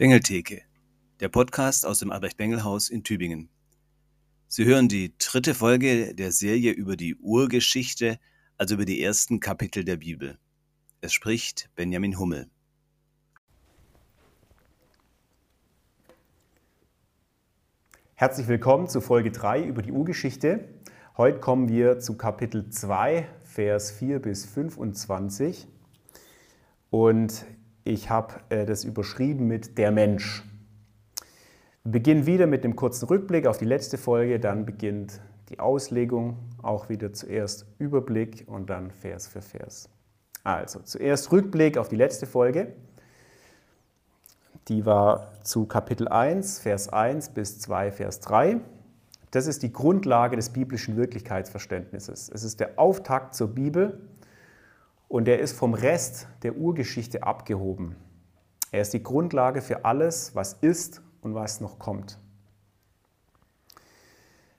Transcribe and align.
Bengeltheke, 0.00 0.62
der 1.20 1.28
Podcast 1.28 1.84
aus 1.84 1.98
dem 1.98 2.10
Albrecht-Bengel-Haus 2.10 2.88
in 2.88 3.04
Tübingen. 3.04 3.50
Sie 4.48 4.64
hören 4.64 4.88
die 4.88 5.12
dritte 5.18 5.52
Folge 5.52 6.14
der 6.14 6.32
Serie 6.32 6.72
über 6.72 6.96
die 6.96 7.16
Urgeschichte, 7.16 8.18
also 8.56 8.76
über 8.76 8.86
die 8.86 9.02
ersten 9.02 9.40
Kapitel 9.40 9.84
der 9.84 9.98
Bibel. 9.98 10.38
Es 11.02 11.12
spricht 11.12 11.68
Benjamin 11.74 12.18
Hummel. 12.18 12.48
Herzlich 18.14 18.48
willkommen 18.48 18.88
zu 18.88 19.02
Folge 19.02 19.30
3 19.30 19.64
über 19.64 19.82
die 19.82 19.92
Urgeschichte. 19.92 20.66
Heute 21.18 21.40
kommen 21.40 21.68
wir 21.68 21.98
zu 21.98 22.16
Kapitel 22.16 22.70
2, 22.70 23.28
Vers 23.44 23.90
4 23.90 24.18
bis 24.20 24.46
25. 24.46 25.68
Und 26.88 27.44
ich 27.84 28.10
habe 28.10 28.34
äh, 28.48 28.64
das 28.64 28.84
überschrieben 28.84 29.46
mit 29.46 29.78
der 29.78 29.90
Mensch. 29.90 30.44
Wir 31.82 31.92
beginnen 31.92 32.26
wieder 32.26 32.46
mit 32.46 32.64
einem 32.64 32.76
kurzen 32.76 33.06
Rückblick 33.06 33.46
auf 33.46 33.58
die 33.58 33.64
letzte 33.64 33.96
Folge, 33.98 34.38
dann 34.38 34.66
beginnt 34.66 35.20
die 35.48 35.58
Auslegung, 35.58 36.36
auch 36.62 36.88
wieder 36.88 37.12
zuerst 37.12 37.66
Überblick 37.78 38.44
und 38.46 38.70
dann 38.70 38.90
Vers 38.90 39.26
für 39.26 39.40
Vers. 39.40 39.88
Also 40.44 40.80
zuerst 40.80 41.32
Rückblick 41.32 41.78
auf 41.78 41.88
die 41.88 41.96
letzte 41.96 42.26
Folge. 42.26 42.72
Die 44.68 44.86
war 44.86 45.32
zu 45.42 45.66
Kapitel 45.66 46.06
1, 46.06 46.60
Vers 46.60 46.88
1 46.90 47.30
bis 47.30 47.58
2, 47.60 47.92
Vers 47.92 48.20
3. 48.20 48.60
Das 49.30 49.46
ist 49.46 49.62
die 49.62 49.72
Grundlage 49.72 50.36
des 50.36 50.50
biblischen 50.50 50.96
Wirklichkeitsverständnisses. 50.96 52.30
Es 52.32 52.44
ist 52.44 52.60
der 52.60 52.78
Auftakt 52.78 53.34
zur 53.34 53.48
Bibel 53.48 53.98
und 55.10 55.26
er 55.26 55.40
ist 55.40 55.58
vom 55.58 55.74
Rest 55.74 56.28
der 56.44 56.56
Urgeschichte 56.56 57.24
abgehoben. 57.24 57.96
Er 58.70 58.82
ist 58.82 58.92
die 58.92 59.02
Grundlage 59.02 59.60
für 59.60 59.84
alles, 59.84 60.36
was 60.36 60.52
ist 60.52 61.02
und 61.20 61.34
was 61.34 61.60
noch 61.60 61.80
kommt. 61.80 62.20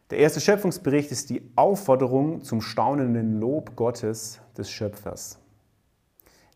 Der 0.10 0.18
erste 0.18 0.42
Schöpfungsbericht 0.42 1.10
ist 1.10 1.30
die 1.30 1.50
Aufforderung 1.56 2.44
zum 2.44 2.60
staunenden 2.60 3.40
Lob 3.40 3.78
Gottes 3.78 4.42
des 4.58 4.70
Schöpfers. 4.70 5.40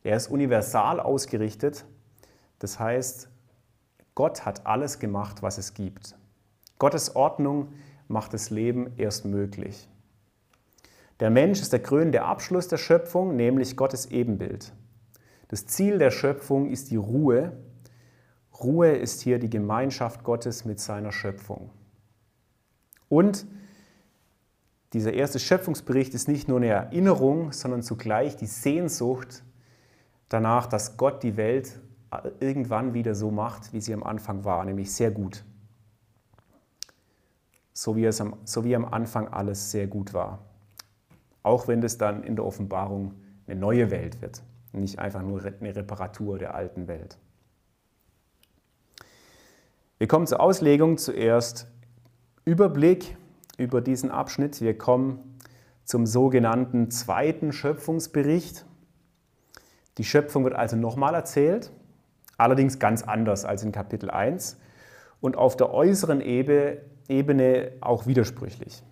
Er 0.03 0.17
ist 0.17 0.27
universal 0.27 0.99
ausgerichtet, 0.99 1.85
das 2.59 2.77
heißt, 2.77 3.30
Gott 4.13 4.45
hat 4.45 4.67
alles 4.67 4.99
gemacht, 4.99 5.41
was 5.41 5.57
es 5.57 5.73
gibt. 5.73 6.17
Gottes 6.80 7.15
Ordnung 7.15 7.69
macht 8.09 8.33
das 8.33 8.49
Leben 8.49 8.91
erst 8.97 9.23
möglich. 9.23 9.87
Der 11.19 11.30
Mensch 11.30 11.61
ist 11.61 11.71
der 11.71 11.81
krönende 11.81 12.23
Abschluss 12.23 12.67
der 12.67 12.77
Schöpfung, 12.77 13.35
nämlich 13.35 13.77
Gottes 13.77 14.08
Ebenbild. 14.08 14.73
Das 15.47 15.66
Ziel 15.66 15.97
der 15.97 16.11
Schöpfung 16.11 16.69
ist 16.69 16.91
die 16.91 16.97
Ruhe. 16.97 17.53
Ruhe 18.59 18.91
ist 18.91 19.21
hier 19.21 19.39
die 19.39 19.49
Gemeinschaft 19.49 20.23
Gottes 20.23 20.66
mit 20.66 20.80
seiner 20.80 21.11
Schöpfung. 21.11 21.69
Und 23.08 23.45
dieser 24.91 25.13
erste 25.13 25.39
Schöpfungsbericht 25.39 26.13
ist 26.13 26.27
nicht 26.27 26.47
nur 26.47 26.58
eine 26.58 26.67
Erinnerung, 26.67 27.52
sondern 27.52 27.81
zugleich 27.81 28.36
die 28.36 28.45
Sehnsucht 28.45 29.43
danach, 30.27 30.67
dass 30.67 30.97
Gott 30.97 31.23
die 31.23 31.38
Welt 31.38 31.80
irgendwann 32.39 32.93
wieder 32.93 33.13
so 33.13 33.31
macht, 33.31 33.73
wie 33.73 33.81
sie 33.81 33.93
am 33.93 34.03
Anfang 34.03 34.43
war, 34.43 34.63
nämlich 34.66 34.91
sehr 34.93 35.11
gut. 35.11 35.43
So 37.73 37.95
wie, 37.95 38.05
es 38.05 38.21
am, 38.21 38.38
so 38.45 38.63
wie 38.63 38.75
am 38.75 38.86
Anfang 38.86 39.27
alles 39.27 39.71
sehr 39.71 39.88
gut 39.88 40.13
war 40.13 40.39
auch 41.45 41.67
wenn 41.67 41.79
das 41.79 41.97
dann 41.97 42.23
in 42.23 42.36
der 42.36 42.45
Offenbarung 42.45 43.14
eine 43.47 43.59
neue 43.59 43.92
Welt 43.92 44.21
wird, 44.21 44.42
nicht 44.71 44.99
einfach 44.99 45.21
nur 45.21 45.43
eine 45.43 45.75
Reparatur 45.75 46.39
der 46.39 46.55
alten 46.55 46.87
Welt. 46.87 47.20
Wir 49.97 50.08
kommen 50.08 50.27
zur 50.27 50.39
Auslegung. 50.42 50.97
Zuerst 50.97 51.67
Überblick 52.43 53.15
über 53.58 53.80
diesen 53.81 54.11
Abschnitt. 54.11 54.59
Wir 54.59 54.77
kommen 54.77 55.37
zum 55.83 56.05
sogenannten 56.05 56.89
zweiten 56.89 57.53
Schöpfungsbericht. 57.53 58.65
Die 59.97 60.03
Schöpfung 60.03 60.43
wird 60.43 60.55
also 60.55 60.75
nochmal 60.75 61.14
erzählt, 61.14 61.71
allerdings 62.37 62.80
ganz 62.80 63.03
anders 63.03 63.45
als 63.45 63.64
in 63.64 63.71
Kapitel 63.71 64.09
1 64.09 64.59
und 65.21 65.37
auf 65.37 65.55
der 65.55 65.71
äußeren 65.71 66.21
Ebene 66.21 67.71
auch 67.81 68.08
widersprüchlich. 68.08 68.83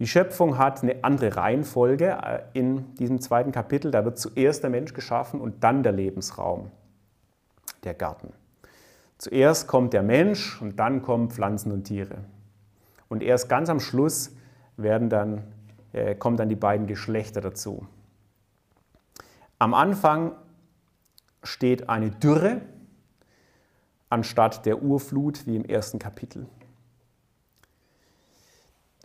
Die 0.00 0.06
Schöpfung 0.06 0.56
hat 0.56 0.82
eine 0.82 1.04
andere 1.04 1.36
Reihenfolge 1.36 2.18
äh, 2.22 2.40
in 2.54 2.94
diesem 2.94 3.20
zweiten 3.20 3.52
Kapitel. 3.52 3.90
Da 3.90 4.04
wird 4.04 4.18
zuerst 4.18 4.62
der 4.62 4.70
Mensch 4.70 4.94
geschaffen 4.94 5.40
und 5.40 5.62
dann 5.62 5.82
der 5.82 5.92
Lebensraum, 5.92 6.70
der 7.84 7.92
Garten. 7.92 8.32
Zuerst 9.18 9.68
kommt 9.68 9.92
der 9.92 10.02
Mensch 10.02 10.60
und 10.62 10.80
dann 10.80 11.02
kommen 11.02 11.30
Pflanzen 11.30 11.70
und 11.70 11.84
Tiere. 11.84 12.16
Und 13.10 13.22
erst 13.22 13.50
ganz 13.50 13.68
am 13.68 13.78
Schluss 13.78 14.34
werden 14.78 15.10
dann, 15.10 15.42
äh, 15.92 16.14
kommen 16.14 16.38
dann 16.38 16.48
die 16.48 16.56
beiden 16.56 16.86
Geschlechter 16.86 17.42
dazu. 17.42 17.86
Am 19.58 19.74
Anfang 19.74 20.32
steht 21.42 21.90
eine 21.90 22.10
Dürre 22.10 22.62
anstatt 24.08 24.64
der 24.64 24.82
Urflut 24.82 25.46
wie 25.46 25.56
im 25.56 25.66
ersten 25.66 25.98
Kapitel. 25.98 26.46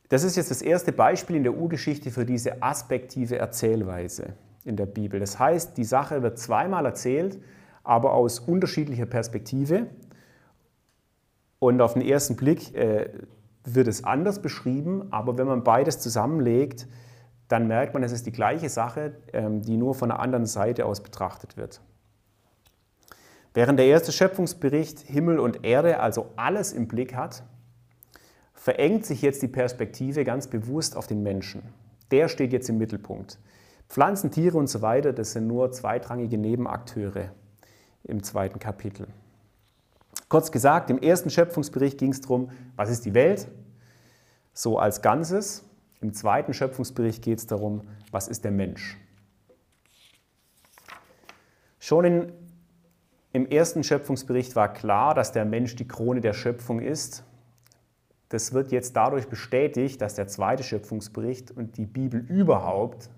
Das 0.09 0.23
ist 0.23 0.35
jetzt 0.35 0.51
das 0.51 0.61
erste 0.61 0.91
Beispiel 0.91 1.35
in 1.35 1.43
der 1.43 1.55
Urgeschichte 1.55 2.11
für 2.11 2.25
diese 2.25 2.61
aspektive 2.61 3.37
Erzählweise 3.37 4.33
in 4.63 4.75
der 4.75 4.85
Bibel. 4.85 5.19
Das 5.19 5.39
heißt, 5.39 5.77
die 5.77 5.83
Sache 5.83 6.21
wird 6.21 6.37
zweimal 6.37 6.85
erzählt, 6.85 7.39
aber 7.83 8.13
aus 8.13 8.39
unterschiedlicher 8.39 9.05
Perspektive. 9.05 9.87
Und 11.59 11.81
auf 11.81 11.93
den 11.93 12.01
ersten 12.01 12.35
Blick 12.35 12.75
äh, 12.75 13.09
wird 13.63 13.87
es 13.87 14.03
anders 14.03 14.41
beschrieben, 14.41 15.07
aber 15.11 15.37
wenn 15.37 15.47
man 15.47 15.63
beides 15.63 15.99
zusammenlegt, 15.99 16.87
dann 17.47 17.67
merkt 17.67 17.93
man, 17.93 18.03
es 18.03 18.11
ist 18.11 18.25
die 18.25 18.31
gleiche 18.31 18.69
Sache, 18.69 19.13
ähm, 19.33 19.61
die 19.61 19.77
nur 19.77 19.95
von 19.95 20.11
einer 20.11 20.19
anderen 20.19 20.45
Seite 20.45 20.85
aus 20.85 21.01
betrachtet 21.01 21.57
wird. 21.57 21.81
Während 23.53 23.79
der 23.79 23.85
erste 23.85 24.11
Schöpfungsbericht 24.11 24.99
Himmel 24.99 25.39
und 25.39 25.63
Erde 25.63 25.99
also 25.99 26.31
alles 26.35 26.73
im 26.73 26.87
Blick 26.87 27.15
hat, 27.15 27.43
verengt 28.65 29.05
sich 29.05 29.21
jetzt 29.21 29.43
die 29.43 29.47
Perspektive 29.47 30.23
ganz 30.23 30.47
bewusst 30.47 30.97
auf 30.97 31.05
den 31.05 31.21
Menschen. 31.21 31.61
Der 32.09 32.27
steht 32.27 32.51
jetzt 32.51 32.67
im 32.67 32.79
Mittelpunkt. 32.79 33.37
Pflanzen, 33.89 34.31
Tiere 34.31 34.57
und 34.57 34.65
so 34.65 34.81
weiter, 34.81 35.13
das 35.13 35.33
sind 35.33 35.45
nur 35.45 35.71
zweitrangige 35.71 36.39
Nebenakteure 36.39 37.29
im 38.05 38.23
zweiten 38.23 38.57
Kapitel. 38.57 39.05
Kurz 40.29 40.51
gesagt, 40.51 40.89
im 40.89 40.97
ersten 40.97 41.29
Schöpfungsbericht 41.29 41.99
ging 41.99 42.11
es 42.11 42.21
darum, 42.21 42.49
was 42.75 42.89
ist 42.89 43.05
die 43.05 43.13
Welt, 43.13 43.47
so 44.51 44.79
als 44.79 45.03
Ganzes. 45.03 45.63
Im 46.01 46.15
zweiten 46.15 46.55
Schöpfungsbericht 46.55 47.23
geht 47.23 47.37
es 47.37 47.45
darum, 47.45 47.87
was 48.09 48.27
ist 48.27 48.45
der 48.45 48.51
Mensch. 48.51 48.97
Schon 51.77 52.03
in, 52.03 52.31
im 53.31 53.45
ersten 53.45 53.83
Schöpfungsbericht 53.83 54.55
war 54.55 54.73
klar, 54.73 55.13
dass 55.13 55.31
der 55.31 55.45
Mensch 55.45 55.75
die 55.75 55.87
Krone 55.87 56.19
der 56.19 56.33
Schöpfung 56.33 56.79
ist 56.79 57.23
das 58.29 58.53
wird 58.53 58.71
jetzt 58.71 58.95
dadurch 58.95 59.27
bestätigt, 59.27 60.01
dass 60.01 60.15
der 60.15 60.27
zweite 60.27 60.63
Schöpfungsbericht 60.63 61.51
und 61.51 61.77
die 61.77 61.85
Bibel 61.85 62.19
überhaupt 62.19 63.09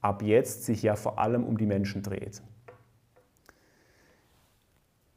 ab 0.00 0.22
jetzt 0.22 0.64
sich 0.64 0.82
ja 0.82 0.96
vor 0.96 1.18
allem 1.18 1.44
um 1.44 1.58
die 1.58 1.66
Menschen 1.66 2.02
dreht. 2.02 2.42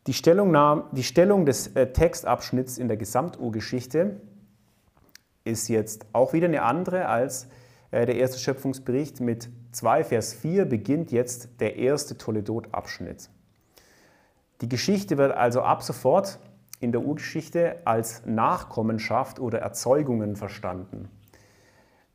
Die, 0.07 0.11
die 0.11 1.03
Stellung 1.03 1.45
des 1.45 1.67
äh, 1.67 1.93
Textabschnitts 1.93 2.77
in 2.77 2.89
der 2.89 2.97
Gesamturgeschichte 2.97 4.19
ist 5.45 5.69
jetzt 5.69 6.05
auch 6.11 6.33
wieder 6.33 6.47
eine 6.47 6.63
andere 6.63 7.07
als 7.07 7.47
äh, 7.91 8.05
der 8.05 8.15
erste 8.15 8.39
Schöpfungsbericht. 8.39 9.21
Mit 9.21 9.49
2 9.71 10.03
Vers 10.03 10.33
4 10.33 10.65
beginnt 10.65 11.13
jetzt 11.13 11.61
der 11.61 11.77
erste 11.77 12.17
Toledot-Abschnitt. 12.17 13.29
Die 14.59 14.67
Geschichte 14.67 15.17
wird 15.17 15.31
also 15.31 15.61
ab 15.61 15.83
sofort 15.83 16.39
in 16.83 16.91
der 16.91 17.01
Urgeschichte 17.01 17.77
als 17.85 18.25
Nachkommenschaft 18.25 19.39
oder 19.39 19.59
Erzeugungen 19.59 20.35
verstanden. 20.35 21.09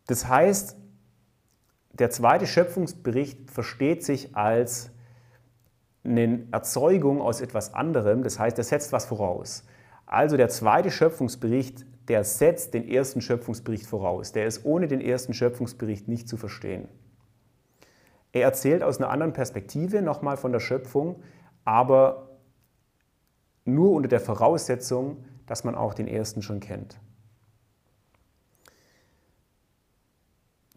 Das 0.07 0.29
heißt, 0.29 0.77
der 1.93 2.11
zweite 2.11 2.47
Schöpfungsbericht 2.47 3.51
versteht 3.51 4.05
sich 4.05 4.37
als 4.37 4.91
eine 6.05 6.47
Erzeugung 6.53 7.21
aus 7.21 7.41
etwas 7.41 7.75
anderem, 7.75 8.23
das 8.23 8.39
heißt, 8.39 8.59
er 8.59 8.65
setzt 8.65 8.93
was 8.93 9.07
voraus. 9.07 9.65
Also 10.07 10.37
der 10.37 10.49
zweite 10.49 10.91
Schöpfungsbericht, 10.91 11.85
der 12.09 12.25
setzt 12.25 12.73
den 12.75 12.89
ersten 12.89 13.21
Schöpfungsbericht 13.21 13.87
voraus. 13.87 14.33
Der 14.33 14.47
ist 14.47 14.65
ohne 14.65 14.87
den 14.87 15.01
ersten 15.01 15.35
Schöpfungsbericht 15.35 16.09
nicht 16.09 16.29
zu 16.29 16.37
verstehen. 16.37 16.89
Er 18.33 18.43
erzählt 18.43 18.83
aus 18.83 18.99
einer 18.99 19.11
anderen 19.11 19.33
Perspektive 19.33 20.01
nochmal 20.01 20.37
von 20.37 20.53
der 20.53 20.61
Schöpfung, 20.61 21.23
aber 21.65 22.28
nur 23.69 23.93
unter 23.93 24.09
der 24.09 24.21
Voraussetzung, 24.21 25.19
dass 25.47 25.65
man 25.65 25.75
auch 25.75 25.95
den 25.95 26.09
ersten 26.09 26.43
schon 26.43 26.61
kennt. 26.61 26.99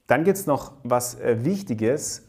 Dann 0.07 0.23
gibt 0.23 0.37
es 0.37 0.45
noch 0.45 0.73
was 0.83 1.19
äh, 1.19 1.45
Wichtiges. 1.45 2.27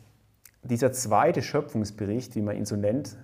Dieser 0.62 0.92
zweite 0.92 1.42
Schöpfungsbericht, 1.42 2.36
wie 2.36 2.42
man 2.42 2.56
ihn 2.56 2.64
so 2.64 2.76
nennt, 2.76 3.16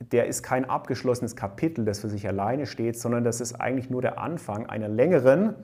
der 0.00 0.26
ist 0.26 0.42
kein 0.42 0.64
abgeschlossenes 0.64 1.36
Kapitel, 1.36 1.84
das 1.84 2.00
für 2.00 2.08
sich 2.08 2.26
alleine 2.26 2.66
steht, 2.66 2.98
sondern 2.98 3.24
das 3.24 3.40
ist 3.40 3.54
eigentlich 3.54 3.88
nur 3.88 4.02
der 4.02 4.18
Anfang 4.18 4.66
einer 4.66 4.88
längeren 4.88 5.54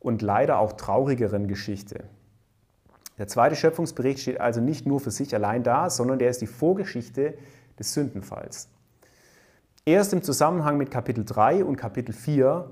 und 0.00 0.20
leider 0.20 0.58
auch 0.58 0.72
traurigeren 0.72 1.48
Geschichte. 1.48 2.04
Der 3.18 3.28
zweite 3.28 3.54
Schöpfungsbericht 3.54 4.18
steht 4.18 4.40
also 4.40 4.60
nicht 4.60 4.86
nur 4.86 5.00
für 5.00 5.12
sich 5.12 5.34
allein 5.34 5.62
da, 5.62 5.88
sondern 5.88 6.18
der 6.18 6.30
ist 6.30 6.40
die 6.40 6.46
Vorgeschichte 6.46 7.34
des 7.78 7.94
Sündenfalls. 7.94 8.68
Erst 9.86 10.14
im 10.14 10.22
Zusammenhang 10.22 10.78
mit 10.78 10.90
Kapitel 10.90 11.26
3 11.26 11.62
und 11.62 11.76
Kapitel 11.76 12.14
4 12.14 12.70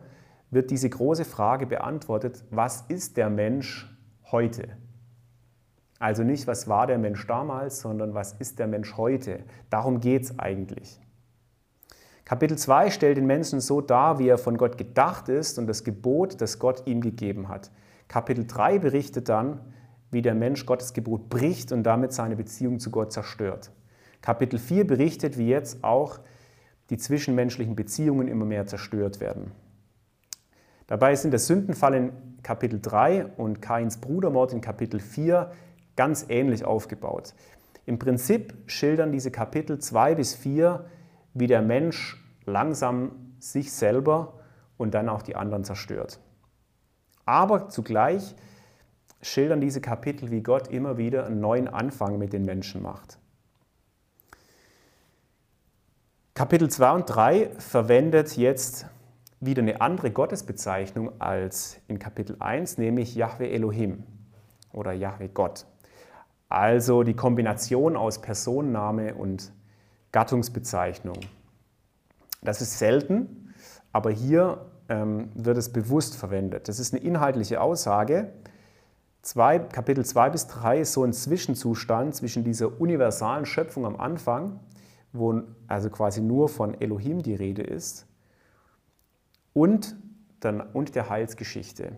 wird 0.50 0.70
diese 0.70 0.88
große 0.88 1.26
Frage 1.26 1.66
beantwortet, 1.66 2.42
was 2.48 2.86
ist 2.88 3.18
der 3.18 3.28
Mensch 3.28 3.94
heute? 4.30 4.78
Also 5.98 6.24
nicht, 6.24 6.46
was 6.46 6.68
war 6.68 6.86
der 6.86 6.96
Mensch 6.96 7.26
damals, 7.26 7.80
sondern 7.80 8.14
was 8.14 8.32
ist 8.32 8.58
der 8.58 8.66
Mensch 8.66 8.96
heute? 8.96 9.40
Darum 9.68 10.00
geht 10.00 10.22
es 10.22 10.38
eigentlich. 10.38 10.98
Kapitel 12.24 12.56
2 12.56 12.88
stellt 12.88 13.18
den 13.18 13.26
Menschen 13.26 13.60
so 13.60 13.82
dar, 13.82 14.18
wie 14.18 14.28
er 14.28 14.38
von 14.38 14.56
Gott 14.56 14.78
gedacht 14.78 15.28
ist 15.28 15.58
und 15.58 15.66
das 15.66 15.84
Gebot, 15.84 16.40
das 16.40 16.58
Gott 16.58 16.86
ihm 16.86 17.02
gegeben 17.02 17.48
hat. 17.48 17.70
Kapitel 18.08 18.46
3 18.46 18.78
berichtet 18.78 19.28
dann, 19.28 19.60
wie 20.10 20.22
der 20.22 20.34
Mensch 20.34 20.64
Gottes 20.64 20.94
Gebot 20.94 21.28
bricht 21.28 21.72
und 21.72 21.82
damit 21.82 22.14
seine 22.14 22.36
Beziehung 22.36 22.78
zu 22.78 22.90
Gott 22.90 23.12
zerstört. 23.12 23.70
Kapitel 24.22 24.58
4 24.58 24.86
berichtet, 24.86 25.36
wie 25.36 25.48
jetzt 25.48 25.84
auch 25.84 26.20
die 26.92 26.98
zwischenmenschlichen 26.98 27.74
Beziehungen 27.74 28.28
immer 28.28 28.44
mehr 28.44 28.66
zerstört 28.66 29.18
werden. 29.18 29.50
Dabei 30.88 31.16
sind 31.16 31.30
der 31.30 31.40
Sündenfall 31.40 31.94
in 31.94 32.12
Kapitel 32.42 32.80
3 32.82 33.28
und 33.38 33.62
Kains 33.62 33.96
Brudermord 33.96 34.52
in 34.52 34.60
Kapitel 34.60 35.00
4 35.00 35.52
ganz 35.96 36.26
ähnlich 36.28 36.66
aufgebaut. 36.66 37.32
Im 37.86 37.98
Prinzip 37.98 38.52
schildern 38.66 39.10
diese 39.10 39.30
Kapitel 39.30 39.78
2 39.78 40.16
bis 40.16 40.34
4, 40.34 40.84
wie 41.32 41.46
der 41.46 41.62
Mensch 41.62 42.22
langsam 42.44 43.36
sich 43.38 43.72
selber 43.72 44.40
und 44.76 44.92
dann 44.92 45.08
auch 45.08 45.22
die 45.22 45.34
anderen 45.34 45.64
zerstört. 45.64 46.20
Aber 47.24 47.70
zugleich 47.70 48.36
schildern 49.22 49.62
diese 49.62 49.80
Kapitel, 49.80 50.30
wie 50.30 50.42
Gott 50.42 50.68
immer 50.68 50.98
wieder 50.98 51.24
einen 51.24 51.40
neuen 51.40 51.68
Anfang 51.68 52.18
mit 52.18 52.34
den 52.34 52.44
Menschen 52.44 52.82
macht. 52.82 53.18
Kapitel 56.42 56.68
2 56.68 56.90
und 56.90 57.04
3 57.06 57.50
verwendet 57.58 58.36
jetzt 58.36 58.86
wieder 59.38 59.62
eine 59.62 59.80
andere 59.80 60.10
Gottesbezeichnung 60.10 61.12
als 61.20 61.76
in 61.86 62.00
Kapitel 62.00 62.34
1, 62.40 62.78
nämlich 62.78 63.14
Yahweh 63.14 63.54
Elohim 63.54 64.02
oder 64.72 64.92
Yahweh 64.92 65.28
Gott. 65.28 65.66
Also 66.48 67.04
die 67.04 67.14
Kombination 67.14 67.96
aus 67.96 68.20
Personenname 68.20 69.14
und 69.14 69.52
Gattungsbezeichnung. 70.10 71.20
Das 72.42 72.60
ist 72.60 72.76
selten, 72.76 73.54
aber 73.92 74.10
hier 74.10 74.66
ähm, 74.88 75.30
wird 75.34 75.58
es 75.58 75.72
bewusst 75.72 76.16
verwendet. 76.16 76.66
Das 76.66 76.80
ist 76.80 76.92
eine 76.92 77.04
inhaltliche 77.04 77.60
Aussage. 77.60 78.32
Zwei, 79.22 79.60
Kapitel 79.60 80.04
2 80.04 80.30
bis 80.30 80.48
3 80.48 80.80
ist 80.80 80.92
so 80.94 81.04
ein 81.04 81.12
Zwischenzustand 81.12 82.16
zwischen 82.16 82.42
dieser 82.42 82.80
universalen 82.80 83.46
Schöpfung 83.46 83.86
am 83.86 83.94
Anfang, 83.94 84.58
wo 85.12 85.42
also 85.66 85.90
quasi 85.90 86.20
nur 86.20 86.48
von 86.48 86.80
Elohim 86.80 87.22
die 87.22 87.34
Rede 87.34 87.62
ist, 87.62 88.06
und, 89.54 89.96
dann, 90.40 90.60
und 90.60 90.94
der 90.94 91.10
Heilsgeschichte 91.10 91.96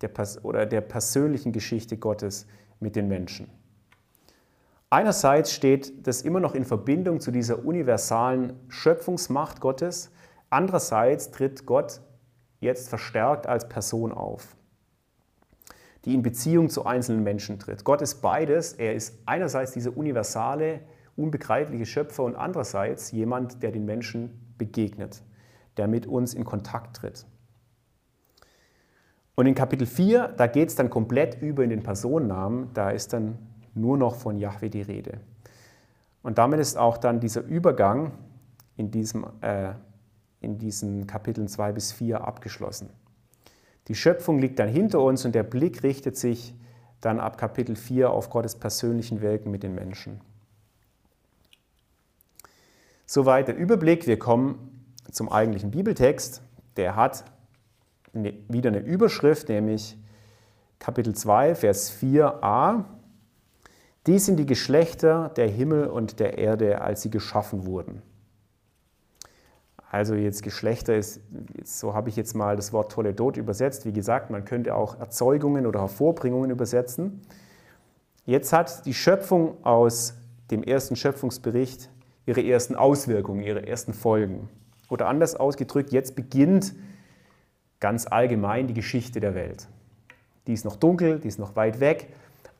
der, 0.00 0.10
oder 0.42 0.66
der 0.66 0.80
persönlichen 0.80 1.52
Geschichte 1.52 1.96
Gottes 1.96 2.46
mit 2.80 2.96
den 2.96 3.08
Menschen. 3.08 3.50
Einerseits 4.90 5.52
steht 5.52 6.06
das 6.06 6.22
immer 6.22 6.40
noch 6.40 6.54
in 6.54 6.64
Verbindung 6.64 7.20
zu 7.20 7.30
dieser 7.30 7.64
universalen 7.64 8.54
Schöpfungsmacht 8.68 9.60
Gottes, 9.60 10.12
andererseits 10.50 11.30
tritt 11.30 11.66
Gott 11.66 12.00
jetzt 12.60 12.88
verstärkt 12.88 13.46
als 13.46 13.68
Person 13.68 14.12
auf, 14.12 14.56
die 16.04 16.14
in 16.14 16.22
Beziehung 16.22 16.68
zu 16.68 16.86
einzelnen 16.86 17.22
Menschen 17.22 17.58
tritt. 17.58 17.84
Gott 17.84 18.02
ist 18.02 18.22
beides. 18.22 18.72
Er 18.74 18.94
ist 18.94 19.18
einerseits 19.26 19.72
dieser 19.72 19.96
universale, 19.96 20.80
unbegreifliche 21.16 21.86
Schöpfer 21.86 22.24
und 22.24 22.36
andererseits 22.36 23.10
jemand, 23.12 23.62
der 23.62 23.70
den 23.70 23.84
Menschen 23.84 24.54
begegnet, 24.58 25.22
der 25.76 25.88
mit 25.88 26.06
uns 26.06 26.34
in 26.34 26.44
Kontakt 26.44 26.96
tritt. 26.96 27.26
Und 29.34 29.46
in 29.46 29.54
Kapitel 29.54 29.86
4, 29.86 30.28
da 30.36 30.46
geht 30.46 30.68
es 30.68 30.76
dann 30.76 30.90
komplett 30.90 31.40
über 31.42 31.64
in 31.64 31.70
den 31.70 31.82
Personennamen, 31.82 32.70
da 32.72 32.90
ist 32.90 33.12
dann 33.12 33.38
nur 33.74 33.98
noch 33.98 34.14
von 34.14 34.38
Yahweh 34.38 34.68
die 34.68 34.82
Rede. 34.82 35.20
Und 36.22 36.38
damit 36.38 36.60
ist 36.60 36.76
auch 36.76 36.96
dann 36.96 37.20
dieser 37.20 37.42
Übergang 37.42 38.12
in, 38.76 38.90
diesem, 38.90 39.26
äh, 39.40 39.72
in 40.40 40.58
diesen 40.58 41.06
Kapiteln 41.06 41.48
2 41.48 41.72
bis 41.72 41.92
4 41.92 42.26
abgeschlossen. 42.26 42.90
Die 43.88 43.94
Schöpfung 43.94 44.38
liegt 44.38 44.58
dann 44.58 44.68
hinter 44.68 45.00
uns 45.00 45.24
und 45.24 45.34
der 45.34 45.42
Blick 45.42 45.82
richtet 45.82 46.16
sich 46.16 46.54
dann 47.00 47.20
ab 47.20 47.36
Kapitel 47.36 47.76
4 47.76 48.10
auf 48.10 48.30
Gottes 48.30 48.54
persönlichen 48.54 49.20
Wirken 49.20 49.50
mit 49.50 49.62
den 49.62 49.74
Menschen. 49.74 50.20
Soweit 53.06 53.48
der 53.48 53.56
Überblick. 53.56 54.06
Wir 54.06 54.18
kommen 54.18 54.88
zum 55.10 55.30
eigentlichen 55.30 55.70
Bibeltext. 55.70 56.42
Der 56.76 56.96
hat 56.96 57.24
wieder 58.12 58.70
eine 58.70 58.78
Überschrift, 58.78 59.48
nämlich 59.48 59.98
Kapitel 60.78 61.14
2, 61.14 61.54
Vers 61.54 61.92
4a. 62.00 62.84
Dies 64.06 64.26
sind 64.26 64.36
die 64.36 64.46
Geschlechter 64.46 65.30
der 65.36 65.48
Himmel 65.48 65.86
und 65.86 66.20
der 66.20 66.38
Erde, 66.38 66.80
als 66.80 67.02
sie 67.02 67.10
geschaffen 67.10 67.66
wurden. 67.66 68.02
Also 69.90 70.14
jetzt 70.14 70.42
Geschlechter 70.42 70.96
ist, 70.96 71.20
so 71.62 71.94
habe 71.94 72.08
ich 72.08 72.16
jetzt 72.16 72.34
mal 72.34 72.56
das 72.56 72.72
Wort 72.72 72.90
Toledot 72.90 73.36
übersetzt. 73.36 73.86
Wie 73.86 73.92
gesagt, 73.92 74.30
man 74.30 74.44
könnte 74.44 74.74
auch 74.74 74.98
Erzeugungen 74.98 75.66
oder 75.66 75.80
Hervorbringungen 75.80 76.50
übersetzen. 76.50 77.22
Jetzt 78.26 78.52
hat 78.52 78.86
die 78.86 78.94
Schöpfung 78.94 79.62
aus 79.64 80.14
dem 80.50 80.62
ersten 80.62 80.96
Schöpfungsbericht 80.96 81.90
ihre 82.26 82.42
ersten 82.42 82.74
Auswirkungen, 82.74 83.42
ihre 83.42 83.66
ersten 83.66 83.92
Folgen. 83.92 84.48
Oder 84.88 85.08
anders 85.08 85.34
ausgedrückt, 85.34 85.92
jetzt 85.92 86.14
beginnt 86.14 86.74
ganz 87.80 88.06
allgemein 88.06 88.66
die 88.66 88.74
Geschichte 88.74 89.20
der 89.20 89.34
Welt. 89.34 89.68
Die 90.46 90.52
ist 90.52 90.64
noch 90.64 90.76
dunkel, 90.76 91.18
die 91.20 91.28
ist 91.28 91.38
noch 91.38 91.56
weit 91.56 91.80
weg, 91.80 92.08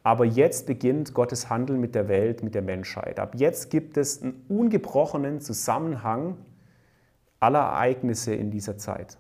aber 0.02 0.24
jetzt 0.24 0.66
beginnt 0.66 1.14
Gottes 1.14 1.48
Handeln 1.48 1.80
mit 1.80 1.94
der 1.94 2.08
Welt, 2.08 2.42
mit 2.42 2.54
der 2.54 2.62
Menschheit. 2.62 3.18
Ab 3.18 3.34
jetzt 3.36 3.70
gibt 3.70 3.96
es 3.96 4.22
einen 4.22 4.44
ungebrochenen 4.48 5.40
Zusammenhang 5.40 6.36
aller 7.40 7.60
Ereignisse 7.60 8.34
in 8.34 8.50
dieser 8.50 8.78
Zeit. 8.78 9.18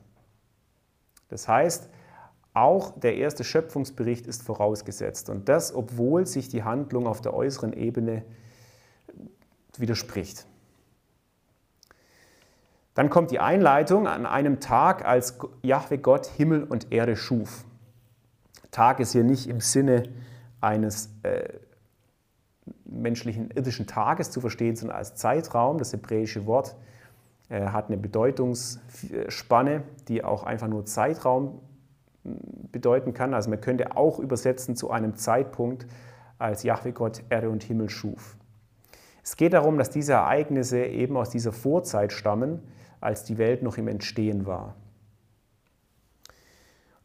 Das 1.28 1.48
heißt, 1.48 1.88
auch 2.52 2.98
der 2.98 3.16
erste 3.16 3.44
Schöpfungsbericht 3.44 4.26
ist 4.26 4.42
vorausgesetzt 4.42 5.28
und 5.28 5.48
das, 5.48 5.74
obwohl 5.74 6.26
sich 6.26 6.48
die 6.48 6.62
Handlung 6.62 7.06
auf 7.06 7.20
der 7.20 7.34
äußeren 7.34 7.72
Ebene 7.72 8.22
widerspricht. 9.80 10.46
Dann 12.94 13.10
kommt 13.10 13.32
die 13.32 13.40
Einleitung 13.40 14.06
an 14.06 14.24
einem 14.24 14.60
Tag, 14.60 15.04
als 15.04 15.38
Jahwe 15.62 15.98
Gott 15.98 16.26
Himmel 16.26 16.62
und 16.62 16.92
Erde 16.92 17.16
schuf. 17.16 17.64
Tag 18.70 19.00
ist 19.00 19.12
hier 19.12 19.24
nicht 19.24 19.48
im 19.48 19.60
Sinne 19.60 20.04
eines 20.60 21.10
äh, 21.22 21.48
menschlichen 22.84 23.50
irdischen 23.50 23.86
Tages 23.86 24.30
zu 24.30 24.40
verstehen, 24.40 24.76
sondern 24.76 24.96
als 24.96 25.14
Zeitraum. 25.16 25.78
Das 25.78 25.92
hebräische 25.92 26.46
Wort 26.46 26.76
äh, 27.48 27.66
hat 27.66 27.88
eine 27.88 27.96
Bedeutungsspanne, 27.96 29.82
die 30.08 30.24
auch 30.24 30.44
einfach 30.44 30.68
nur 30.68 30.84
Zeitraum 30.84 31.60
hm, 32.22 32.38
bedeuten 32.70 33.12
kann. 33.12 33.34
Also 33.34 33.50
man 33.50 33.60
könnte 33.60 33.96
auch 33.96 34.18
übersetzen 34.18 34.76
zu 34.76 34.90
einem 34.90 35.16
Zeitpunkt, 35.16 35.86
als 36.38 36.62
Jahwe 36.62 36.92
Gott 36.92 37.22
Erde 37.28 37.50
und 37.50 37.62
Himmel 37.62 37.90
schuf. 37.90 38.36
Es 39.24 39.36
geht 39.36 39.54
darum, 39.54 39.78
dass 39.78 39.88
diese 39.88 40.12
Ereignisse 40.12 40.84
eben 40.84 41.16
aus 41.16 41.30
dieser 41.30 41.52
Vorzeit 41.52 42.12
stammen, 42.12 42.62
als 43.00 43.24
die 43.24 43.38
Welt 43.38 43.62
noch 43.62 43.78
im 43.78 43.88
Entstehen 43.88 44.46
war. 44.46 44.76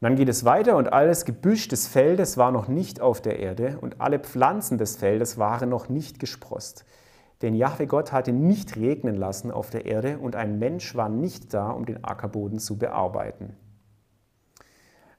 Und 0.00 0.06
dann 0.06 0.16
geht 0.16 0.28
es 0.28 0.44
weiter 0.44 0.76
und 0.76 0.92
alles 0.92 1.24
Gebüsch 1.24 1.68
des 1.68 1.88
Feldes 1.88 2.36
war 2.36 2.52
noch 2.52 2.68
nicht 2.68 3.00
auf 3.00 3.22
der 3.22 3.38
Erde 3.38 3.78
und 3.80 4.00
alle 4.00 4.18
Pflanzen 4.18 4.76
des 4.76 4.96
Feldes 4.96 5.38
waren 5.38 5.70
noch 5.70 5.88
nicht 5.88 6.20
gesprost. 6.20 6.84
Denn 7.40 7.54
Jahwe 7.54 7.86
Gott 7.86 8.12
hatte 8.12 8.32
nicht 8.32 8.76
regnen 8.76 9.14
lassen 9.14 9.50
auf 9.50 9.70
der 9.70 9.86
Erde 9.86 10.18
und 10.18 10.36
ein 10.36 10.58
Mensch 10.58 10.94
war 10.94 11.08
nicht 11.08 11.54
da, 11.54 11.70
um 11.70 11.86
den 11.86 12.04
Ackerboden 12.04 12.58
zu 12.58 12.78
bearbeiten. 12.78 13.56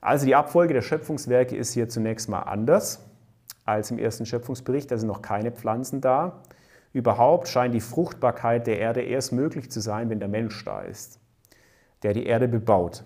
Also 0.02 0.26
die 0.26 0.36
Abfolge 0.36 0.76
der 0.76 0.82
Schöpfungswerke 0.82 1.56
ist 1.56 1.74
hier 1.74 1.90
zunächst 1.90 2.30
mal 2.30 2.42
anders 2.42 3.00
als 3.66 3.90
im 3.90 3.98
ersten 3.98 4.28
Schöpfungsbericht. 4.28 4.90
Da 4.92 4.98
sind 4.98 5.08
noch 5.08 5.22
keine 5.22 5.52
Pflanzen 5.52 6.02
da. 6.02 6.42
Überhaupt 6.94 7.48
scheint 7.48 7.74
die 7.74 7.82
Fruchtbarkeit 7.82 8.68
der 8.68 8.80
Erde 8.80 9.02
erst 9.02 9.32
möglich 9.32 9.72
zu 9.72 9.80
sein, 9.80 10.10
wenn 10.10 10.20
der 10.20 10.28
Mensch 10.28 10.64
da 10.66 10.82
ist, 10.82 11.20
der 12.04 12.14
die 12.14 12.26
Erde 12.26 12.48
bebaut. 12.48 13.06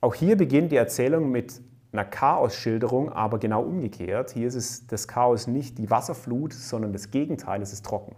Auch 0.00 0.14
hier 0.14 0.36
beginnt 0.36 0.72
die 0.72 0.76
Erzählung 0.76 1.30
mit 1.30 1.60
einer 1.92 2.04
Chaosschilderung, 2.04 3.10
aber 3.12 3.38
genau 3.38 3.62
umgekehrt. 3.62 4.30
Hier 4.30 4.48
ist 4.48 4.54
es 4.54 4.86
das 4.86 5.08
Chaos 5.08 5.46
nicht 5.46 5.78
die 5.78 5.90
Wasserflut, 5.90 6.52
sondern 6.52 6.92
das 6.92 7.10
Gegenteil, 7.10 7.62
es 7.62 7.72
ist 7.72 7.84
trocken. 7.84 8.14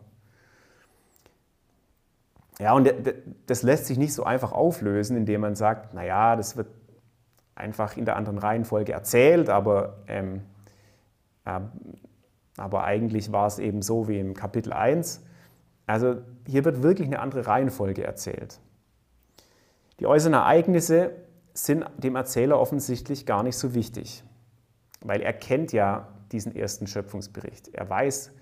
Ja, 2.59 2.75
und 2.75 2.92
das 3.47 3.62
lässt 3.62 3.87
sich 3.87 3.97
nicht 3.97 4.12
so 4.12 4.25
einfach 4.25 4.52
auflösen, 4.52 5.16
indem 5.16 5.40
man 5.40 5.54
sagt, 5.54 5.95
naja, 5.95 6.37
das 6.37 6.57
wird 6.57 6.69
einfach 7.54 7.97
in 7.97 8.04
der 8.04 8.16
anderen 8.16 8.38
Reihenfolge 8.38 8.92
erzählt, 8.92 9.49
aber, 9.49 9.99
ähm, 10.09 10.42
äh, 11.47 11.61
aber 12.61 12.85
eigentlich 12.85 13.33
war 13.33 13.47
es 13.47 13.59
eben 13.59 13.83
so 13.83 14.07
wie 14.07 14.19
im 14.19 14.35
Kapitel 14.35 14.73
1. 14.73 15.25
Also 15.87 16.19
hier 16.47 16.64
wird 16.64 16.83
wirklich 16.83 17.09
eine 17.09 17.19
andere 17.19 17.47
Reihenfolge 17.47 18.05
erzählt. 18.05 18.61
Die 19.99 20.07
äußeren 20.07 20.35
Ereignisse 20.35 21.12
sind 21.55 21.85
dem 21.99 22.17
Erzähler 22.17 22.61
offensichtlich 22.61 23.26
gar 23.26 23.43
nicht 23.43 23.57
so 23.57 23.75
wichtig, 23.75 24.23
weil 25.02 25.21
er 25.21 25.33
kennt 25.33 25.73
ja 25.73 26.09
diesen 26.33 26.55
ersten 26.55 26.87
Schöpfungsbericht. 26.87 27.69
Er 27.69 27.88
weiß, 27.88 28.33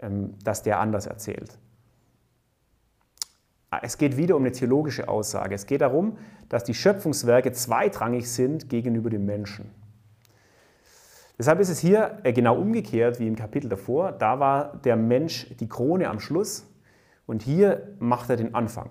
ähm, 0.00 0.34
dass 0.44 0.62
der 0.62 0.80
anders 0.80 1.06
erzählt. 1.06 1.58
Es 3.82 3.98
geht 3.98 4.16
wieder 4.16 4.36
um 4.36 4.42
eine 4.42 4.52
theologische 4.52 5.08
Aussage. 5.08 5.54
Es 5.54 5.66
geht 5.66 5.82
darum, 5.82 6.18
dass 6.48 6.64
die 6.64 6.74
Schöpfungswerke 6.74 7.52
zweitrangig 7.52 8.30
sind 8.30 8.68
gegenüber 8.68 9.10
dem 9.10 9.26
Menschen. 9.26 9.70
Deshalb 11.38 11.60
ist 11.60 11.68
es 11.68 11.78
hier 11.78 12.18
äh, 12.24 12.32
genau 12.32 12.58
umgekehrt 12.58 13.20
wie 13.20 13.28
im 13.28 13.36
Kapitel 13.36 13.68
davor. 13.68 14.12
Da 14.12 14.40
war 14.40 14.76
der 14.78 14.96
Mensch 14.96 15.54
die 15.60 15.68
Krone 15.68 16.08
am 16.08 16.18
Schluss 16.18 16.66
und 17.26 17.42
hier 17.42 17.94
macht 18.00 18.28
er 18.28 18.36
den 18.36 18.54
Anfang, 18.54 18.90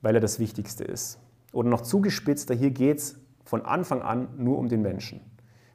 weil 0.00 0.14
er 0.14 0.20
das 0.20 0.38
Wichtigste 0.38 0.84
ist. 0.84 1.20
Oder 1.52 1.68
noch 1.68 1.82
zugespitzter, 1.82 2.54
hier 2.54 2.70
geht 2.70 2.98
es 2.98 3.20
von 3.44 3.62
Anfang 3.62 4.00
an 4.00 4.28
nur 4.38 4.58
um 4.58 4.68
den 4.68 4.80
Menschen. 4.80 5.20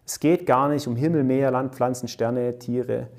Es 0.06 0.20
geht 0.20 0.48
gar 0.48 0.70
nicht 0.70 0.88
um 0.88 0.96
Himmel, 0.96 1.24
Meer, 1.24 1.51
Land, 1.51 1.75
Pflanzen, 1.75 2.08
Sterne, 2.08 2.58
Tiere. 2.58 3.10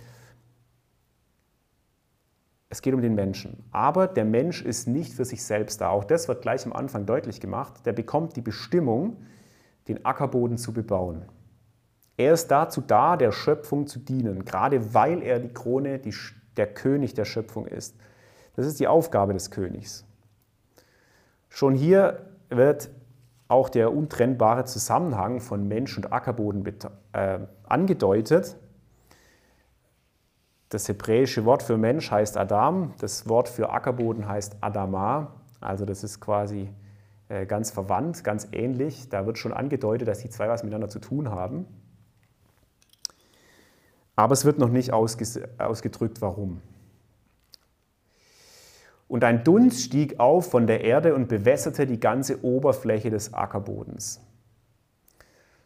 Es 2.70 2.82
geht 2.82 2.94
um 2.94 3.02
den 3.02 3.14
Menschen. 3.14 3.62
Aber 3.70 4.08
der 4.08 4.24
Mensch 4.24 4.62
ist 4.62 4.88
nicht 4.88 5.12
für 5.12 5.24
sich 5.24 5.44
selbst 5.44 5.80
da. 5.80 5.90
Auch 5.90 6.04
das 6.04 6.26
wird 6.26 6.42
gleich 6.42 6.66
am 6.66 6.72
Anfang 6.72 7.06
deutlich 7.06 7.40
gemacht. 7.40 7.86
Der 7.86 7.92
bekommt 7.92 8.36
die 8.36 8.40
Bestimmung, 8.40 9.18
den 9.86 10.04
Ackerboden 10.04 10.56
zu 10.56 10.72
bebauen. 10.72 11.26
Er 12.18 12.34
ist 12.34 12.48
dazu 12.48 12.80
da, 12.80 13.16
der 13.16 13.30
Schöpfung 13.30 13.86
zu 13.86 14.00
dienen, 14.00 14.44
gerade 14.44 14.92
weil 14.92 15.22
er 15.22 15.38
die 15.38 15.54
Krone, 15.54 16.00
die, 16.00 16.12
der 16.56 16.66
König 16.66 17.14
der 17.14 17.24
Schöpfung 17.24 17.66
ist. 17.66 17.96
Das 18.56 18.66
ist 18.66 18.80
die 18.80 18.88
Aufgabe 18.88 19.32
des 19.32 19.52
Königs. 19.52 20.04
Schon 21.48 21.76
hier 21.76 22.26
wird 22.50 22.90
auch 23.46 23.68
der 23.68 23.94
untrennbare 23.94 24.64
Zusammenhang 24.64 25.40
von 25.40 25.68
Mensch 25.68 25.96
und 25.96 26.12
Ackerboden 26.12 26.66
äh, 27.12 27.38
angedeutet. 27.62 28.56
Das 30.70 30.88
hebräische 30.88 31.44
Wort 31.44 31.62
für 31.62 31.78
Mensch 31.78 32.10
heißt 32.10 32.36
Adam, 32.36 32.94
das 32.98 33.28
Wort 33.28 33.48
für 33.48 33.70
Ackerboden 33.70 34.28
heißt 34.28 34.56
Adama. 34.60 35.34
Also 35.60 35.84
das 35.84 36.02
ist 36.02 36.18
quasi 36.20 36.68
äh, 37.28 37.46
ganz 37.46 37.70
verwandt, 37.70 38.24
ganz 38.24 38.48
ähnlich. 38.50 39.08
Da 39.08 39.24
wird 39.24 39.38
schon 39.38 39.52
angedeutet, 39.52 40.08
dass 40.08 40.18
die 40.18 40.30
zwei 40.30 40.48
was 40.48 40.64
miteinander 40.64 40.88
zu 40.88 40.98
tun 40.98 41.30
haben. 41.30 41.64
Aber 44.18 44.32
es 44.32 44.44
wird 44.44 44.58
noch 44.58 44.70
nicht 44.70 44.92
ausgedrückt, 44.92 46.20
warum. 46.20 46.60
Und 49.06 49.22
ein 49.22 49.44
Dunst 49.44 49.80
stieg 49.80 50.18
auf 50.18 50.50
von 50.50 50.66
der 50.66 50.82
Erde 50.82 51.14
und 51.14 51.28
bewässerte 51.28 51.86
die 51.86 52.00
ganze 52.00 52.42
Oberfläche 52.42 53.10
des 53.10 53.32
Ackerbodens. 53.32 54.20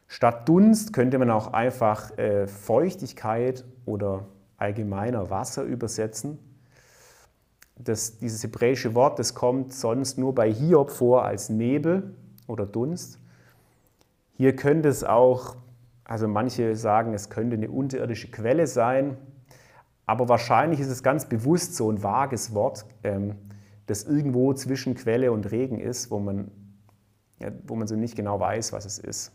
Statt 0.06 0.50
Dunst 0.50 0.92
könnte 0.92 1.18
man 1.18 1.30
auch 1.30 1.54
einfach 1.54 2.18
äh, 2.18 2.46
Feuchtigkeit 2.46 3.64
oder 3.86 4.26
allgemeiner 4.58 5.30
Wasser 5.30 5.62
übersetzen. 5.62 6.38
Das, 7.78 8.18
dieses 8.18 8.42
hebräische 8.42 8.94
Wort, 8.94 9.18
das 9.18 9.34
kommt 9.34 9.72
sonst 9.72 10.18
nur 10.18 10.34
bei 10.34 10.52
Hiob 10.52 10.90
vor 10.90 11.24
als 11.24 11.48
Nebel 11.48 12.14
oder 12.46 12.66
Dunst. 12.66 13.18
Hier 14.34 14.54
könnte 14.54 14.90
es 14.90 15.04
auch, 15.04 15.56
also 16.12 16.28
manche 16.28 16.76
sagen, 16.76 17.14
es 17.14 17.30
könnte 17.30 17.56
eine 17.56 17.70
unterirdische 17.70 18.30
Quelle 18.30 18.66
sein, 18.66 19.16
aber 20.04 20.28
wahrscheinlich 20.28 20.78
ist 20.78 20.90
es 20.90 21.02
ganz 21.02 21.26
bewusst 21.26 21.74
so 21.74 21.90
ein 21.90 22.02
vages 22.02 22.52
Wort, 22.52 22.84
ähm, 23.02 23.36
das 23.86 24.04
irgendwo 24.04 24.52
zwischen 24.52 24.94
Quelle 24.94 25.32
und 25.32 25.50
Regen 25.50 25.80
ist, 25.80 26.10
wo 26.10 26.18
man, 26.18 26.50
wo 27.66 27.76
man 27.76 27.88
so 27.88 27.96
nicht 27.96 28.14
genau 28.14 28.38
weiß, 28.38 28.74
was 28.74 28.84
es 28.84 28.98
ist. 28.98 29.32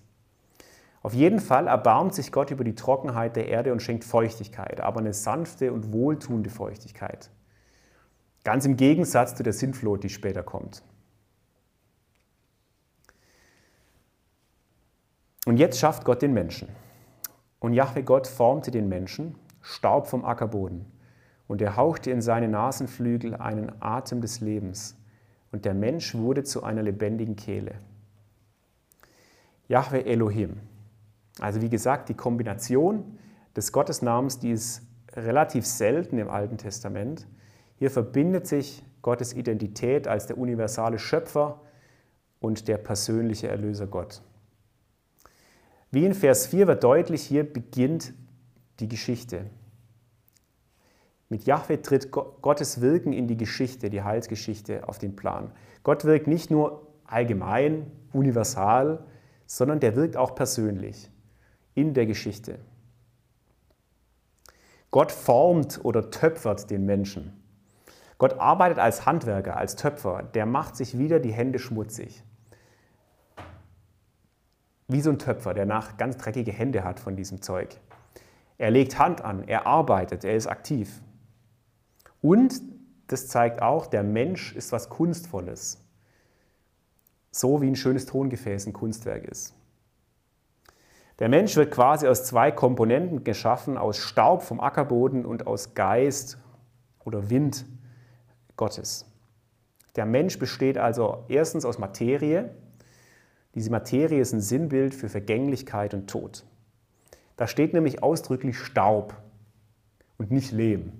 Auf 1.01 1.15
jeden 1.15 1.39
Fall 1.39 1.65
erbarmt 1.65 2.13
sich 2.13 2.31
Gott 2.31 2.51
über 2.51 2.63
die 2.63 2.75
Trockenheit 2.75 3.37
der 3.37 3.47
Erde 3.47 3.71
und 3.71 3.81
schenkt 3.81 4.03
Feuchtigkeit, 4.03 4.79
aber 4.79 4.99
eine 4.99 5.13
sanfte 5.13 5.73
und 5.73 5.91
wohltuende 5.91 6.51
Feuchtigkeit. 6.51 7.31
Ganz 8.43 8.67
im 8.67 8.77
Gegensatz 8.77 9.33
zu 9.33 9.41
der 9.41 9.53
Sintflut, 9.53 10.03
die 10.03 10.09
später 10.09 10.43
kommt. 10.43 10.83
Und 15.47 15.55
jetzt 15.55 15.79
schafft 15.79 16.03
Gott 16.03 16.21
den 16.21 16.33
Menschen. 16.33 16.67
Und 17.61 17.71
Jahwe 17.71 18.03
Gott 18.03 18.27
formte 18.27 18.69
den 18.69 18.89
Menschen 18.89 19.35
Staub 19.61 20.07
vom 20.07 20.25
Ackerboden. 20.25 20.85
Und 21.47 21.61
er 21.61 21.77
hauchte 21.77 22.11
in 22.11 22.21
seine 22.21 22.49
Nasenflügel 22.49 23.33
einen 23.33 23.71
Atem 23.79 24.19
des 24.19 24.41
Lebens. 24.41 24.97
Und 25.53 25.63
der 25.63 25.73
Mensch 25.73 26.15
wurde 26.15 26.43
zu 26.43 26.63
einer 26.63 26.83
lebendigen 26.83 27.37
Kehle. 27.37 27.75
Yahweh 29.69 30.01
Elohim. 30.01 30.57
Also 31.39 31.61
wie 31.61 31.69
gesagt, 31.69 32.09
die 32.09 32.13
Kombination 32.13 33.17
des 33.55 33.71
Gottesnamens, 33.71 34.39
die 34.39 34.51
ist 34.51 34.81
relativ 35.13 35.65
selten 35.65 36.17
im 36.17 36.29
Alten 36.29 36.57
Testament. 36.57 37.25
Hier 37.77 37.89
verbindet 37.89 38.47
sich 38.47 38.83
Gottes 39.01 39.31
Identität 39.31 40.09
als 40.09 40.27
der 40.27 40.37
universale 40.37 40.99
Schöpfer 40.99 41.61
und 42.41 42.67
der 42.67 42.79
persönliche 42.79 43.47
Erlöser 43.47 43.87
Gott. 43.87 44.21
Wie 45.97 46.05
in 46.05 46.13
Vers 46.13 46.45
4 46.45 46.67
wird 46.67 46.83
deutlich, 46.83 47.23
hier 47.23 47.43
beginnt 47.43 48.13
die 48.79 48.87
Geschichte. 48.87 49.47
Mit 51.27 51.45
Jahwe 51.45 51.81
tritt 51.81 52.11
Gottes 52.11 52.81
Wirken 52.81 53.13
in 53.13 53.27
die 53.27 53.35
Geschichte, 53.35 53.89
die 53.89 54.03
Heilsgeschichte 54.03 54.87
auf 54.87 54.99
den 54.99 55.15
Plan. 55.15 55.51
Gott 55.81 56.05
wirkt 56.05 56.27
nicht 56.27 56.51
nur 56.51 56.85
allgemein, 57.03 57.89
universal, 58.13 59.07
sondern 59.47 59.79
der 59.79 59.95
wirkt 59.95 60.17
auch 60.17 60.35
persönlich 60.35 61.09
in 61.73 61.95
der 61.95 62.05
Geschichte. 62.05 62.59
Gott 64.91 65.11
formt 65.11 65.83
oder 65.83 66.11
töpfert 66.11 66.69
den 66.69 66.85
Menschen. 66.85 67.43
Gott 68.19 68.39
arbeitet 68.39 68.77
als 68.77 69.07
Handwerker, 69.07 69.57
als 69.57 69.75
Töpfer. 69.75 70.21
Der 70.21 70.45
macht 70.45 70.75
sich 70.75 70.99
wieder 70.99 71.19
die 71.19 71.33
Hände 71.33 71.57
schmutzig. 71.57 72.23
Wie 74.87 75.01
so 75.01 75.09
ein 75.09 75.19
Töpfer, 75.19 75.53
der 75.53 75.65
nach 75.65 75.97
ganz 75.97 76.17
dreckige 76.17 76.51
Hände 76.51 76.83
hat 76.83 76.99
von 76.99 77.15
diesem 77.15 77.41
Zeug. 77.41 77.79
Er 78.57 78.71
legt 78.71 78.97
Hand 78.97 79.21
an, 79.21 79.43
er 79.47 79.67
arbeitet, 79.67 80.23
er 80.23 80.35
ist 80.35 80.47
aktiv. 80.47 81.01
Und 82.21 82.61
das 83.07 83.27
zeigt 83.27 83.61
auch, 83.61 83.87
der 83.87 84.03
Mensch 84.03 84.53
ist 84.55 84.71
was 84.71 84.89
Kunstvolles. 84.89 85.83
So 87.31 87.61
wie 87.61 87.67
ein 87.67 87.75
schönes 87.75 88.05
Tongefäß 88.05 88.65
ein 88.65 88.73
Kunstwerk 88.73 89.25
ist. 89.25 89.53
Der 91.19 91.29
Mensch 91.29 91.55
wird 91.55 91.71
quasi 91.71 92.07
aus 92.07 92.25
zwei 92.25 92.51
Komponenten 92.51 93.23
geschaffen, 93.23 93.77
aus 93.77 93.97
Staub 93.97 94.43
vom 94.43 94.59
Ackerboden 94.59 95.25
und 95.25 95.47
aus 95.47 95.73
Geist 95.73 96.37
oder 97.03 97.29
Wind 97.29 97.65
Gottes. 98.55 99.05
Der 99.95 100.05
Mensch 100.05 100.37
besteht 100.37 100.77
also 100.77 101.23
erstens 101.27 101.65
aus 101.65 101.79
Materie. 101.79 102.51
Diese 103.57 103.71
Materie 103.71 104.21
ist 104.21 104.33
ein 104.33 104.39
Sinnbild 104.39 104.93
für 104.93 105.09
Vergänglichkeit 105.09 105.95
und 105.95 106.07
Tod. 106.07 106.45
Da 107.37 107.47
steht 107.47 107.73
nämlich 107.73 108.03
ausdrücklich 108.03 108.55
Staub 108.55 109.15
und 110.19 110.29
nicht 110.29 110.51
Lehm. 110.51 110.91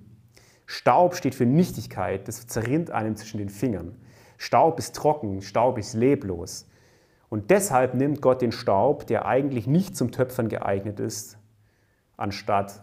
Staub 0.66 1.14
steht 1.14 1.36
für 1.36 1.46
Nichtigkeit, 1.46 2.26
das 2.26 2.48
zerrinnt 2.48 2.90
einem 2.90 3.14
zwischen 3.14 3.38
den 3.38 3.48
Fingern. 3.48 3.94
Staub 4.38 4.80
ist 4.80 4.96
trocken, 4.96 5.40
Staub 5.40 5.78
ist 5.78 5.94
leblos. 5.94 6.66
Und 7.28 7.50
deshalb 7.50 7.94
nimmt 7.94 8.20
Gott 8.22 8.42
den 8.42 8.50
Staub, 8.50 9.06
der 9.06 9.26
eigentlich 9.26 9.68
nicht 9.68 9.96
zum 9.96 10.10
Töpfern 10.10 10.48
geeignet 10.48 10.98
ist, 10.98 11.38
anstatt 12.16 12.82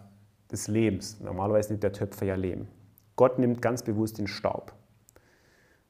des 0.54 0.70
Lebens. 0.70 1.20
Normalerweise 1.20 1.74
nimmt 1.74 1.84
der 1.84 1.92
Töpfer 1.92 2.26
ja 2.26 2.36
Lehm. 2.36 2.70
Gott 3.18 3.40
nimmt 3.40 3.62
ganz 3.62 3.84
bewusst 3.84 4.20
den 4.20 4.28
Staub, 4.28 4.74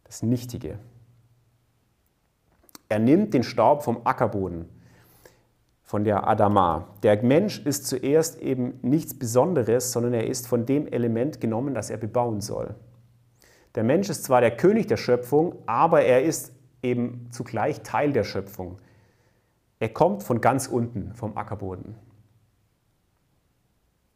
das 0.06 0.24
Nichtige. 0.24 0.80
Er 2.89 3.00
nimmt 3.00 3.34
den 3.34 3.44
Staub 3.44 3.84
vom 3.84 4.01
Ackerboden, 4.06 4.70
von 5.84 6.04
der 6.04 6.27
Adama. 6.27 6.88
Der 7.04 7.22
Mensch 7.24 7.60
ist 7.65 7.88
zuerst 7.88 8.39
eben 8.39 8.80
nichts 8.82 9.18
Besonderes, 9.18 9.92
sondern 9.92 10.13
er 10.13 10.27
ist 10.27 10.48
von 10.48 10.65
dem 10.65 10.88
Element 10.88 11.39
genommen, 11.39 11.74
das 11.74 11.89
er 11.89 11.98
bebauen 11.98 12.42
soll. 12.42 12.75
Der 13.75 13.84
Mensch 13.84 14.10
ist 14.10 14.24
zwar 14.24 14.42
der 14.42 14.56
König 14.56 14.88
der 14.88 14.98
Schöpfung, 14.98 15.56
aber 15.65 16.01
er 16.01 16.24
ist 16.24 16.54
eben 16.82 17.27
zugleich 17.32 17.82
Teil 17.82 18.13
der 18.13 18.24
Schöpfung. 18.24 18.80
Er 19.80 19.89
kommt 19.89 20.24
von 20.24 20.42
ganz 20.42 20.68
unten, 20.68 21.13
vom 21.13 21.36
Ackerboden. 21.38 21.96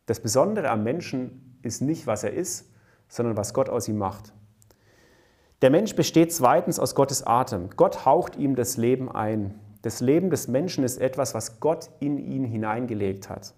Das 0.06 0.20
Besondere 0.20 0.70
am 0.70 0.84
Menschen 0.84 1.60
ist 1.62 1.82
nicht, 1.82 2.08
was 2.08 2.24
er 2.24 2.34
ist, 2.34 2.72
sondern 3.08 3.38
was 3.38 3.54
Gott 3.54 3.70
aus 3.70 3.88
ihm 3.88 3.98
macht. 3.98 4.34
Der 5.62 5.70
Mensch 5.70 5.96
besteht 5.96 6.34
zweitens 6.34 6.80
aus 6.80 6.96
Gottes 6.96 7.26
Atem. 7.26 7.70
Gott 7.76 8.06
haucht 8.06 8.38
ihm 8.38 8.56
das 8.56 8.78
Leben 8.78 9.12
ein. 9.12 9.60
Das 9.82 10.00
Leben 10.00 10.30
des 10.30 10.48
Menschen 10.48 10.84
ist 10.84 10.98
etwas, 10.98 11.34
was 11.34 11.60
Gott 11.60 11.90
in 12.00 12.18
ihn 12.18 12.46
hineingelegt 12.46 13.30
hat. 13.30 13.54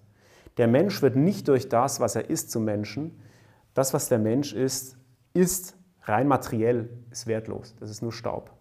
Der 0.57 0.67
Mensch 0.67 1.01
wird 1.01 1.15
nicht 1.15 1.47
durch 1.47 1.69
das, 1.69 1.99
was 1.99 2.15
er 2.15 2.29
ist, 2.29 2.51
zum 2.51 2.65
Menschen. 2.65 3.19
Das, 3.73 3.93
was 3.93 4.09
der 4.09 4.19
Mensch 4.19 4.53
ist, 4.53 4.97
ist 5.33 5.75
rein 6.03 6.27
materiell, 6.27 6.89
ist 7.11 7.27
wertlos. 7.27 7.75
Das 7.79 7.89
ist 7.89 8.01
nur 8.01 8.11
Staub. 8.11 8.51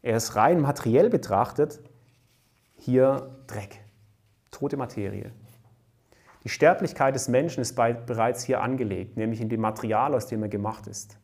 Er 0.00 0.16
ist 0.16 0.34
rein 0.34 0.60
materiell 0.60 1.10
betrachtet 1.10 1.80
hier 2.74 3.36
Dreck, 3.46 3.80
tote 4.50 4.76
Materie. 4.76 5.30
Die 6.42 6.48
Sterblichkeit 6.48 7.14
des 7.14 7.28
Menschen 7.28 7.60
ist 7.60 7.76
bereits 7.76 8.42
hier 8.42 8.60
angelegt, 8.60 9.16
nämlich 9.16 9.40
in 9.40 9.48
dem 9.48 9.60
Material, 9.60 10.14
aus 10.14 10.26
dem 10.26 10.42
er 10.42 10.48
gemacht 10.48 10.88
ist. 10.88 11.16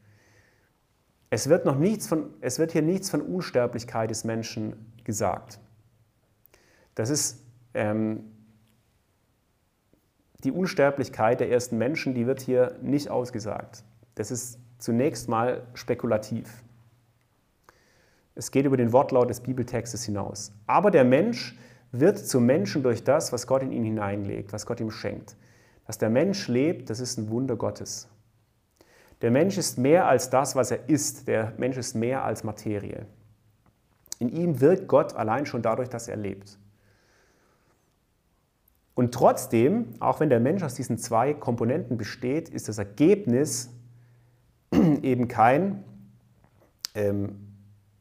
Es 1.30 1.48
wird, 1.48 1.64
noch 1.64 1.76
nichts 1.76 2.06
von, 2.06 2.30
es 2.40 2.58
wird 2.58 2.72
hier 2.72 2.82
nichts 2.82 3.10
von 3.10 3.20
Unsterblichkeit 3.20 4.10
des 4.10 4.24
Menschen 4.24 4.92
gesagt. 5.04 5.60
Das 6.94 7.10
ist 7.10 7.44
ähm, 7.74 8.24
die 10.44 10.52
Unsterblichkeit 10.52 11.40
der 11.40 11.50
ersten 11.50 11.76
Menschen, 11.78 12.14
die 12.14 12.26
wird 12.26 12.40
hier 12.40 12.76
nicht 12.80 13.10
ausgesagt. 13.10 13.84
Das 14.14 14.30
ist 14.30 14.58
zunächst 14.78 15.28
mal 15.28 15.66
spekulativ. 15.74 16.62
Es 18.34 18.50
geht 18.50 18.66
über 18.66 18.76
den 18.76 18.92
Wortlaut 18.92 19.28
des 19.28 19.40
Bibeltextes 19.40 20.04
hinaus. 20.04 20.52
Aber 20.66 20.90
der 20.90 21.04
Mensch 21.04 21.58
wird 21.90 22.18
zum 22.18 22.46
Menschen 22.46 22.82
durch 22.82 23.02
das, 23.02 23.32
was 23.32 23.46
Gott 23.46 23.62
in 23.62 23.72
ihn 23.72 23.84
hineinlegt, 23.84 24.52
was 24.52 24.64
Gott 24.64 24.80
ihm 24.80 24.90
schenkt. 24.90 25.36
Dass 25.86 25.98
der 25.98 26.10
Mensch 26.10 26.48
lebt, 26.48 26.90
das 26.90 27.00
ist 27.00 27.18
ein 27.18 27.30
Wunder 27.30 27.56
Gottes. 27.56 28.08
Der 29.20 29.30
Mensch 29.30 29.58
ist 29.58 29.78
mehr 29.78 30.06
als 30.06 30.30
das, 30.30 30.54
was 30.54 30.70
er 30.70 30.88
ist. 30.88 31.26
Der 31.26 31.52
Mensch 31.58 31.76
ist 31.76 31.94
mehr 31.94 32.24
als 32.24 32.44
Materie. 32.44 33.06
In 34.18 34.28
ihm 34.28 34.60
wirkt 34.60 34.88
Gott 34.88 35.14
allein 35.14 35.46
schon 35.46 35.62
dadurch, 35.62 35.88
dass 35.88 36.08
er 36.08 36.16
lebt. 36.16 36.58
Und 38.94 39.14
trotzdem, 39.14 39.94
auch 40.00 40.18
wenn 40.18 40.28
der 40.28 40.40
Mensch 40.40 40.62
aus 40.62 40.74
diesen 40.74 40.98
zwei 40.98 41.32
Komponenten 41.32 41.96
besteht, 41.96 42.48
ist 42.48 42.68
das 42.68 42.78
Ergebnis 42.78 43.70
eben 44.72 45.28
kein 45.28 45.84
ähm, 46.94 47.48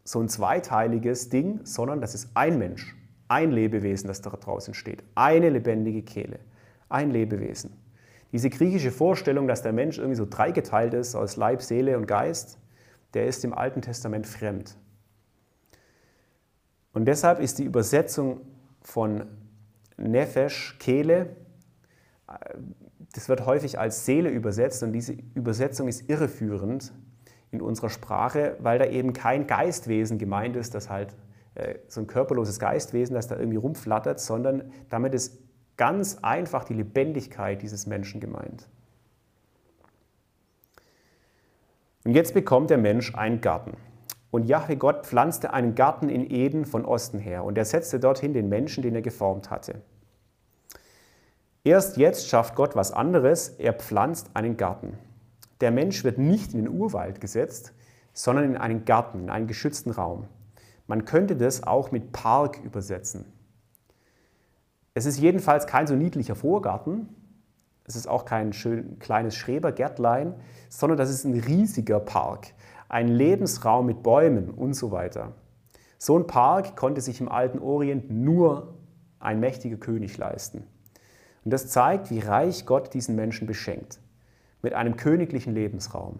so 0.03 0.19
ein 0.19 0.29
zweiteiliges 0.29 1.29
Ding, 1.29 1.59
sondern 1.65 2.01
das 2.01 2.15
ist 2.15 2.29
ein 2.33 2.57
Mensch, 2.57 2.95
ein 3.27 3.51
Lebewesen, 3.51 4.07
das 4.07 4.21
da 4.21 4.31
draußen 4.31 4.73
steht. 4.73 5.03
Eine 5.13 5.49
lebendige 5.49 6.01
Kehle, 6.01 6.39
ein 6.89 7.11
Lebewesen. 7.11 7.71
Diese 8.31 8.49
griechische 8.49 8.91
Vorstellung, 8.91 9.47
dass 9.47 9.61
der 9.61 9.73
Mensch 9.73 9.97
irgendwie 9.97 10.17
so 10.17 10.27
dreigeteilt 10.29 10.93
ist 10.93 11.15
aus 11.15 11.37
Leib, 11.37 11.61
Seele 11.61 11.97
und 11.97 12.07
Geist, 12.07 12.57
der 13.13 13.27
ist 13.27 13.43
im 13.45 13.53
Alten 13.53 13.81
Testament 13.81 14.27
fremd. 14.27 14.77
Und 16.93 17.05
deshalb 17.05 17.39
ist 17.39 17.59
die 17.59 17.63
Übersetzung 17.63 18.41
von 18.81 19.27
Nefesh, 19.97 20.77
Kehle, 20.79 21.35
das 23.13 23.29
wird 23.29 23.45
häufig 23.45 23.79
als 23.79 24.05
Seele 24.05 24.29
übersetzt 24.29 24.83
und 24.83 24.91
diese 24.91 25.15
Übersetzung 25.33 25.87
ist 25.87 26.09
irreführend 26.09 26.93
in 27.51 27.61
unserer 27.61 27.89
Sprache, 27.89 28.57
weil 28.59 28.79
da 28.79 28.85
eben 28.85 29.13
kein 29.13 29.47
Geistwesen 29.47 30.17
gemeint 30.17 30.55
ist, 30.55 30.75
das 30.75 30.89
halt 30.89 31.15
äh, 31.55 31.75
so 31.87 32.01
ein 32.01 32.07
körperloses 32.07 32.59
Geistwesen, 32.59 33.15
das 33.15 33.27
da 33.27 33.37
irgendwie 33.37 33.57
rumflattert, 33.57 34.19
sondern 34.19 34.71
damit 34.89 35.13
ist 35.13 35.39
ganz 35.77 36.17
einfach 36.21 36.63
die 36.63 36.73
Lebendigkeit 36.73 37.61
dieses 37.61 37.87
Menschen 37.87 38.19
gemeint. 38.19 38.67
Und 42.03 42.13
jetzt 42.13 42.33
bekommt 42.33 42.69
der 42.69 42.77
Mensch 42.77 43.15
einen 43.15 43.41
Garten. 43.41 43.77
Und 44.31 44.45
Jahwe 44.45 44.75
Gott 44.75 45.05
pflanzte 45.05 45.53
einen 45.53 45.75
Garten 45.75 46.09
in 46.09 46.29
Eden 46.29 46.65
von 46.65 46.85
Osten 46.85 47.19
her 47.19 47.43
und 47.43 47.57
er 47.57 47.65
setzte 47.65 47.99
dorthin 47.99 48.33
den 48.33 48.49
Menschen, 48.49 48.81
den 48.81 48.95
er 48.95 49.01
geformt 49.01 49.49
hatte. 49.49 49.81
Erst 51.63 51.97
jetzt 51.97 52.27
schafft 52.27 52.55
Gott 52.55 52.75
was 52.75 52.91
anderes, 52.91 53.49
er 53.49 53.73
pflanzt 53.73 54.29
einen 54.33 54.57
Garten. 54.57 54.97
Der 55.59 55.71
Mensch 55.71 56.03
wird 56.03 56.17
nicht 56.17 56.53
in 56.53 56.63
den 56.63 56.69
Urwald 56.69 57.19
gesetzt, 57.19 57.73
sondern 58.13 58.45
in 58.45 58.57
einen 58.57 58.85
Garten, 58.85 59.23
in 59.23 59.29
einen 59.29 59.47
geschützten 59.47 59.91
Raum. 59.91 60.27
Man 60.87 61.05
könnte 61.05 61.35
das 61.35 61.63
auch 61.63 61.91
mit 61.91 62.11
Park 62.13 62.59
übersetzen. 62.63 63.25
Es 64.97 65.05
ist 65.05 65.19
jedenfalls 65.19 65.67
kein 65.67 65.85
so 65.85 65.95
niedlicher 65.95 66.35
Vorgarten, 66.35 67.09
es 67.85 67.95
ist 67.95 68.07
auch 68.07 68.25
kein 68.25 68.51
schön 68.51 68.97
kleines 68.99 69.35
Schrebergärtlein, 69.35 70.33
sondern 70.69 70.97
das 70.97 71.09
ist 71.09 71.23
ein 71.23 71.39
riesiger 71.39 71.99
Park 71.99 72.47
ein 72.89 73.07
Lebensraum 73.07 73.85
mit 73.85 74.03
Bäumen 74.03 74.49
und 74.49 74.73
so 74.73 74.91
weiter. 74.91 75.33
So 75.97 76.17
ein 76.17 76.27
Park 76.27 76.75
konnte 76.75 77.01
sich 77.01 77.19
im 77.19 77.29
alten 77.29 77.59
Orient 77.59 78.09
nur 78.09 78.75
ein 79.19 79.39
mächtiger 79.39 79.77
König 79.77 80.17
leisten. 80.17 80.63
Und 81.43 81.51
das 81.51 81.67
zeigt, 81.67 82.11
wie 82.11 82.19
reich 82.19 82.65
Gott 82.65 82.93
diesen 82.93 83.15
Menschen 83.15 83.47
beschenkt, 83.47 83.99
mit 84.61 84.73
einem 84.73 84.95
königlichen 84.95 85.53
Lebensraum. 85.53 86.19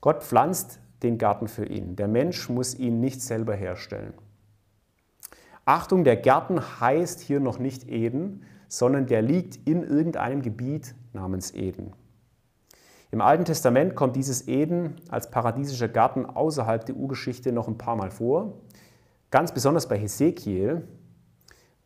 Gott 0.00 0.22
pflanzt 0.22 0.80
den 1.02 1.18
Garten 1.18 1.48
für 1.48 1.66
ihn. 1.66 1.96
Der 1.96 2.08
Mensch 2.08 2.48
muss 2.48 2.78
ihn 2.78 3.00
nicht 3.00 3.20
selber 3.20 3.54
herstellen. 3.54 4.14
Achtung, 5.68 6.02
der 6.02 6.16
Garten 6.16 6.58
heißt 6.80 7.20
hier 7.20 7.40
noch 7.40 7.58
nicht 7.58 7.90
Eden, 7.90 8.42
sondern 8.68 9.06
der 9.06 9.20
liegt 9.20 9.68
in 9.68 9.82
irgendeinem 9.82 10.40
Gebiet 10.40 10.94
namens 11.12 11.52
Eden. 11.52 11.92
Im 13.10 13.20
Alten 13.20 13.44
Testament 13.44 13.94
kommt 13.94 14.16
dieses 14.16 14.48
Eden 14.48 14.94
als 15.10 15.30
paradiesischer 15.30 15.88
Garten 15.88 16.24
außerhalb 16.24 16.86
der 16.86 16.96
Urgeschichte 16.96 17.52
noch 17.52 17.68
ein 17.68 17.76
paar 17.76 17.96
Mal 17.96 18.10
vor. 18.10 18.54
Ganz 19.30 19.52
besonders 19.52 19.86
bei 19.86 19.98
Hesekiel, 19.98 20.88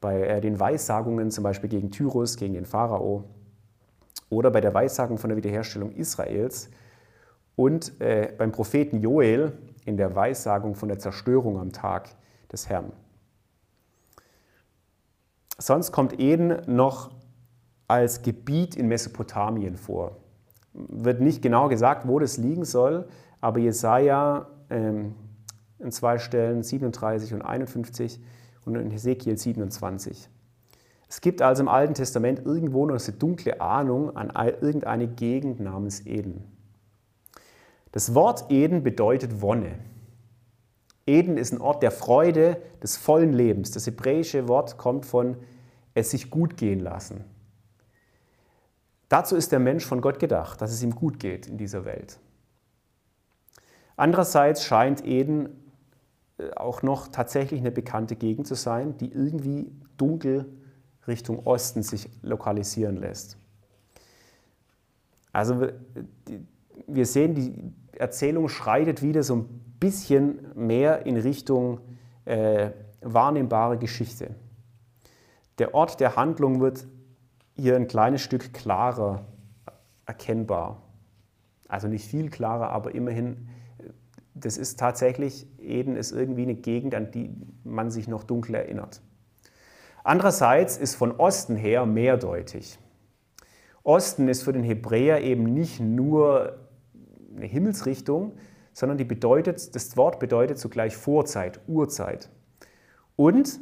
bei 0.00 0.28
äh, 0.28 0.40
den 0.40 0.60
Weissagungen 0.60 1.32
zum 1.32 1.42
Beispiel 1.42 1.68
gegen 1.68 1.90
Tyrus, 1.90 2.36
gegen 2.36 2.54
den 2.54 2.66
Pharao 2.66 3.24
oder 4.30 4.52
bei 4.52 4.60
der 4.60 4.72
Weissagung 4.72 5.18
von 5.18 5.30
der 5.30 5.36
Wiederherstellung 5.36 5.90
Israels 5.90 6.70
und 7.56 8.00
äh, 8.00 8.32
beim 8.38 8.52
Propheten 8.52 9.00
Joel 9.00 9.58
in 9.84 9.96
der 9.96 10.14
Weissagung 10.14 10.76
von 10.76 10.88
der 10.88 11.00
Zerstörung 11.00 11.58
am 11.58 11.72
Tag 11.72 12.10
des 12.52 12.68
Herrn. 12.68 12.92
Sonst 15.62 15.92
kommt 15.92 16.18
Eden 16.18 16.62
noch 16.66 17.10
als 17.88 18.22
Gebiet 18.22 18.74
in 18.76 18.88
Mesopotamien 18.88 19.76
vor 19.76 20.16
wird 20.72 21.20
nicht 21.20 21.42
genau 21.42 21.68
gesagt, 21.68 22.08
wo 22.08 22.18
das 22.18 22.36
liegen 22.36 22.64
soll, 22.64 23.06
aber 23.40 23.58
Jesaja 23.58 24.48
ähm, 24.70 25.14
in 25.78 25.92
zwei 25.92 26.18
Stellen 26.18 26.62
37 26.62 27.34
und 27.34 27.42
51 27.42 28.20
und 28.64 28.76
in 28.76 28.90
Hesekiel 28.90 29.36
27. 29.36 30.28
Es 31.08 31.20
gibt 31.20 31.42
also 31.42 31.62
im 31.62 31.68
Alten 31.68 31.94
Testament 31.94 32.42
irgendwo 32.44 32.86
noch 32.86 32.98
eine 32.98 33.16
dunkle 33.18 33.60
Ahnung 33.60 34.16
an 34.16 34.30
irgendeine 34.60 35.08
Gegend 35.08 35.60
namens 35.60 36.06
Eden. 36.06 36.44
Das 37.90 38.14
Wort 38.14 38.50
Eden 38.50 38.82
bedeutet 38.82 39.42
Wonne. 39.42 39.74
Eden 41.04 41.36
ist 41.36 41.52
ein 41.52 41.60
Ort 41.60 41.82
der 41.82 41.90
Freude, 41.90 42.56
des 42.82 42.96
vollen 42.96 43.32
Lebens. 43.32 43.72
Das 43.72 43.86
hebräische 43.86 44.48
Wort 44.48 44.78
kommt 44.78 45.04
von 45.04 45.36
es 45.94 46.10
sich 46.10 46.30
gut 46.30 46.56
gehen 46.56 46.80
lassen. 46.80 47.24
Dazu 49.08 49.36
ist 49.36 49.52
der 49.52 49.58
Mensch 49.58 49.84
von 49.84 50.00
Gott 50.00 50.18
gedacht, 50.18 50.60
dass 50.60 50.72
es 50.72 50.82
ihm 50.82 50.94
gut 50.94 51.18
geht 51.18 51.46
in 51.46 51.58
dieser 51.58 51.84
Welt. 51.84 52.18
Andererseits 53.96 54.64
scheint 54.64 55.04
Eden 55.04 55.50
äh, 56.38 56.50
auch 56.54 56.82
noch 56.82 57.08
tatsächlich 57.08 57.60
eine 57.60 57.70
bekannte 57.70 58.16
Gegend 58.16 58.46
zu 58.46 58.54
sein, 58.54 58.96
die 58.96 59.12
irgendwie 59.12 59.70
dunkel 59.96 60.46
Richtung 61.06 61.46
Osten 61.46 61.82
sich 61.82 62.08
lokalisieren 62.22 62.96
lässt. 62.96 63.36
Also 65.32 65.68
wir 66.86 67.06
sehen, 67.06 67.34
die 67.34 67.98
Erzählung 67.98 68.48
schreitet 68.48 69.02
wieder 69.02 69.22
so 69.22 69.36
ein 69.36 69.76
bisschen 69.80 70.52
mehr 70.54 71.06
in 71.06 71.16
Richtung 71.16 71.80
äh, 72.24 72.70
wahrnehmbare 73.00 73.78
Geschichte. 73.78 74.34
Der 75.62 75.74
Ort 75.74 76.00
der 76.00 76.16
Handlung 76.16 76.60
wird 76.60 76.88
hier 77.54 77.76
ein 77.76 77.86
kleines 77.86 78.20
Stück 78.20 78.52
klarer 78.52 79.24
erkennbar. 80.06 80.82
Also 81.68 81.86
nicht 81.86 82.04
viel 82.04 82.30
klarer, 82.30 82.70
aber 82.70 82.96
immerhin, 82.96 83.48
das 84.34 84.56
ist 84.56 84.80
tatsächlich, 84.80 85.46
Eden 85.60 85.94
ist 85.94 86.10
irgendwie 86.10 86.42
eine 86.42 86.56
Gegend, 86.56 86.96
an 86.96 87.12
die 87.12 87.32
man 87.62 87.92
sich 87.92 88.08
noch 88.08 88.24
dunkel 88.24 88.56
erinnert. 88.56 89.02
Andererseits 90.02 90.78
ist 90.78 90.96
von 90.96 91.12
Osten 91.12 91.54
her 91.54 91.86
mehrdeutig. 91.86 92.80
Osten 93.84 94.26
ist 94.26 94.42
für 94.42 94.52
den 94.52 94.64
Hebräer 94.64 95.22
eben 95.22 95.44
nicht 95.44 95.78
nur 95.78 96.58
eine 97.36 97.46
Himmelsrichtung, 97.46 98.32
sondern 98.72 98.98
bedeutet, 99.04 99.76
das 99.76 99.96
Wort 99.96 100.18
bedeutet 100.18 100.58
zugleich 100.58 100.96
Vorzeit, 100.96 101.60
Urzeit. 101.68 102.30
Und 103.14 103.60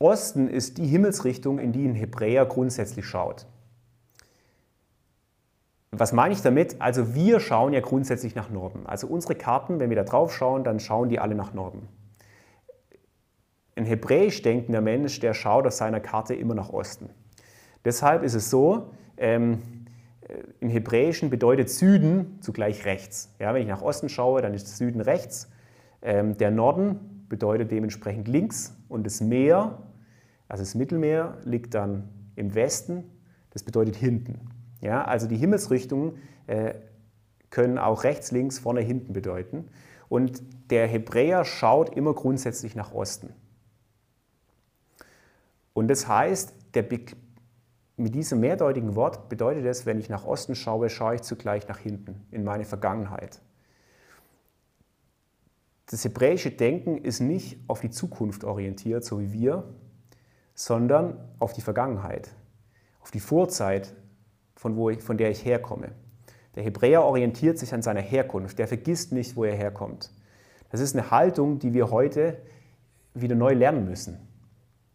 Osten 0.00 0.48
ist 0.48 0.78
die 0.78 0.86
Himmelsrichtung, 0.86 1.58
in 1.58 1.72
die 1.72 1.86
ein 1.86 1.94
Hebräer 1.94 2.46
grundsätzlich 2.46 3.04
schaut. 3.04 3.46
Was 5.92 6.12
meine 6.12 6.32
ich 6.32 6.40
damit? 6.40 6.80
Also 6.80 7.14
wir 7.14 7.38
schauen 7.38 7.74
ja 7.74 7.80
grundsätzlich 7.80 8.34
nach 8.34 8.48
Norden. 8.48 8.86
Also 8.86 9.06
unsere 9.06 9.34
Karten, 9.34 9.78
wenn 9.78 9.90
wir 9.90 9.96
da 9.96 10.04
drauf 10.04 10.34
schauen, 10.34 10.64
dann 10.64 10.80
schauen 10.80 11.10
die 11.10 11.18
alle 11.18 11.34
nach 11.34 11.52
Norden. 11.52 11.86
Ein 13.76 13.84
hebräisch 13.84 14.40
denkender 14.40 14.80
Mensch, 14.80 15.20
der 15.20 15.34
schaut 15.34 15.66
auf 15.66 15.74
seiner 15.74 16.00
Karte 16.00 16.34
immer 16.34 16.54
nach 16.54 16.70
Osten. 16.70 17.10
Deshalb 17.84 18.22
ist 18.22 18.34
es 18.34 18.48
so, 18.48 18.90
ähm, 19.18 19.60
äh, 20.22 20.34
im 20.60 20.70
Hebräischen 20.70 21.28
bedeutet 21.28 21.68
Süden 21.68 22.38
zugleich 22.40 22.86
rechts. 22.86 23.34
Ja, 23.38 23.52
wenn 23.52 23.60
ich 23.62 23.68
nach 23.68 23.82
Osten 23.82 24.08
schaue, 24.08 24.40
dann 24.40 24.54
ist 24.54 24.78
Süden 24.78 25.02
rechts. 25.02 25.50
Ähm, 26.00 26.38
der 26.38 26.50
Norden 26.50 27.26
bedeutet 27.28 27.70
dementsprechend 27.70 28.28
links 28.28 28.74
und 28.88 29.04
das 29.04 29.20
Meer, 29.20 29.78
also 30.50 30.64
das 30.64 30.74
Mittelmeer, 30.74 31.38
liegt 31.44 31.74
dann 31.74 32.08
im 32.34 32.54
Westen. 32.56 33.04
Das 33.50 33.62
bedeutet 33.62 33.94
hinten. 33.94 34.50
Ja, 34.80 35.04
also 35.04 35.28
die 35.28 35.36
Himmelsrichtungen 35.36 36.18
äh, 36.48 36.74
können 37.50 37.78
auch 37.78 38.02
rechts, 38.02 38.32
links, 38.32 38.58
vorne, 38.58 38.80
hinten 38.80 39.12
bedeuten. 39.12 39.68
Und 40.08 40.42
der 40.70 40.88
Hebräer 40.88 41.44
schaut 41.44 41.96
immer 41.96 42.14
grundsätzlich 42.14 42.74
nach 42.74 42.92
Osten. 42.92 43.32
Und 45.72 45.86
das 45.86 46.08
heißt, 46.08 46.52
der, 46.74 46.84
mit 47.96 48.14
diesem 48.16 48.40
mehrdeutigen 48.40 48.96
Wort 48.96 49.28
bedeutet 49.28 49.64
es, 49.66 49.86
wenn 49.86 50.00
ich 50.00 50.08
nach 50.08 50.24
Osten 50.24 50.56
schaue, 50.56 50.90
schaue 50.90 51.14
ich 51.14 51.22
zugleich 51.22 51.68
nach 51.68 51.78
hinten, 51.78 52.26
in 52.32 52.42
meine 52.42 52.64
Vergangenheit. 52.64 53.40
Das 55.86 56.04
hebräische 56.04 56.50
Denken 56.50 56.98
ist 56.98 57.20
nicht 57.20 57.60
auf 57.68 57.80
die 57.80 57.90
Zukunft 57.90 58.42
orientiert, 58.42 59.04
so 59.04 59.20
wie 59.20 59.32
wir, 59.32 59.64
sondern 60.60 61.16
auf 61.38 61.54
die 61.54 61.62
Vergangenheit, 61.62 62.28
auf 63.00 63.10
die 63.10 63.18
Vorzeit, 63.18 63.94
von, 64.54 64.76
wo 64.76 64.90
ich, 64.90 65.00
von 65.00 65.16
der 65.16 65.30
ich 65.30 65.42
herkomme. 65.42 65.92
Der 66.54 66.62
Hebräer 66.62 67.02
orientiert 67.02 67.58
sich 67.58 67.72
an 67.72 67.80
seiner 67.80 68.02
Herkunft, 68.02 68.58
der 68.58 68.68
vergisst 68.68 69.10
nicht, 69.10 69.36
wo 69.36 69.44
er 69.44 69.56
herkommt. 69.56 70.10
Das 70.70 70.80
ist 70.80 70.94
eine 70.94 71.10
Haltung, 71.10 71.60
die 71.60 71.72
wir 71.72 71.90
heute 71.90 72.42
wieder 73.14 73.36
neu 73.36 73.54
lernen 73.54 73.86
müssen, 73.86 74.18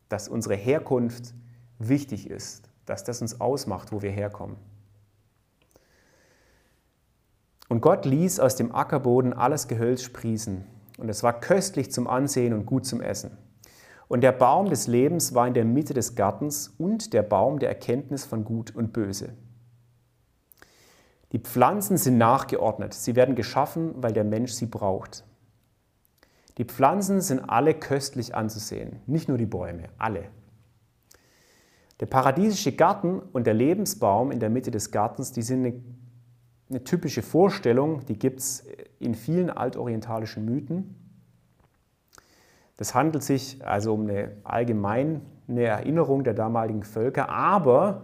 dass 0.08 0.28
unsere 0.28 0.54
Herkunft 0.54 1.34
wichtig 1.80 2.30
ist, 2.30 2.69
dass 2.86 3.04
das 3.04 3.23
uns 3.23 3.41
ausmacht, 3.41 3.91
wo 3.91 4.04
wir 4.04 4.12
herkommen. 4.12 4.58
Und 7.69 7.82
Gott 7.82 8.06
ließ 8.06 8.39
aus 8.39 8.56
dem 8.56 8.75
Ackerboden 8.75 9.34
alles 9.34 9.67
Gehölz 9.67 10.04
sprießen, 10.04 10.63
und 10.99 11.10
es 11.10 11.23
war 11.23 11.39
köstlich 11.39 11.91
zum 11.91 12.08
Ansehen 12.08 12.54
und 12.54 12.67
gut 12.67 12.86
zum 12.86 13.01
Essen. 13.01 13.36
Und 14.08 14.22
der 14.22 14.32
Baum 14.32 14.70
des 14.70 14.88
Lebens 14.88 15.34
war 15.34 15.48
in 15.48 15.54
der 15.54 15.65
Mitte 15.65 15.94
des 15.94 16.15
Gartens 16.15 16.74
und 16.78 17.13
der 17.13 17.24
Baum 17.24 17.60
der 17.60 17.70
Erkenntnis 17.70 18.26
von 18.26 18.46
Gut 18.46 18.76
und 18.76 18.94
Böse. 18.94 19.34
Die 21.32 21.39
Pflanzen 21.39 21.98
sind 21.98 22.18
nachgeordnet. 22.18 22.94
Sie 22.94 23.15
werden 23.15 23.36
geschaffen, 23.36 23.94
weil 23.98 24.13
der 24.13 24.24
Mensch 24.24 24.54
sie 24.54 24.68
braucht. 24.68 25.24
Die 26.58 26.63
Pflanzen 26.63 27.20
sind 27.20 27.39
alle 27.50 27.74
köstlich 27.74 28.36
anzusehen, 28.36 29.02
nicht 29.08 29.28
nur 29.28 29.38
die 29.38 29.46
Bäume, 29.46 29.89
alle. 29.98 30.30
Der 32.00 32.06
paradiesische 32.06 32.74
Garten 32.74 33.20
und 33.20 33.48
der 33.48 33.54
Lebensbaum 33.54 34.32
in 34.32 34.39
der 34.39 34.50
Mitte 34.50 34.72
des 34.72 34.91
Gartens, 34.91 35.32
die 35.32 35.41
sind 35.41 35.65
eine, 35.65 35.84
eine 36.70 36.84
typische 36.84 37.22
Vorstellung, 37.22 38.06
die 38.06 38.18
gibt 38.18 38.39
es 38.39 38.65
in 39.00 39.15
vielen 39.15 39.50
altorientalischen 39.50 40.46
Mythen. 40.46 40.96
Das 42.77 42.93
handelt 42.93 43.23
sich 43.23 43.65
also 43.65 43.93
um 43.93 44.01
eine 44.09 44.31
allgemeine 44.43 45.21
Erinnerung 45.47 46.23
der 46.23 46.33
damaligen 46.33 46.83
Völker, 46.83 47.29
aber 47.29 48.03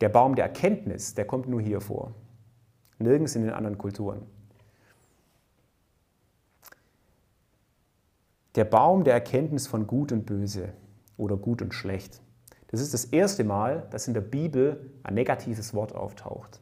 der 0.00 0.08
Baum 0.08 0.36
der 0.36 0.44
Erkenntnis, 0.44 1.14
der 1.14 1.24
kommt 1.24 1.48
nur 1.48 1.60
hier 1.60 1.80
vor 1.80 2.12
nirgends 2.98 3.36
in 3.36 3.42
den 3.42 3.52
anderen 3.52 3.78
Kulturen. 3.78 4.22
Der 8.54 8.64
Baum 8.64 9.04
der 9.04 9.14
Erkenntnis 9.14 9.66
von 9.66 9.86
Gut 9.86 10.10
und 10.10 10.26
Böse 10.26 10.70
oder 11.16 11.36
Gut 11.36 11.62
und 11.62 11.74
Schlecht. 11.74 12.20
Das 12.68 12.80
ist 12.80 12.92
das 12.92 13.04
erste 13.04 13.44
Mal, 13.44 13.86
dass 13.90 14.08
in 14.08 14.14
der 14.14 14.20
Bibel 14.20 14.90
ein 15.02 15.14
negatives 15.14 15.74
Wort 15.74 15.94
auftaucht. 15.94 16.60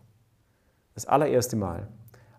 Das 0.94 1.06
allererste 1.06 1.56
Mal. 1.56 1.88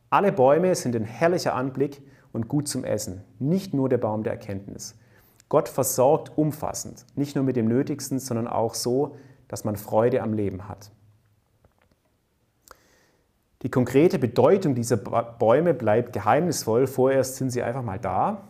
Alle 0.09 0.31
Bäume 0.31 0.73
sind 0.75 0.95
ein 0.95 1.03
herrlicher 1.03 1.53
Anblick 1.53 2.01
und 2.33 2.47
gut 2.47 2.67
zum 2.67 2.83
Essen, 2.83 3.23
nicht 3.39 3.73
nur 3.73 3.89
der 3.89 3.97
Baum 3.97 4.23
der 4.23 4.33
Erkenntnis. 4.33 4.95
Gott 5.49 5.69
versorgt 5.69 6.37
umfassend, 6.37 7.05
nicht 7.15 7.35
nur 7.35 7.43
mit 7.43 7.55
dem 7.55 7.67
Nötigsten, 7.67 8.19
sondern 8.19 8.47
auch 8.47 8.73
so, 8.73 9.15
dass 9.47 9.63
man 9.63 9.77
Freude 9.77 10.21
am 10.21 10.33
Leben 10.33 10.67
hat. 10.67 10.91
Die 13.63 13.71
konkrete 13.71 14.19
Bedeutung 14.19 14.75
dieser 14.75 14.97
Bäume 14.97 15.73
bleibt 15.73 16.13
geheimnisvoll. 16.13 16.85
Vorerst 16.85 17.37
sind 17.37 17.49
sie 17.49 17.63
einfach 17.63 17.81
mal 17.81 17.97
da. 17.97 18.47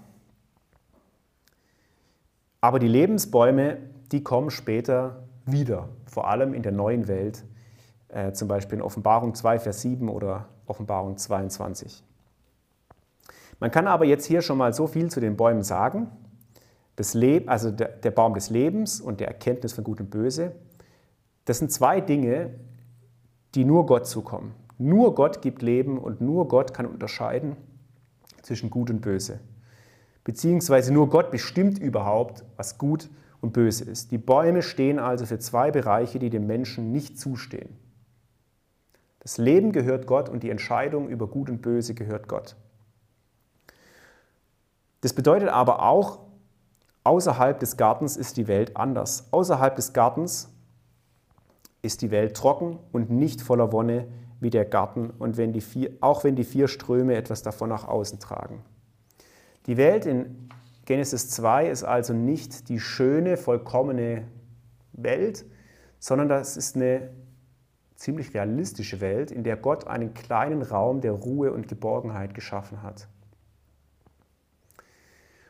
Aber 2.60 2.80
die 2.80 2.88
Lebensbäume, 2.88 3.78
die 4.12 4.24
kommen 4.24 4.50
später 4.50 5.24
wieder, 5.46 5.88
vor 6.06 6.28
allem 6.28 6.54
in 6.54 6.64
der 6.64 6.74
neuen 6.74 7.08
Welt, 7.08 7.46
äh, 8.10 8.34
zum 8.34 8.48
Beispiel 8.48 8.80
in 8.80 8.82
Offenbarung 8.82 9.34
2, 9.34 9.60
Vers 9.60 9.82
7 9.82 10.10
oder 10.10 10.50
Offenbarung 10.66 11.18
22. 11.18 12.04
Man 13.60 13.72
kann 13.72 13.88
aber 13.88 14.06
jetzt 14.06 14.26
hier 14.26 14.42
schon 14.42 14.58
mal 14.58 14.74
so 14.74 14.88
viel 14.88 15.10
zu 15.10 15.20
den 15.20 15.36
Bäumen 15.36 15.64
sagen. 15.64 16.10
Das 16.96 17.14
Leb 17.14 17.50
also 17.50 17.72
der, 17.72 17.90
der 17.90 18.12
Baum 18.12 18.34
des 18.34 18.50
Lebens 18.50 19.02
und 19.02 19.20
der 19.20 19.28
Erkenntnis 19.28 19.74
von 19.74 19.84
Gut 19.84 20.00
und 20.00 20.10
Böse, 20.10 20.54
das 21.46 21.60
sind 21.60 21.72
zwei 21.72 22.02
Dinge, 22.02 22.56
die 23.56 23.66
nur 23.66 23.86
Gott 23.86 24.08
zukommen. 24.08 24.54
Nur 24.78 25.16
Gott 25.16 25.42
gibt 25.42 25.62
Leben 25.62 25.98
und 25.98 26.22
nur 26.22 26.48
Gott 26.48 26.74
kann 26.74 26.86
unterscheiden 26.86 27.56
zwischen 28.42 28.70
Gut 28.70 28.90
und 28.90 29.02
Böse. 29.02 29.40
Beziehungsweise 30.24 30.94
nur 30.94 31.10
Gott 31.10 31.32
bestimmt 31.32 31.80
überhaupt, 31.80 32.44
was 32.58 32.78
gut 32.78 33.10
und 33.40 33.54
böse 33.54 33.86
ist. 33.86 34.12
Die 34.12 34.18
Bäume 34.18 34.62
stehen 34.62 35.00
also 35.00 35.26
für 35.26 35.40
zwei 35.40 35.72
Bereiche, 35.72 36.20
die 36.20 36.30
dem 36.30 36.48
Menschen 36.48 36.92
nicht 36.92 37.18
zustehen. 37.20 37.70
Das 39.20 39.38
Leben 39.38 39.72
gehört 39.72 40.06
Gott 40.08 40.30
und 40.30 40.44
die 40.44 40.50
Entscheidung 40.50 41.10
über 41.10 41.28
Gut 41.28 41.50
und 41.50 41.62
Böse 41.62 41.94
gehört 41.94 42.28
Gott. 42.28 42.56
Das 45.02 45.14
bedeutet 45.14 45.50
aber 45.50 45.84
auch, 45.84 46.20
außerhalb 47.04 47.60
des 47.60 47.78
Gartens 47.78 48.18
ist 48.18 48.38
die 48.38 48.48
Welt 48.48 48.76
anders. 48.76 49.28
Außerhalb 49.32 49.76
des 49.76 49.94
Gartens 49.94 50.50
ist 51.82 52.02
die 52.02 52.12
Welt 52.12 52.36
trocken 52.36 52.80
und 52.92 53.10
nicht 53.10 53.42
voller 53.42 53.72
Wonne, 53.72 54.08
wie 54.40 54.50
der 54.50 54.66
Garten 54.66 55.10
und 55.10 55.38
wenn 55.38 55.54
die 55.54 55.62
vier, 55.62 55.92
auch 56.02 56.24
wenn 56.24 56.36
die 56.36 56.44
vier 56.44 56.68
Ströme 56.68 57.16
etwas 57.16 57.42
davon 57.42 57.70
nach 57.70 57.88
außen 57.88 58.20
tragen. 58.20 58.64
Die 59.66 59.78
Welt 59.78 60.06
in 60.06 60.50
Genesis 60.86 61.30
2 61.30 61.70
ist 61.70 61.84
also 61.84 62.14
nicht 62.14 62.70
die 62.70 62.80
schöne, 62.80 63.36
vollkommene 63.36 64.28
Welt, 64.94 65.46
sondern 66.00 66.30
das 66.30 66.56
ist 66.56 66.76
eine 66.76 67.10
ziemlich 67.96 68.34
realistische 68.34 69.02
Welt, 69.02 69.32
in 69.32 69.44
der 69.44 69.58
Gott 69.58 69.88
einen 69.88 70.14
kleinen 70.14 70.62
Raum 70.62 71.02
der 71.02 71.12
Ruhe 71.14 71.52
und 71.52 71.68
Geborgenheit 71.68 72.34
geschaffen 72.34 72.84
hat. 72.84 73.08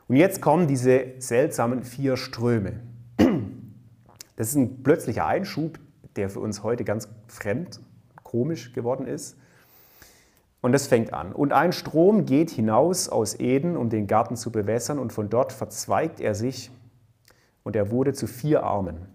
Und 0.07 0.15
jetzt 0.15 0.41
kommen 0.41 0.67
diese 0.67 1.05
seltsamen 1.19 1.83
vier 1.83 2.17
Ströme. 2.17 2.79
Das 4.37 4.49
ist 4.49 4.55
ein 4.55 4.83
plötzlicher 4.83 5.25
Einschub, 5.25 5.79
der 6.15 6.29
für 6.29 6.39
uns 6.39 6.63
heute 6.63 6.83
ganz 6.83 7.09
fremd 7.27 7.79
komisch 8.23 8.73
geworden 8.73 9.07
ist. 9.07 9.35
Und 10.61 10.71
das 10.71 10.87
fängt 10.87 11.13
an. 11.13 11.33
Und 11.33 11.53
ein 11.53 11.71
Strom 11.71 12.25
geht 12.25 12.49
hinaus 12.49 13.09
aus 13.09 13.39
Eden, 13.39 13.75
um 13.75 13.89
den 13.89 14.07
Garten 14.07 14.35
zu 14.35 14.51
bewässern, 14.51 14.99
und 14.99 15.13
von 15.13 15.29
dort 15.29 15.53
verzweigt 15.53 16.19
er 16.19 16.35
sich 16.35 16.71
und 17.63 17.75
er 17.75 17.91
wurde 17.91 18.13
zu 18.13 18.27
vier 18.27 18.63
Armen. 18.63 19.07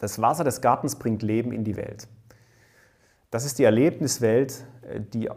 Das 0.00 0.20
Wasser 0.20 0.44
des 0.44 0.60
Gartens 0.60 0.96
bringt 0.96 1.22
Leben 1.22 1.52
in 1.52 1.64
die 1.64 1.76
Welt. 1.76 2.08
Das 3.30 3.44
ist 3.44 3.58
die 3.58 3.64
Erlebniswelt, 3.64 4.64
äh, 4.82 5.00
die 5.00 5.28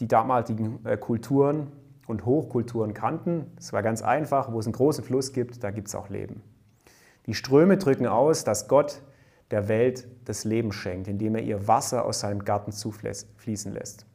die 0.00 0.08
damaligen 0.08 0.84
äh, 0.84 0.96
Kulturen 0.96 1.70
und 2.12 2.24
Hochkulturen 2.24 2.94
kannten. 2.94 3.46
Es 3.58 3.72
war 3.72 3.82
ganz 3.82 4.02
einfach, 4.02 4.52
wo 4.52 4.60
es 4.60 4.66
einen 4.66 4.74
großen 4.74 5.02
Fluss 5.02 5.32
gibt, 5.32 5.64
da 5.64 5.70
gibt 5.70 5.88
es 5.88 5.94
auch 5.96 6.08
Leben. 6.08 6.42
Die 7.26 7.34
Ströme 7.34 7.78
drücken 7.78 8.06
aus, 8.06 8.44
dass 8.44 8.68
Gott 8.68 9.02
der 9.50 9.68
Welt 9.68 10.06
das 10.24 10.44
Leben 10.44 10.72
schenkt, 10.72 11.08
indem 11.08 11.34
er 11.34 11.42
ihr 11.42 11.66
Wasser 11.66 12.04
aus 12.04 12.20
seinem 12.20 12.44
Garten 12.44 12.72
zufließen 12.72 13.72
lässt. 13.72 14.06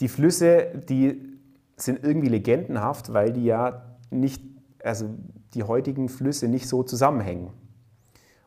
Die 0.00 0.08
Flüsse, 0.08 0.82
die 0.88 1.38
sind 1.76 2.02
irgendwie 2.02 2.28
legendenhaft, 2.28 3.12
weil 3.12 3.32
die 3.32 3.44
ja 3.44 3.96
nicht, 4.10 4.42
also 4.82 5.08
die 5.54 5.62
heutigen 5.62 6.08
Flüsse 6.08 6.48
nicht 6.48 6.68
so 6.68 6.82
zusammenhängen. 6.82 7.50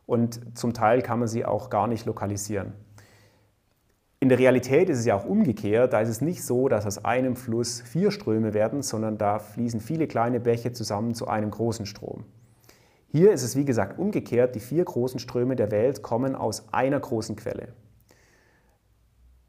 Und 0.06 0.58
zum 0.58 0.74
Teil 0.74 1.02
kann 1.02 1.18
man 1.18 1.28
sie 1.28 1.44
auch 1.44 1.70
gar 1.70 1.86
nicht 1.86 2.06
lokalisieren. 2.06 2.72
In 4.22 4.28
der 4.28 4.38
Realität 4.38 4.88
ist 4.88 5.00
es 5.00 5.04
ja 5.04 5.16
auch 5.16 5.24
umgekehrt. 5.24 5.92
Da 5.92 6.00
ist 6.00 6.08
es 6.08 6.20
nicht 6.20 6.44
so, 6.44 6.68
dass 6.68 6.86
aus 6.86 7.04
einem 7.04 7.34
Fluss 7.34 7.80
vier 7.80 8.12
Ströme 8.12 8.54
werden, 8.54 8.82
sondern 8.82 9.18
da 9.18 9.40
fließen 9.40 9.80
viele 9.80 10.06
kleine 10.06 10.38
Bäche 10.38 10.72
zusammen 10.72 11.16
zu 11.16 11.26
einem 11.26 11.50
großen 11.50 11.86
Strom. 11.86 12.22
Hier 13.08 13.32
ist 13.32 13.42
es 13.42 13.56
wie 13.56 13.64
gesagt 13.64 13.98
umgekehrt, 13.98 14.54
die 14.54 14.60
vier 14.60 14.84
großen 14.84 15.18
Ströme 15.18 15.56
der 15.56 15.72
Welt 15.72 16.04
kommen 16.04 16.36
aus 16.36 16.72
einer 16.72 17.00
großen 17.00 17.34
Quelle. 17.34 17.72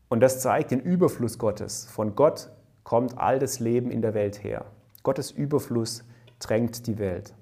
Und 0.09 0.21
das 0.21 0.39
zeigt 0.39 0.71
den 0.71 0.79
Überfluss 0.79 1.38
Gottes. 1.38 1.86
Von 1.86 2.15
Gott 2.15 2.49
kommt 2.83 3.19
all 3.19 3.38
das 3.38 3.59
Leben 3.59 3.91
in 3.91 4.01
der 4.01 4.15
Welt 4.15 4.43
her. 4.43 4.65
Gottes 5.03 5.29
Überfluss 5.29 6.03
drängt 6.39 6.88
die 6.88 6.97
Welt. 6.97 7.36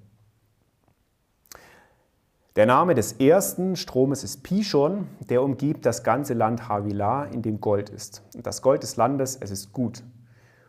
Der 2.57 2.65
Name 2.65 2.95
des 2.95 3.13
ersten 3.13 3.77
Stromes 3.77 4.25
ist 4.25 4.43
Pishon, 4.43 5.07
der 5.29 5.41
umgibt 5.41 5.85
das 5.85 6.03
ganze 6.03 6.33
Land 6.33 6.67
Havilah, 6.67 7.23
in 7.23 7.41
dem 7.41 7.61
Gold 7.61 7.89
ist. 7.89 8.23
Das 8.33 8.61
Gold 8.61 8.83
des 8.83 8.97
Landes, 8.97 9.37
es 9.39 9.51
ist 9.51 9.71
gut. 9.71 10.03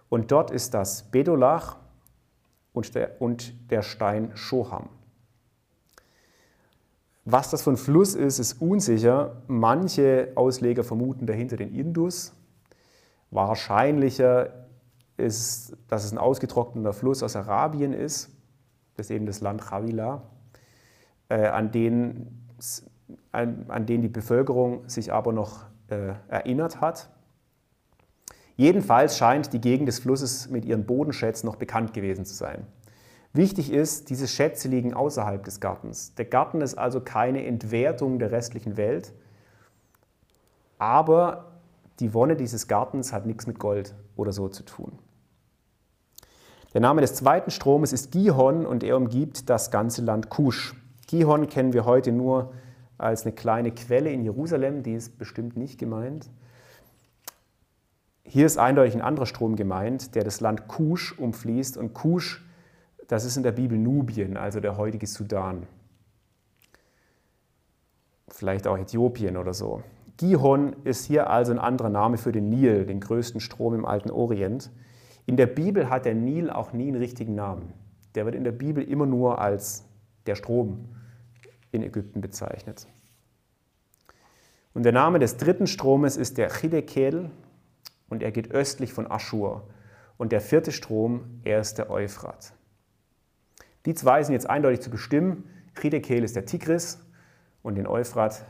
Und 0.08 0.30
dort 0.30 0.52
ist 0.52 0.74
das 0.74 1.10
Bedolach 1.10 1.78
und 2.72 2.94
der, 2.94 3.20
und 3.20 3.52
der 3.72 3.82
Stein 3.82 4.30
Shoham. 4.36 4.90
Was 7.24 7.50
das 7.50 7.62
für 7.62 7.70
ein 7.70 7.76
Fluss 7.76 8.14
ist, 8.14 8.38
ist 8.38 8.62
unsicher. 8.62 9.42
Manche 9.48 10.30
Ausleger 10.36 10.84
vermuten 10.84 11.26
dahinter 11.26 11.56
den 11.56 11.74
Indus. 11.74 12.32
Wahrscheinlicher 13.32 14.66
ist, 15.16 15.76
dass 15.88 16.04
es 16.04 16.12
ein 16.12 16.18
ausgetrockneter 16.18 16.92
Fluss 16.92 17.24
aus 17.24 17.34
Arabien 17.34 17.92
ist. 17.92 18.30
Das 18.96 19.06
ist 19.06 19.10
eben 19.10 19.26
das 19.26 19.40
Land 19.40 19.72
Havilah 19.72 20.22
an, 21.34 21.70
denen, 21.72 22.48
an, 23.32 23.66
an 23.68 23.86
denen 23.86 24.02
die 24.02 24.08
Bevölkerung 24.08 24.88
sich 24.88 25.12
aber 25.12 25.32
noch 25.32 25.64
äh, 25.88 26.14
erinnert 26.28 26.80
hat. 26.80 27.10
Jedenfalls 28.56 29.16
scheint 29.16 29.52
die 29.52 29.60
Gegend 29.60 29.88
des 29.88 29.98
Flusses 29.98 30.48
mit 30.48 30.64
ihren 30.64 30.84
Bodenschätzen 30.84 31.46
noch 31.46 31.56
bekannt 31.56 31.94
gewesen 31.94 32.24
zu 32.24 32.34
sein. 32.34 32.66
Wichtig 33.32 33.72
ist, 33.72 34.10
diese 34.10 34.28
Schätze 34.28 34.68
liegen 34.68 34.92
außerhalb 34.92 35.42
des 35.42 35.60
Gartens. 35.60 36.14
Der 36.16 36.26
Garten 36.26 36.60
ist 36.60 36.76
also 36.76 37.00
keine 37.00 37.46
Entwertung 37.46 38.18
der 38.18 38.30
restlichen 38.30 38.76
Welt, 38.76 39.14
aber 40.78 41.52
die 42.00 42.12
Wonne 42.12 42.36
dieses 42.36 42.68
Gartens 42.68 43.12
hat 43.12 43.24
nichts 43.24 43.46
mit 43.46 43.58
Gold 43.58 43.94
oder 44.16 44.32
so 44.32 44.48
zu 44.48 44.64
tun. 44.64 44.98
Der 46.74 46.80
Name 46.80 47.00
des 47.00 47.14
zweiten 47.14 47.50
Stromes 47.50 47.92
ist 47.92 48.10
Gihon 48.10 48.66
und 48.66 48.82
er 48.82 48.96
umgibt 48.96 49.48
das 49.48 49.70
ganze 49.70 50.02
Land 50.02 50.28
Kusch. 50.28 50.74
Gihon 51.12 51.46
kennen 51.46 51.74
wir 51.74 51.84
heute 51.84 52.10
nur 52.10 52.54
als 52.96 53.26
eine 53.26 53.34
kleine 53.34 53.70
Quelle 53.70 54.10
in 54.10 54.22
Jerusalem, 54.22 54.82
die 54.82 54.94
ist 54.94 55.18
bestimmt 55.18 55.58
nicht 55.58 55.78
gemeint. 55.78 56.30
Hier 58.22 58.46
ist 58.46 58.56
eindeutig 58.56 58.94
ein 58.94 59.02
anderer 59.02 59.26
Strom 59.26 59.56
gemeint, 59.56 60.14
der 60.14 60.24
das 60.24 60.40
Land 60.40 60.68
Kusch 60.68 61.12
umfließt. 61.18 61.76
Und 61.76 61.92
Kusch, 61.92 62.42
das 63.08 63.26
ist 63.26 63.36
in 63.36 63.42
der 63.42 63.52
Bibel 63.52 63.76
Nubien, 63.76 64.38
also 64.38 64.58
der 64.58 64.78
heutige 64.78 65.06
Sudan. 65.06 65.66
Vielleicht 68.28 68.66
auch 68.66 68.78
Äthiopien 68.78 69.36
oder 69.36 69.52
so. 69.52 69.82
Gihon 70.16 70.74
ist 70.84 71.04
hier 71.04 71.28
also 71.28 71.52
ein 71.52 71.58
anderer 71.58 71.90
Name 71.90 72.16
für 72.16 72.32
den 72.32 72.48
Nil, 72.48 72.86
den 72.86 73.00
größten 73.00 73.42
Strom 73.42 73.74
im 73.74 73.84
alten 73.84 74.10
Orient. 74.10 74.70
In 75.26 75.36
der 75.36 75.46
Bibel 75.46 75.90
hat 75.90 76.06
der 76.06 76.14
Nil 76.14 76.48
auch 76.48 76.72
nie 76.72 76.88
einen 76.88 76.96
richtigen 76.96 77.34
Namen. 77.34 77.74
Der 78.14 78.24
wird 78.24 78.34
in 78.34 78.44
der 78.44 78.52
Bibel 78.52 78.82
immer 78.82 79.04
nur 79.04 79.38
als 79.38 79.84
der 80.24 80.36
Strom 80.36 80.86
in 81.72 81.82
Ägypten 81.82 82.20
bezeichnet. 82.20 82.86
Und 84.74 84.84
der 84.84 84.92
Name 84.92 85.18
des 85.18 85.36
dritten 85.36 85.66
Stromes 85.66 86.16
ist 86.16 86.38
der 86.38 86.48
Chidekel 86.48 87.30
und 88.08 88.22
er 88.22 88.30
geht 88.30 88.50
östlich 88.50 88.92
von 88.92 89.10
Aschur. 89.10 89.68
Und 90.16 90.32
der 90.32 90.40
vierte 90.40 90.72
Strom, 90.72 91.40
er 91.44 91.60
ist 91.60 91.78
der 91.78 91.90
Euphrat. 91.90 92.52
Die 93.86 93.94
zwei 93.94 94.22
sind 94.22 94.34
jetzt 94.34 94.48
eindeutig 94.48 94.80
zu 94.80 94.90
bestimmen. 94.90 95.48
Chidekel 95.78 96.22
ist 96.22 96.36
der 96.36 96.46
Tigris 96.46 97.00
und 97.62 97.74
den 97.74 97.86
Euphrat, 97.86 98.44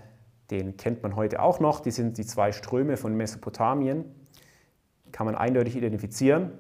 den 0.50 0.76
kennt 0.76 1.02
man 1.02 1.16
heute 1.16 1.40
auch 1.40 1.60
noch. 1.60 1.80
Die 1.80 1.90
sind 1.90 2.18
die 2.18 2.26
zwei 2.26 2.52
Ströme 2.52 2.96
von 2.96 3.16
Mesopotamien. 3.16 4.04
Kann 5.12 5.26
man 5.26 5.34
eindeutig 5.34 5.76
identifizieren. 5.76 6.52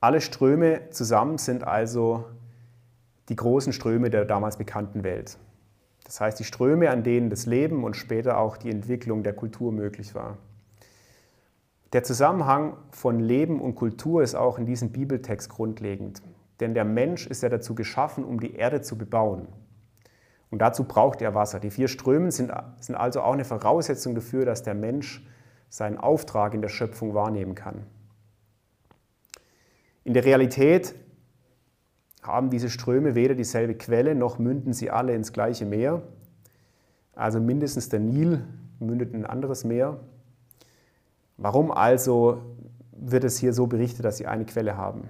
Alle 0.00 0.20
Ströme 0.20 0.90
zusammen 0.90 1.38
sind 1.38 1.64
also 1.64 2.26
die 3.28 3.36
großen 3.36 3.72
Ströme 3.72 4.10
der 4.10 4.24
damals 4.24 4.56
bekannten 4.56 5.04
Welt. 5.04 5.38
Das 6.04 6.20
heißt, 6.20 6.38
die 6.38 6.44
Ströme, 6.44 6.90
an 6.90 7.02
denen 7.02 7.30
das 7.30 7.46
Leben 7.46 7.84
und 7.84 7.96
später 7.96 8.38
auch 8.38 8.56
die 8.56 8.70
Entwicklung 8.70 9.22
der 9.22 9.32
Kultur 9.32 9.72
möglich 9.72 10.14
war. 10.14 10.36
Der 11.94 12.02
Zusammenhang 12.02 12.76
von 12.90 13.20
Leben 13.20 13.60
und 13.60 13.76
Kultur 13.76 14.22
ist 14.22 14.34
auch 14.34 14.58
in 14.58 14.66
diesem 14.66 14.90
Bibeltext 14.90 15.48
grundlegend. 15.48 16.22
Denn 16.60 16.74
der 16.74 16.84
Mensch 16.84 17.26
ist 17.26 17.42
ja 17.42 17.48
dazu 17.48 17.74
geschaffen, 17.74 18.24
um 18.24 18.40
die 18.40 18.54
Erde 18.54 18.82
zu 18.82 18.98
bebauen. 18.98 19.48
Und 20.50 20.58
dazu 20.58 20.84
braucht 20.84 21.22
er 21.22 21.34
Wasser. 21.34 21.58
Die 21.58 21.70
vier 21.70 21.88
Ströme 21.88 22.30
sind, 22.30 22.52
sind 22.80 22.94
also 22.94 23.22
auch 23.22 23.32
eine 23.32 23.44
Voraussetzung 23.44 24.14
dafür, 24.14 24.44
dass 24.44 24.62
der 24.62 24.74
Mensch 24.74 25.26
seinen 25.68 25.98
Auftrag 25.98 26.54
in 26.54 26.62
der 26.62 26.68
Schöpfung 26.68 27.14
wahrnehmen 27.14 27.54
kann. 27.54 27.86
In 30.04 30.14
der 30.14 30.24
Realität 30.24 30.94
haben 32.24 32.50
diese 32.50 32.70
Ströme 32.70 33.14
weder 33.14 33.34
dieselbe 33.34 33.74
Quelle, 33.74 34.14
noch 34.14 34.38
münden 34.38 34.72
sie 34.72 34.90
alle 34.90 35.14
ins 35.14 35.32
gleiche 35.32 35.66
Meer. 35.66 36.02
Also 37.14 37.38
mindestens 37.38 37.90
der 37.90 38.00
Nil 38.00 38.42
mündet 38.80 39.12
in 39.12 39.24
ein 39.24 39.30
anderes 39.30 39.64
Meer. 39.64 40.00
Warum 41.36 41.70
also 41.70 42.42
wird 42.92 43.24
es 43.24 43.38
hier 43.38 43.52
so 43.52 43.66
berichtet, 43.66 44.04
dass 44.04 44.16
sie 44.16 44.26
eine 44.26 44.46
Quelle 44.46 44.76
haben? 44.76 45.08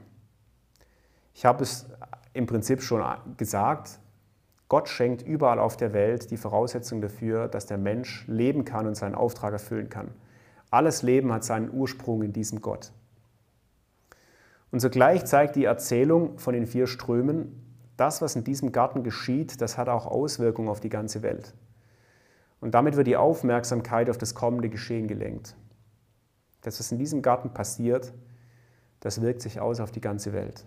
Ich 1.35 1.44
habe 1.44 1.62
es 1.62 1.87
im 2.33 2.46
Prinzip 2.46 2.83
schon 2.83 3.03
gesagt, 3.37 4.00
Gott 4.68 4.88
schenkt 4.88 5.22
überall 5.22 5.61
auf 5.61 5.77
der 5.77 5.92
Welt 5.92 6.31
die 6.33 6.37
Voraussetzung 6.37 7.00
dafür, 7.00 7.46
dass 7.46 7.66
der 7.66 7.79
Mensch 7.79 8.27
leben 8.27 8.64
kann 8.64 8.87
und 8.87 8.96
seinen 8.96 9.14
Auftrag 9.14 9.53
erfüllen 9.53 9.88
kann. 9.88 10.09
Alles 10.70 11.03
Leben 11.03 11.33
hat 11.33 11.44
seinen 11.44 11.72
Ursprung 11.72 12.22
in 12.22 12.33
diesem 12.33 12.61
Gott. 12.61 12.90
Und 14.70 14.81
zugleich 14.81 15.24
zeigt 15.24 15.57
die 15.57 15.64
Erzählung 15.64 16.38
von 16.38 16.55
den 16.55 16.66
vier 16.66 16.87
Strömen, 16.87 17.61
das, 17.96 18.22
was 18.22 18.35
in 18.35 18.44
diesem 18.44 18.72
Garten 18.72 19.05
geschieht, 19.05 19.61
das 19.61 19.79
hat 19.79 19.88
auch 19.88 20.07
Auswirkungen 20.07 20.68
auf 20.68 20.81
die 20.81 20.88
ganze 20.88 21.22
Welt. 21.22 21.55
Und 22.61 22.74
damit 22.74 22.96
wird 22.96 23.07
die 23.07 23.16
Aufmerksamkeit 23.16 24.11
auf 24.11 24.18
das 24.18 24.35
kommende 24.35 24.68
Geschehen 24.68 25.07
gelenkt. 25.07 25.55
Das, 26.62 26.81
was 26.81 26.90
in 26.90 26.98
diesem 26.98 27.22
Garten 27.22 27.50
passiert, 27.50 28.12
das 29.00 29.20
wirkt 29.20 29.42
sich 29.42 29.61
aus 29.61 29.81
auf 29.81 29.92
die 29.92 30.00
ganze 30.00 30.33
Welt. 30.33 30.64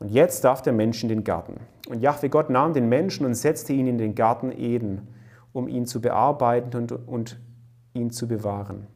Und 0.00 0.08
jetzt 0.08 0.44
darf 0.44 0.62
der 0.62 0.72
Mensch 0.72 1.02
in 1.02 1.08
den 1.08 1.24
Garten. 1.24 1.60
Und 1.88 2.00
Jahwe 2.00 2.28
Gott 2.28 2.50
nahm 2.50 2.72
den 2.72 2.88
Menschen 2.88 3.24
und 3.24 3.34
setzte 3.34 3.72
ihn 3.72 3.86
in 3.86 3.98
den 3.98 4.14
Garten 4.14 4.52
Eden, 4.52 5.08
um 5.52 5.68
ihn 5.68 5.86
zu 5.86 6.00
bearbeiten 6.00 6.76
und, 6.76 6.92
und 6.92 7.40
ihn 7.94 8.10
zu 8.10 8.28
bewahren. 8.28 8.86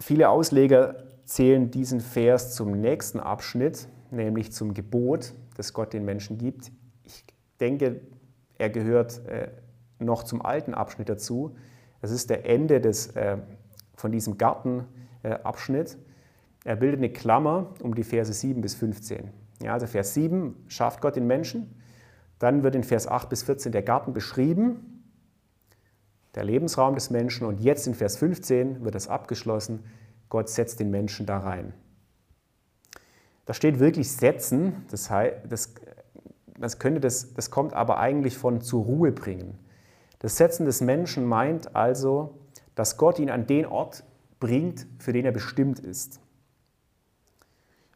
Viele 0.00 0.30
Ausleger 0.30 0.96
zählen 1.26 1.70
diesen 1.70 2.00
Vers 2.00 2.54
zum 2.54 2.80
nächsten 2.80 3.20
Abschnitt, 3.20 3.86
nämlich 4.10 4.50
zum 4.50 4.72
Gebot, 4.74 5.34
das 5.56 5.74
Gott 5.74 5.92
den 5.92 6.04
Menschen 6.04 6.38
gibt. 6.38 6.72
Ich 7.04 7.24
denke, 7.60 8.00
er 8.58 8.70
gehört 8.70 9.24
äh, 9.26 9.48
noch 9.98 10.22
zum 10.22 10.44
alten 10.44 10.74
Abschnitt 10.74 11.10
dazu. 11.10 11.54
Das 12.00 12.10
ist 12.10 12.30
der 12.30 12.46
Ende 12.46 12.80
des, 12.80 13.08
äh, 13.08 13.36
von 13.94 14.10
diesem 14.10 14.38
Gartenabschnitt. 14.38 15.98
er 16.64 16.76
bildet 16.76 16.98
eine 17.00 17.10
Klammer 17.10 17.74
um 17.82 17.94
die 17.94 18.04
Verse 18.04 18.32
7 18.32 18.62
bis 18.62 18.74
15. 18.74 19.30
Ja, 19.62 19.74
also 19.74 19.86
Vers 19.86 20.14
7 20.14 20.64
schafft 20.68 21.02
Gott 21.02 21.16
den 21.16 21.26
Menschen. 21.26 21.74
Dann 22.38 22.62
wird 22.62 22.74
in 22.74 22.84
Vers 22.84 23.06
8 23.06 23.28
bis 23.28 23.42
14 23.42 23.70
der 23.70 23.82
Garten 23.82 24.14
beschrieben 24.14 24.99
der 26.34 26.44
Lebensraum 26.44 26.94
des 26.94 27.10
Menschen. 27.10 27.46
Und 27.46 27.60
jetzt 27.60 27.86
in 27.86 27.94
Vers 27.94 28.16
15 28.16 28.84
wird 28.84 28.94
das 28.94 29.08
abgeschlossen. 29.08 29.84
Gott 30.28 30.48
setzt 30.48 30.80
den 30.80 30.90
Menschen 30.90 31.26
da 31.26 31.38
rein. 31.38 31.72
Da 33.46 33.54
steht 33.54 33.80
wirklich 33.80 34.12
setzen, 34.12 34.84
das, 34.90 35.10
das, 35.48 35.74
das, 36.56 36.78
könnte 36.78 37.00
das, 37.00 37.34
das 37.34 37.50
kommt 37.50 37.72
aber 37.74 37.98
eigentlich 37.98 38.38
von 38.38 38.60
zur 38.60 38.84
Ruhe 38.84 39.12
bringen. 39.12 39.58
Das 40.20 40.36
Setzen 40.36 40.66
des 40.66 40.80
Menschen 40.80 41.24
meint 41.24 41.74
also, 41.74 42.38
dass 42.74 42.96
Gott 42.96 43.18
ihn 43.18 43.30
an 43.30 43.46
den 43.46 43.66
Ort 43.66 44.04
bringt, 44.38 44.86
für 44.98 45.12
den 45.12 45.24
er 45.24 45.32
bestimmt 45.32 45.80
ist. 45.80 46.20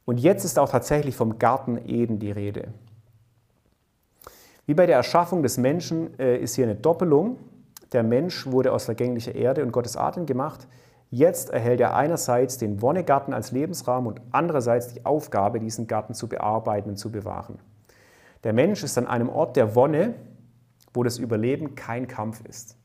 Und 0.04 0.18
jetzt 0.18 0.44
ist 0.44 0.58
auch 0.58 0.70
tatsächlich 0.70 1.16
vom 1.16 1.38
Garten 1.38 1.78
Eden 1.78 2.18
die 2.18 2.30
Rede. 2.30 2.74
Wie 4.66 4.74
bei 4.74 4.86
der 4.86 4.96
Erschaffung 4.96 5.42
des 5.42 5.58
Menschen 5.58 6.18
äh, 6.18 6.38
ist 6.38 6.56
hier 6.56 6.64
eine 6.64 6.74
Doppelung. 6.74 7.38
Der 7.94 8.02
Mensch 8.02 8.46
wurde 8.46 8.72
aus 8.72 8.84
vergänglicher 8.84 9.34
Erde 9.34 9.62
und 9.62 9.72
Gottes 9.72 9.96
Atem 9.96 10.26
gemacht. 10.26 10.66
Jetzt 11.10 11.50
erhält 11.50 11.80
er 11.80 11.94
einerseits 11.94 12.58
den 12.58 12.82
Wonnegarten 12.82 13.32
als 13.32 13.52
Lebensraum 13.52 14.08
und 14.08 14.20
andererseits 14.32 14.92
die 14.92 15.06
Aufgabe, 15.06 15.60
diesen 15.60 15.86
Garten 15.86 16.12
zu 16.12 16.28
bearbeiten 16.28 16.90
und 16.90 16.96
zu 16.96 17.12
bewahren. 17.12 17.60
Der 18.42 18.52
Mensch 18.52 18.82
ist 18.82 18.98
an 18.98 19.06
einem 19.06 19.28
Ort 19.28 19.56
der 19.56 19.76
Wonne, 19.76 20.14
wo 20.92 21.04
das 21.04 21.18
Überleben 21.18 21.76
kein 21.76 22.08
Kampf 22.08 22.42
ist. 22.44 22.76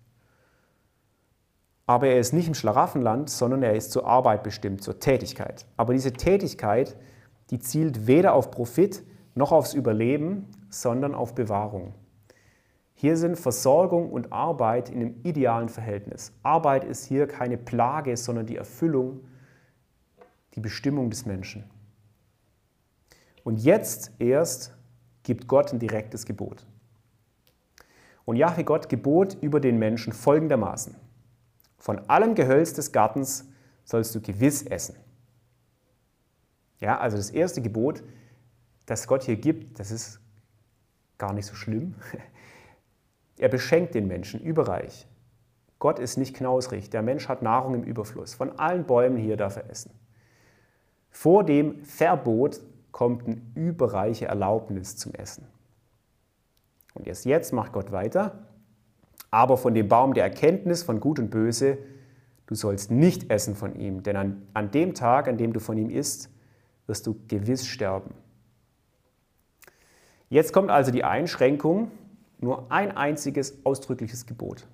Aber 1.88 2.06
er 2.06 2.20
ist 2.20 2.34
nicht 2.34 2.48
im 2.48 2.54
Schlaraffenland, 2.54 3.32
sondern 3.32 3.64
er 3.64 3.74
ist 3.74 3.92
zur 3.92 4.06
Arbeit 4.06 4.44
bestimmt, 4.44 4.84
zur 4.84 5.00
Tätigkeit. 5.00 5.66
Aber 5.76 5.94
diese 5.94 6.14
Tätigkeit, 6.14 6.96
die 7.50 7.58
zielt 7.58 8.06
weder 8.06 8.36
auf 8.36 8.52
Profit 8.52 9.04
noch 9.34 9.52
aufs 9.52 9.74
Überleben, 9.74 10.52
sondern 10.70 11.16
auf 11.16 11.34
Bewahrung. 11.34 11.96
Hier 13.02 13.16
sind 13.16 13.38
Versorgung 13.38 14.12
und 14.12 14.34
Arbeit 14.34 14.90
in 14.90 15.00
einem 15.00 15.22
idealen 15.24 15.70
Verhältnis. 15.70 16.34
Arbeit 16.44 16.84
ist 16.84 17.06
hier 17.06 17.28
keine 17.28 17.58
Plage, 17.58 18.18
sondern 18.18 18.46
die 18.46 18.58
Erfüllung, 18.58 19.22
die 20.54 20.60
Bestimmung 20.60 21.10
des 21.10 21.26
Menschen. 21.26 21.64
Und 23.46 23.64
jetzt 23.64 24.12
erst 24.20 24.76
gibt 25.24 25.48
Gott 25.48 25.72
ein 25.72 25.80
direktes 25.80 26.26
Gebot. 26.26 26.68
Und 28.26 28.36
Jahwe 28.36 28.66
Gott 28.66 28.90
gebot 28.90 29.38
über 29.40 29.62
den 29.62 29.80
Menschen 29.80 30.12
folgendermaßen. 30.12 30.94
Von 31.78 32.00
allem 32.10 32.36
Gehölz 32.36 32.74
des 32.74 32.92
Gartens 32.92 33.48
sollst 33.86 34.14
du 34.14 34.20
gewiss 34.20 34.64
essen. 34.64 34.98
Ja, 36.82 37.00
also 37.00 37.16
das 37.16 37.30
erste 37.30 37.62
Gebot, 37.62 38.04
das 38.88 39.08
Gott 39.08 39.24
hier 39.24 39.38
gibt, 39.38 39.80
das 39.80 39.90
ist 39.90 40.20
gar 41.18 41.32
nicht 41.32 41.46
so 41.46 41.56
schlimm. 41.56 41.96
Er 43.40 43.50
beschenkt 43.50 43.96
den 43.96 44.08
Menschen 44.08 44.42
überreich. 44.42 45.08
Gott 45.80 45.98
ist 45.98 46.18
nicht 46.18 46.36
knausrig. 46.36 46.90
Der 46.90 47.02
Mensch 47.02 47.30
hat 47.30 47.42
Nahrung 47.42 47.74
im 47.74 47.84
Überfluss. 47.84 48.34
Von 48.34 48.60
allen 48.60 48.84
Bäumen 48.84 49.18
hier 49.18 49.38
darf 49.38 49.56
er 49.56 49.70
essen. 49.70 49.92
Vor 51.10 51.46
dem 51.46 51.84
Verbot 51.84 52.60
kommt 52.92 53.26
eine 53.26 53.42
überreiche 53.56 54.26
Erlaubnis 54.26 54.98
zum 54.98 55.14
Essen. 55.14 55.48
Und 56.94 57.08
erst 57.08 57.26
jetzt 57.26 57.54
macht 57.54 57.72
Gott 57.72 57.94
weiter. 57.94 58.46
Aber 59.32 59.58
von 59.58 59.74
dem 59.74 59.88
Baum 59.88 60.14
der 60.14 60.26
Erkenntnis 60.26 60.84
von 60.84 61.00
Gut 61.00 61.18
und 61.18 61.30
Böse, 61.30 61.78
du 62.46 62.56
sollst 62.56 62.92
nicht 62.92 63.32
essen 63.32 63.56
von 63.56 63.76
ihm, 63.76 64.04
denn 64.04 64.18
an, 64.18 64.48
an 64.54 64.72
dem 64.72 64.96
Tag, 64.96 65.30
an 65.30 65.38
dem 65.38 65.54
du 65.54 65.62
von 65.62 65.78
ihm 65.78 65.90
isst, 65.90 66.30
wirst 66.88 67.08
du 67.08 67.16
gewiss 67.28 67.66
sterben. 67.66 68.14
Jetzt 70.30 70.52
kommt 70.52 70.72
also 70.72 70.92
die 70.92 71.04
Einschränkung, 71.04 71.92
nur 72.42 72.72
ein 72.72 72.96
einziges 72.96 73.66
ausdrückliches 73.66 74.26
Gebot. 74.26 74.68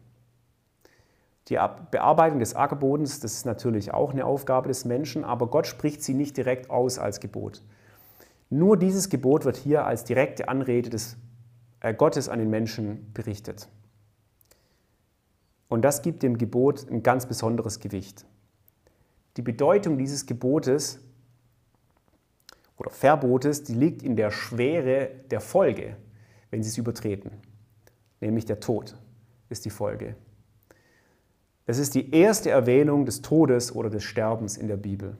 Die 1.50 1.60
Bearbeitung 1.92 2.40
des 2.40 2.56
Ackerbodens, 2.56 3.20
das 3.20 3.34
ist 3.34 3.46
natürlich 3.46 3.94
auch 3.94 4.12
eine 4.12 4.26
Aufgabe 4.26 4.68
des 4.68 4.84
Menschen, 4.86 5.24
aber 5.24 5.48
Gott 5.48 5.68
spricht 5.68 6.02
sie 6.02 6.16
nicht 6.16 6.38
direkt 6.38 6.72
aus 6.72 6.98
als 6.98 7.20
Gebot. 7.20 7.62
Nur 8.50 8.78
dieses 8.78 9.10
Gebot 9.10 9.46
wird 9.46 9.58
hier 9.58 9.86
als 9.86 10.04
direkte 10.04 10.48
Anrede 10.48 10.90
des 10.90 11.18
äh, 11.82 11.94
Gottes 11.94 12.30
an 12.30 12.40
den 12.40 12.50
Menschen 12.50 13.12
berichtet. 13.14 13.68
Und 15.68 15.84
das 15.84 16.02
gibt 16.02 16.24
dem 16.24 16.38
Gebot 16.38 16.90
ein 16.90 17.04
ganz 17.04 17.26
besonderes 17.26 17.80
Gewicht. 17.80 18.26
Die 19.38 19.42
Bedeutung 19.42 19.98
dieses 19.98 20.26
Gebotes 20.26 21.00
oder 22.78 22.90
Verbotes, 22.90 23.64
die 23.64 23.74
liegt 23.74 24.02
in 24.02 24.16
der 24.16 24.32
Schwere 24.32 25.10
der 25.30 25.42
Folge, 25.42 25.98
wenn 26.50 26.64
sie 26.64 26.70
es 26.70 26.78
übertreten. 26.78 27.32
Nämlich 28.22 28.46
der 28.46 28.60
Tod 28.60 28.96
ist 29.50 29.66
die 29.66 29.70
Folge. 29.70 30.16
Es 31.66 31.78
ist 31.78 31.96
die 31.96 32.12
erste 32.14 32.50
Erwähnung 32.50 33.06
des 33.06 33.22
Todes 33.22 33.74
oder 33.74 33.90
des 33.90 34.04
Sterbens 34.04 34.58
in 34.58 34.68
der 34.68 34.78
Bibel. 34.78 35.18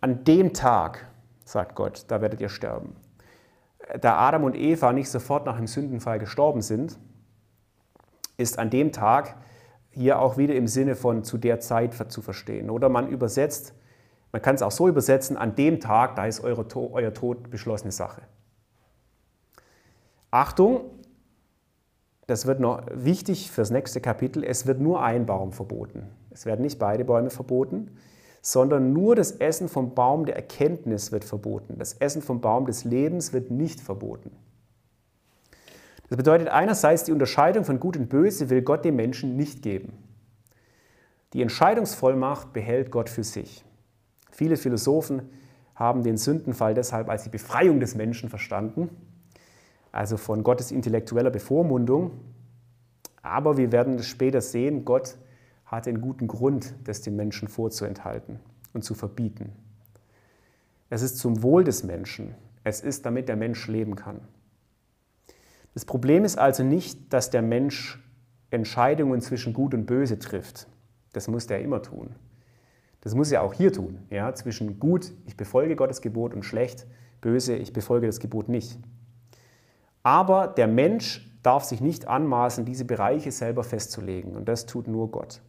An 0.00 0.24
dem 0.24 0.52
Tag, 0.52 1.08
sagt 1.44 1.74
Gott, 1.74 2.04
da 2.08 2.20
werdet 2.20 2.40
ihr 2.40 2.48
sterben. 2.48 2.94
Da 4.00 4.18
Adam 4.18 4.44
und 4.44 4.54
Eva 4.54 4.92
nicht 4.92 5.10
sofort 5.10 5.46
nach 5.46 5.56
dem 5.56 5.66
Sündenfall 5.66 6.18
gestorben 6.18 6.62
sind, 6.62 6.98
ist 8.36 8.58
an 8.58 8.70
dem 8.70 8.92
Tag 8.92 9.36
hier 9.90 10.20
auch 10.20 10.36
wieder 10.36 10.54
im 10.54 10.68
Sinne 10.68 10.94
von 10.94 11.24
zu 11.24 11.38
der 11.38 11.58
Zeit 11.58 11.94
zu 12.12 12.22
verstehen. 12.22 12.70
Oder 12.70 12.88
man 12.88 13.08
übersetzt 13.08 13.74
man 14.32 14.42
kann 14.42 14.54
es 14.54 14.62
auch 14.62 14.70
so 14.70 14.88
übersetzen, 14.88 15.36
an 15.36 15.54
dem 15.54 15.80
Tag, 15.80 16.16
da 16.16 16.26
ist 16.26 16.40
eure, 16.40 16.66
euer 16.92 17.14
Tod 17.14 17.50
beschlossene 17.50 17.92
Sache. 17.92 18.22
Achtung, 20.30 20.82
das 22.26 22.46
wird 22.46 22.60
noch 22.60 22.82
wichtig 22.92 23.50
fürs 23.50 23.70
nächste 23.70 24.00
Kapitel, 24.00 24.44
es 24.44 24.66
wird 24.66 24.80
nur 24.80 25.02
ein 25.02 25.24
Baum 25.24 25.52
verboten. 25.52 26.02
Es 26.30 26.44
werden 26.44 26.60
nicht 26.60 26.78
beide 26.78 27.04
Bäume 27.04 27.30
verboten, 27.30 27.96
sondern 28.42 28.92
nur 28.92 29.16
das 29.16 29.32
Essen 29.32 29.68
vom 29.68 29.94
Baum 29.94 30.26
der 30.26 30.36
Erkenntnis 30.36 31.10
wird 31.10 31.24
verboten. 31.24 31.78
Das 31.78 31.94
Essen 31.94 32.22
vom 32.22 32.40
Baum 32.40 32.66
des 32.66 32.84
Lebens 32.84 33.32
wird 33.32 33.50
nicht 33.50 33.80
verboten. 33.80 34.30
Das 36.08 36.16
bedeutet 36.16 36.48
einerseits, 36.48 37.04
die 37.04 37.12
Unterscheidung 37.12 37.64
von 37.64 37.80
Gut 37.80 37.96
und 37.96 38.08
Böse 38.08 38.50
will 38.50 38.62
Gott 38.62 38.84
dem 38.84 38.96
Menschen 38.96 39.36
nicht 39.36 39.62
geben. 39.62 39.92
Die 41.32 41.42
Entscheidungsvollmacht 41.42 42.52
behält 42.52 42.90
Gott 42.90 43.10
für 43.10 43.24
sich. 43.24 43.64
Viele 44.30 44.56
Philosophen 44.56 45.30
haben 45.74 46.02
den 46.02 46.16
Sündenfall 46.16 46.74
deshalb 46.74 47.08
als 47.08 47.24
die 47.24 47.28
Befreiung 47.28 47.80
des 47.80 47.94
Menschen 47.94 48.30
verstanden, 48.30 48.88
also 49.92 50.16
von 50.16 50.42
Gottes 50.42 50.70
intellektueller 50.70 51.30
Bevormundung. 51.30 52.12
Aber 53.22 53.56
wir 53.56 53.72
werden 53.72 53.96
es 53.96 54.06
später 54.06 54.40
sehen, 54.40 54.84
Gott 54.84 55.18
hat 55.66 55.86
einen 55.86 56.00
guten 56.00 56.28
Grund, 56.28 56.74
das 56.84 57.02
den 57.02 57.16
Menschen 57.16 57.48
vorzuenthalten 57.48 58.40
und 58.72 58.84
zu 58.84 58.94
verbieten. 58.94 59.52
Es 60.90 61.02
ist 61.02 61.18
zum 61.18 61.42
Wohl 61.42 61.64
des 61.64 61.84
Menschen. 61.84 62.34
Es 62.64 62.80
ist, 62.80 63.04
damit 63.06 63.28
der 63.28 63.36
Mensch 63.36 63.66
leben 63.68 63.96
kann. 63.96 64.20
Das 65.74 65.84
Problem 65.84 66.24
ist 66.24 66.38
also 66.38 66.62
nicht, 66.62 67.12
dass 67.12 67.30
der 67.30 67.42
Mensch 67.42 68.02
Entscheidungen 68.50 69.20
zwischen 69.20 69.52
Gut 69.52 69.74
und 69.74 69.86
Böse 69.86 70.18
trifft. 70.18 70.66
Das 71.12 71.28
muss 71.28 71.46
der 71.46 71.60
immer 71.60 71.82
tun. 71.82 72.14
Das 73.00 73.14
muss 73.14 73.30
er 73.30 73.42
auch 73.42 73.54
hier 73.54 73.72
tun. 73.72 73.98
Ja? 74.10 74.34
Zwischen 74.34 74.80
gut, 74.80 75.12
ich 75.26 75.36
befolge 75.36 75.76
Gottes 75.76 76.00
Gebot 76.00 76.34
und 76.34 76.44
schlecht, 76.44 76.86
böse, 77.20 77.56
ich 77.56 77.72
befolge 77.72 78.06
das 78.06 78.20
Gebot 78.20 78.48
nicht. 78.48 78.78
Aber 80.08 80.46
der 80.48 80.68
Mensch 80.68 81.30
darf 81.42 81.64
sich 81.64 81.82
nicht 81.82 82.08
anmaßen, 82.08 82.64
diese 82.64 82.86
Bereiche 82.86 83.30
selber 83.30 83.62
festzulegen. 83.62 84.36
Und 84.36 84.48
das 84.48 84.64
tut 84.64 84.88
nur 84.88 85.10
Gott. 85.10 85.42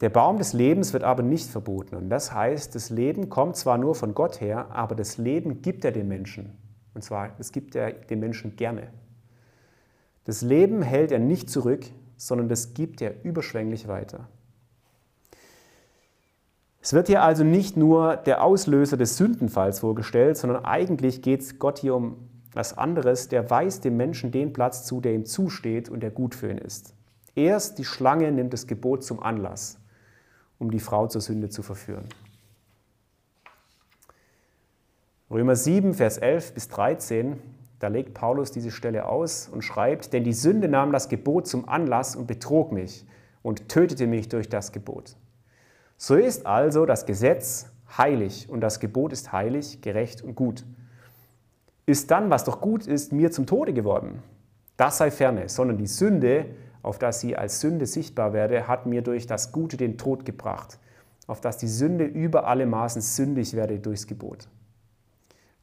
Der 0.00 0.10
Baum 0.10 0.38
des 0.38 0.52
Lebens 0.52 0.92
wird 0.92 1.02
aber 1.02 1.24
nicht 1.24 1.50
verboten. 1.50 1.96
Und 1.96 2.08
das 2.08 2.32
heißt, 2.32 2.76
das 2.76 2.88
Leben 2.88 3.30
kommt 3.30 3.56
zwar 3.56 3.78
nur 3.78 3.96
von 3.96 4.14
Gott 4.14 4.40
her, 4.40 4.68
aber 4.70 4.94
das 4.94 5.18
Leben 5.18 5.60
gibt 5.60 5.84
er 5.84 5.90
dem 5.90 6.06
Menschen. 6.06 6.56
Und 6.94 7.02
zwar, 7.02 7.30
das 7.36 7.50
gibt 7.50 7.74
er 7.74 7.90
dem 7.92 8.20
Menschen 8.20 8.54
gerne. 8.54 8.92
Das 10.26 10.40
Leben 10.40 10.82
hält 10.82 11.10
er 11.10 11.18
nicht 11.18 11.50
zurück, 11.50 11.84
sondern 12.16 12.48
das 12.48 12.74
gibt 12.74 13.02
er 13.02 13.24
überschwänglich 13.24 13.88
weiter. 13.88 14.28
Es 16.84 16.92
wird 16.92 17.06
hier 17.06 17.22
also 17.22 17.44
nicht 17.44 17.78
nur 17.78 18.16
der 18.16 18.44
Auslöser 18.44 18.98
des 18.98 19.16
Sündenfalls 19.16 19.80
vorgestellt, 19.80 20.36
sondern 20.36 20.66
eigentlich 20.66 21.22
geht 21.22 21.40
es 21.40 21.58
Gott 21.58 21.78
hier 21.78 21.94
um 21.94 22.28
was 22.52 22.76
anderes. 22.76 23.28
Der 23.28 23.48
weist 23.48 23.86
dem 23.86 23.96
Menschen 23.96 24.32
den 24.32 24.52
Platz 24.52 24.84
zu, 24.84 25.00
der 25.00 25.14
ihm 25.14 25.24
zusteht 25.24 25.88
und 25.88 26.00
der 26.00 26.10
gut 26.10 26.34
für 26.34 26.50
ihn 26.50 26.58
ist. 26.58 26.92
Erst 27.34 27.78
die 27.78 27.86
Schlange 27.86 28.30
nimmt 28.30 28.52
das 28.52 28.66
Gebot 28.66 29.02
zum 29.02 29.22
Anlass, 29.22 29.78
um 30.58 30.70
die 30.70 30.78
Frau 30.78 31.06
zur 31.06 31.22
Sünde 31.22 31.48
zu 31.48 31.62
verführen. 31.62 32.04
Römer 35.30 35.56
7, 35.56 35.94
Vers 35.94 36.18
11 36.18 36.52
bis 36.52 36.68
13 36.68 37.40
da 37.80 37.88
legt 37.88 38.14
Paulus 38.14 38.50
diese 38.50 38.70
Stelle 38.70 39.06
aus 39.06 39.48
und 39.48 39.62
schreibt, 39.62 40.12
denn 40.12 40.24
die 40.24 40.32
Sünde 40.32 40.68
nahm 40.68 40.92
das 40.92 41.08
Gebot 41.08 41.46
zum 41.46 41.68
Anlass 41.68 42.14
und 42.14 42.26
betrog 42.26 42.72
mich 42.72 43.04
und 43.42 43.68
tötete 43.68 44.06
mich 44.06 44.28
durch 44.28 44.48
das 44.48 44.72
Gebot. 44.72 45.16
So 45.96 46.16
ist 46.16 46.46
also 46.46 46.86
das 46.86 47.06
Gesetz 47.06 47.66
heilig 47.96 48.48
und 48.48 48.60
das 48.60 48.80
Gebot 48.80 49.12
ist 49.12 49.32
heilig, 49.32 49.80
gerecht 49.80 50.22
und 50.22 50.34
gut. 50.34 50.64
Ist 51.86 52.10
dann, 52.10 52.30
was 52.30 52.44
doch 52.44 52.60
gut 52.60 52.86
ist, 52.86 53.12
mir 53.12 53.30
zum 53.30 53.46
Tode 53.46 53.72
geworden? 53.72 54.22
Das 54.76 54.98
sei 54.98 55.10
ferne, 55.10 55.48
sondern 55.48 55.78
die 55.78 55.86
Sünde, 55.86 56.46
auf 56.82 56.98
dass 56.98 57.20
sie 57.20 57.36
als 57.36 57.60
Sünde 57.60 57.86
sichtbar 57.86 58.32
werde, 58.32 58.66
hat 58.66 58.86
mir 58.86 59.02
durch 59.02 59.26
das 59.26 59.52
Gute 59.52 59.76
den 59.76 59.96
Tod 59.98 60.24
gebracht, 60.24 60.78
auf 61.26 61.40
dass 61.40 61.58
die 61.58 61.68
Sünde 61.68 62.04
über 62.04 62.46
alle 62.46 62.66
Maßen 62.66 63.00
sündig 63.00 63.54
werde 63.54 63.78
durchs 63.78 64.06
Gebot. 64.06 64.48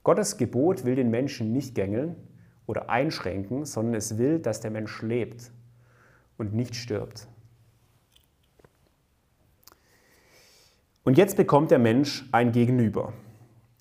Gottes 0.03 0.38
Gebot 0.38 0.86
will 0.86 0.95
den 0.95 1.12
Menschen 1.12 1.51
nicht 1.51 1.76
gängeln 1.76 2.16
oder 2.66 2.89
einschränken, 2.89 3.66
sondern 3.66 3.95
es 3.95 4.18
will, 4.18 4.39
dass 4.39 4.62
der 4.62 4.72
Mensch 4.72 5.01
lebt 5.01 5.51
und 6.38 6.53
nicht 6.53 6.76
stirbt. 6.76 7.28
Und 11.04 11.18
jetzt 11.18 11.36
bekommt 11.36 11.72
der 11.72 11.80
Mensch 11.80 12.28
ein 12.32 12.52
Gegenüber. 12.52 13.14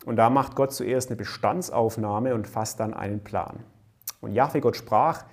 Und 0.07 0.17
da 0.17 0.31
macht 0.31 0.57
Gott 0.57 0.73
zuerst 0.73 1.11
eine 1.11 1.17
Bestandsaufnahme 1.17 2.35
und 2.35 2.47
fasst 2.47 2.81
dann 2.81 2.95
einen 2.95 3.23
Plan. 3.23 3.61
Und 4.21 4.33
Jahwe 4.33 4.61
Gott 4.61 4.77
sprach, 4.77 5.25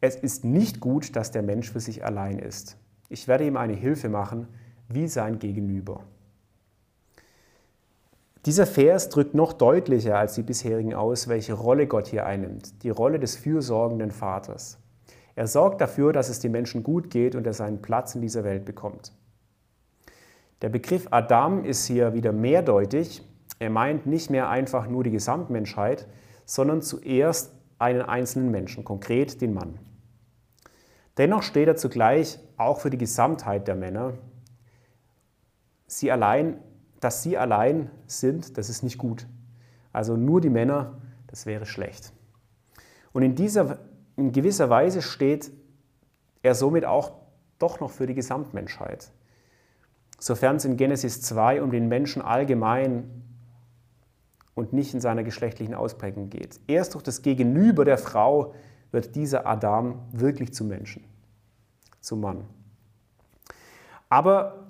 es 0.00 0.16
ist 0.16 0.44
nicht 0.44 0.80
gut, 0.80 1.14
dass 1.14 1.30
der 1.30 1.42
Mensch 1.42 1.70
für 1.70 1.80
sich 1.80 2.04
allein 2.04 2.38
ist. 2.38 2.76
Ich 3.08 3.28
werde 3.28 3.46
ihm 3.46 3.56
eine 3.56 3.74
Hilfe 3.74 4.08
machen, 4.08 4.48
wie 4.88 5.06
sein 5.06 5.38
Gegenüber. 5.38 6.02
Dieser 8.44 8.66
Vers 8.66 9.08
drückt 9.08 9.34
noch 9.34 9.52
deutlicher 9.52 10.18
als 10.18 10.34
die 10.34 10.42
bisherigen 10.42 10.94
aus, 10.94 11.26
welche 11.28 11.54
Rolle 11.54 11.86
Gott 11.86 12.08
hier 12.08 12.26
einnimmt, 12.26 12.82
die 12.82 12.90
Rolle 12.90 13.18
des 13.18 13.36
fürsorgenden 13.36 14.10
Vaters. 14.10 14.78
Er 15.34 15.46
sorgt 15.46 15.80
dafür, 15.80 16.12
dass 16.12 16.28
es 16.28 16.40
dem 16.40 16.52
Menschen 16.52 16.82
gut 16.82 17.10
geht 17.10 17.34
und 17.34 17.46
er 17.46 17.52
seinen 17.52 17.82
Platz 17.82 18.14
in 18.14 18.20
dieser 18.20 18.44
Welt 18.44 18.64
bekommt. 18.64 19.12
Der 20.62 20.70
Begriff 20.70 21.08
Adam 21.10 21.64
ist 21.64 21.86
hier 21.86 22.14
wieder 22.14 22.32
mehrdeutig. 22.32 23.22
Er 23.58 23.70
meint 23.70 24.06
nicht 24.06 24.30
mehr 24.30 24.48
einfach 24.48 24.88
nur 24.88 25.04
die 25.04 25.10
Gesamtmenschheit, 25.10 26.06
sondern 26.46 26.80
zuerst 26.80 27.52
einen 27.78 28.02
einzelnen 28.02 28.50
Menschen, 28.50 28.84
konkret 28.84 29.40
den 29.40 29.52
Mann. 29.52 29.78
Dennoch 31.18 31.42
steht 31.42 31.68
er 31.68 31.76
zugleich 31.76 32.38
auch 32.56 32.80
für 32.80 32.90
die 32.90 32.98
Gesamtheit 32.98 33.68
der 33.68 33.74
Männer. 33.74 34.14
Sie 35.86 36.10
allein, 36.10 36.58
dass 37.00 37.22
sie 37.22 37.36
allein 37.36 37.90
sind, 38.06 38.56
das 38.56 38.70
ist 38.70 38.82
nicht 38.82 38.98
gut. 38.98 39.26
Also 39.92 40.16
nur 40.16 40.40
die 40.40 40.50
Männer, 40.50 40.98
das 41.26 41.46
wäre 41.46 41.66
schlecht. 41.66 42.12
Und 43.12 43.22
in, 43.22 43.34
dieser, 43.34 43.78
in 44.16 44.32
gewisser 44.32 44.70
Weise 44.70 45.02
steht 45.02 45.50
er 46.42 46.54
somit 46.54 46.84
auch 46.84 47.12
doch 47.58 47.80
noch 47.80 47.90
für 47.90 48.06
die 48.06 48.14
Gesamtmenschheit. 48.14 49.10
Sofern 50.18 50.56
es 50.56 50.64
in 50.64 50.76
Genesis 50.76 51.20
2 51.22 51.62
um 51.62 51.70
den 51.70 51.88
Menschen 51.88 52.22
allgemein 52.22 53.22
und 54.54 54.72
nicht 54.72 54.94
in 54.94 55.00
seiner 55.00 55.22
geschlechtlichen 55.22 55.74
Ausprägung 55.74 56.30
geht. 56.30 56.58
Erst 56.66 56.94
durch 56.94 57.04
das 57.04 57.22
Gegenüber 57.22 57.84
der 57.84 57.98
Frau 57.98 58.54
wird 58.90 59.14
dieser 59.14 59.46
Adam 59.46 60.00
wirklich 60.12 60.54
zum 60.54 60.68
Menschen, 60.68 61.04
zum 62.00 62.20
Mann. 62.20 62.44
Aber 64.08 64.66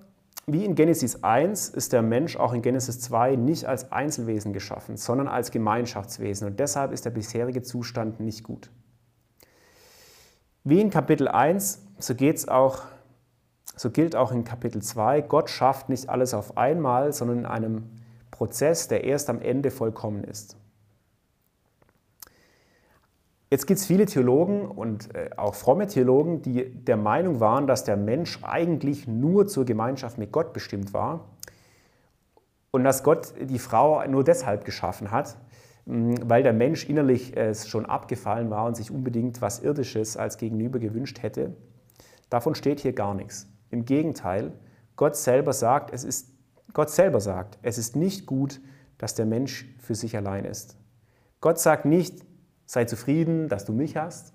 wie 0.46 0.64
in 0.64 0.74
Genesis 0.74 1.22
1 1.22 1.70
ist 1.70 1.92
der 1.92 2.02
Mensch 2.02 2.36
auch 2.36 2.52
in 2.52 2.62
Genesis 2.62 3.00
2 3.00 3.36
nicht 3.36 3.66
als 3.66 3.90
Einzelwesen 3.90 4.52
geschaffen, 4.52 4.96
sondern 4.96 5.28
als 5.28 5.50
Gemeinschaftswesen 5.50 6.46
und 6.46 6.60
deshalb 6.60 6.92
ist 6.92 7.04
der 7.04 7.10
bisherige 7.10 7.62
Zustand 7.62 8.20
nicht 8.20 8.44
gut. 8.44 8.70
Wie 10.62 10.80
in 10.80 10.90
Kapitel 10.90 11.28
1, 11.28 11.82
so, 11.98 12.14
geht's 12.14 12.48
auch, 12.48 12.82
so 13.76 13.90
gilt 13.90 14.16
auch 14.16 14.32
in 14.32 14.44
Kapitel 14.44 14.82
2, 14.82 15.20
Gott 15.20 15.50
schafft 15.50 15.90
nicht 15.90 16.08
alles 16.08 16.32
auf 16.32 16.56
einmal, 16.56 17.12
sondern 17.12 17.40
in 17.40 17.46
einem 17.46 17.90
Prozess, 18.30 18.88
der 18.88 19.04
erst 19.04 19.28
am 19.30 19.40
Ende 19.40 19.70
vollkommen 19.70 20.24
ist. 20.24 20.56
Jetzt 23.50 23.66
gibt 23.66 23.78
es 23.78 23.86
viele 23.86 24.06
Theologen 24.06 24.66
und 24.66 25.14
äh, 25.14 25.30
auch 25.36 25.54
fromme 25.54 25.86
Theologen, 25.86 26.42
die 26.42 26.68
der 26.68 26.96
Meinung 26.96 27.38
waren, 27.38 27.66
dass 27.66 27.84
der 27.84 27.96
Mensch 27.96 28.40
eigentlich 28.42 29.06
nur 29.06 29.46
zur 29.46 29.64
Gemeinschaft 29.64 30.18
mit 30.18 30.32
Gott 30.32 30.52
bestimmt 30.52 30.92
war 30.92 31.28
und 32.72 32.82
dass 32.82 33.04
Gott 33.04 33.34
die 33.40 33.60
Frau 33.60 34.04
nur 34.08 34.24
deshalb 34.24 34.64
geschaffen 34.64 35.12
hat, 35.12 35.36
weil 35.84 36.42
der 36.42 36.52
Mensch 36.52 36.88
innerlich 36.88 37.36
äh, 37.36 37.54
schon 37.54 37.86
abgefallen 37.86 38.50
war 38.50 38.66
und 38.66 38.76
sich 38.76 38.90
unbedingt 38.90 39.40
was 39.40 39.60
Irdisches 39.60 40.16
als 40.16 40.38
Gegenüber 40.38 40.80
gewünscht 40.80 41.22
hätte. 41.22 41.54
Davon 42.28 42.56
steht 42.56 42.80
hier 42.80 42.94
gar 42.94 43.14
nichts. 43.14 43.48
Im 43.70 43.84
Gegenteil, 43.84 44.52
Gott 44.96 45.16
selber 45.16 45.52
sagt, 45.52 45.92
es 45.92 46.04
ist, 46.04 46.28
Gott 46.72 46.90
selber 46.90 47.20
sagt, 47.20 47.58
es 47.62 47.78
ist 47.78 47.96
nicht 47.96 48.26
gut, 48.26 48.60
dass 48.98 49.14
der 49.14 49.26
Mensch 49.26 49.66
für 49.78 49.94
sich 49.94 50.16
allein 50.16 50.44
ist. 50.44 50.76
Gott 51.40 51.58
sagt 51.58 51.84
nicht, 51.84 52.24
sei 52.64 52.84
zufrieden, 52.84 53.48
dass 53.48 53.64
du 53.64 53.72
mich 53.72 53.96
hast, 53.96 54.32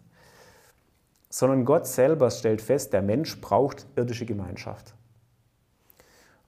sondern 1.29 1.65
Gott 1.65 1.87
selber 1.87 2.29
stellt 2.29 2.61
fest, 2.61 2.93
der 2.93 3.01
Mensch 3.01 3.39
braucht 3.41 3.87
irdische 3.95 4.25
Gemeinschaft. 4.25 4.93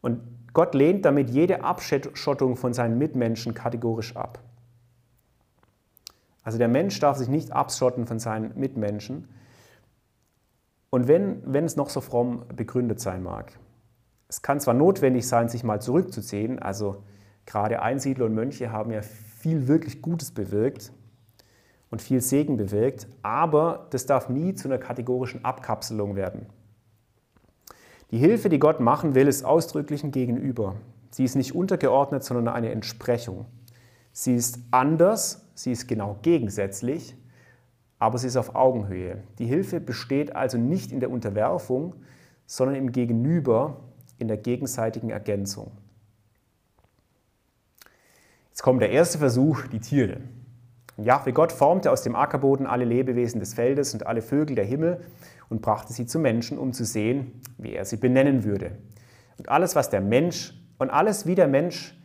Und 0.02 0.20
Gott 0.54 0.76
lehnt 0.76 1.06
damit 1.06 1.30
jede 1.30 1.64
Abschottung 1.64 2.56
von 2.56 2.74
seinen 2.74 2.98
Mitmenschen 2.98 3.54
kategorisch 3.54 4.16
ab. 4.16 4.40
Also 6.44 6.58
der 6.58 6.68
Mensch 6.68 7.00
darf 7.00 7.18
sich 7.18 7.30
nicht 7.30 7.52
abschotten 7.52 8.06
von 8.06 8.20
seinen 8.20 8.58
Mitmenschen. 8.60 9.30
Und 10.94 11.08
wenn, 11.08 11.42
wenn 11.44 11.66
es 11.66 11.76
noch 11.76 11.90
so 11.90 12.02
fromm 12.02 12.44
begründet 12.56 13.00
sein 13.00 13.24
mag. 13.24 13.52
Es 14.28 14.44
kann 14.44 14.60
zwar 14.60 14.76
notwendig 14.76 15.28
sein, 15.28 15.50
sich 15.50 15.64
mal 15.64 15.82
zurückzuziehen, 15.82 16.60
also 16.60 17.02
gerade 17.48 17.82
Einsiedler 17.82 18.26
und 18.26 18.36
Mönche 18.36 18.72
haben 18.72 18.92
ja 18.92 19.02
viel 19.02 19.68
wirklich 19.68 20.04
Gutes 20.04 20.30
bewirkt, 20.30 20.92
und 21.90 22.00
viel 22.00 22.22
Segen 22.22 22.58
bewirkt, 22.58 23.08
aber 23.24 23.88
das 23.90 24.06
darf 24.06 24.30
nie 24.30 24.54
zu 24.54 24.68
einer 24.68 24.78
kategorischen 24.78 25.44
Abkapselung 25.44 26.16
werden. 26.16 26.46
Die 28.12 28.20
Hilfe, 28.20 28.50
die 28.50 28.60
Gott 28.60 28.80
machen 28.80 29.16
will, 29.16 29.28
ist 29.28 29.44
ausdrücklich 29.44 30.04
ein 30.04 30.12
Gegenüber. 30.12 30.76
Sie 31.10 31.24
ist 31.24 31.36
nicht 31.36 31.56
untergeordnet, 31.56 32.24
sondern 32.24 32.54
eine 32.54 32.72
Entsprechung. 32.72 33.46
Sie 34.12 34.36
ist 34.36 34.60
anders, 34.70 35.48
sie 35.56 35.72
ist 35.72 35.88
genau 35.88 36.20
gegensätzlich, 36.22 37.16
aber 38.04 38.18
sie 38.18 38.28
ist 38.28 38.36
auf 38.36 38.54
Augenhöhe. 38.54 39.24
Die 39.40 39.46
Hilfe 39.46 39.80
besteht 39.80 40.36
also 40.36 40.58
nicht 40.58 40.92
in 40.92 41.00
der 41.00 41.10
Unterwerfung, 41.10 41.96
sondern 42.46 42.76
im 42.76 42.92
Gegenüber, 42.92 43.78
in 44.18 44.28
der 44.28 44.36
gegenseitigen 44.36 45.10
Ergänzung. 45.10 45.72
Jetzt 48.50 48.62
kommt 48.62 48.82
der 48.82 48.90
erste 48.90 49.20
Versuch, 49.20 49.68
die 49.68 49.80
Tiere. 49.80 50.18
Jahwe 50.98 51.32
Gott 51.32 51.54
formte 51.54 51.92
aus 51.92 52.04
dem 52.04 52.14
Ackerboden 52.14 52.68
alle 52.68 52.84
Lebewesen 52.84 53.40
des 53.40 53.54
Feldes 53.54 53.94
und 53.94 54.06
alle 54.06 54.22
Vögel 54.22 54.58
der 54.58 54.66
Himmel 54.66 55.00
und 55.48 55.62
brachte 55.62 55.94
sie 55.94 56.06
zu 56.06 56.20
Menschen, 56.20 56.58
um 56.58 56.74
zu 56.74 56.84
sehen, 56.84 57.40
wie 57.58 57.74
er 57.74 57.86
sie 57.86 57.96
benennen 57.96 58.44
würde. 58.44 58.80
Und 59.38 59.48
alles, 59.48 59.78
was 59.78 59.90
der 59.90 60.02
Mensch 60.02 60.54
und 60.78 60.90
alles, 60.90 61.26
wie 61.26 61.36
der 61.36 61.48
Mensch 61.48 61.98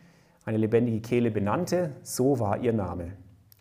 eine 0.45 0.59
lebendige 0.59 1.01
Kehle 1.01 1.29
benannte, 1.29 1.91
so 2.03 2.39
war 2.39 2.57
ihr 2.59 2.71
Name. 2.71 3.17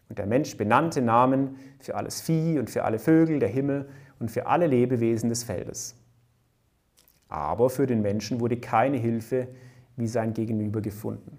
Und 0.08 0.18
der 0.18 0.26
Mensch 0.26 0.56
benannte 0.56 1.02
Namen 1.02 1.56
für 1.80 1.94
alles 1.94 2.20
Vieh 2.20 2.58
und 2.58 2.70
für 2.70 2.84
alle 2.84 2.98
Vögel 2.98 3.38
der 3.38 3.48
Himmel 3.48 3.88
und 4.18 4.30
für 4.30 4.46
alle 4.46 4.66
Lebewesen 4.66 5.28
des 5.28 5.44
Feldes. 5.44 5.94
Aber 7.28 7.68
für 7.68 7.86
den 7.86 8.00
Menschen 8.00 8.40
wurde 8.40 8.56
keine 8.56 8.96
Hilfe 8.96 9.48
wie 9.96 10.08
sein 10.08 10.32
Gegenüber 10.32 10.80
gefunden. 10.80 11.38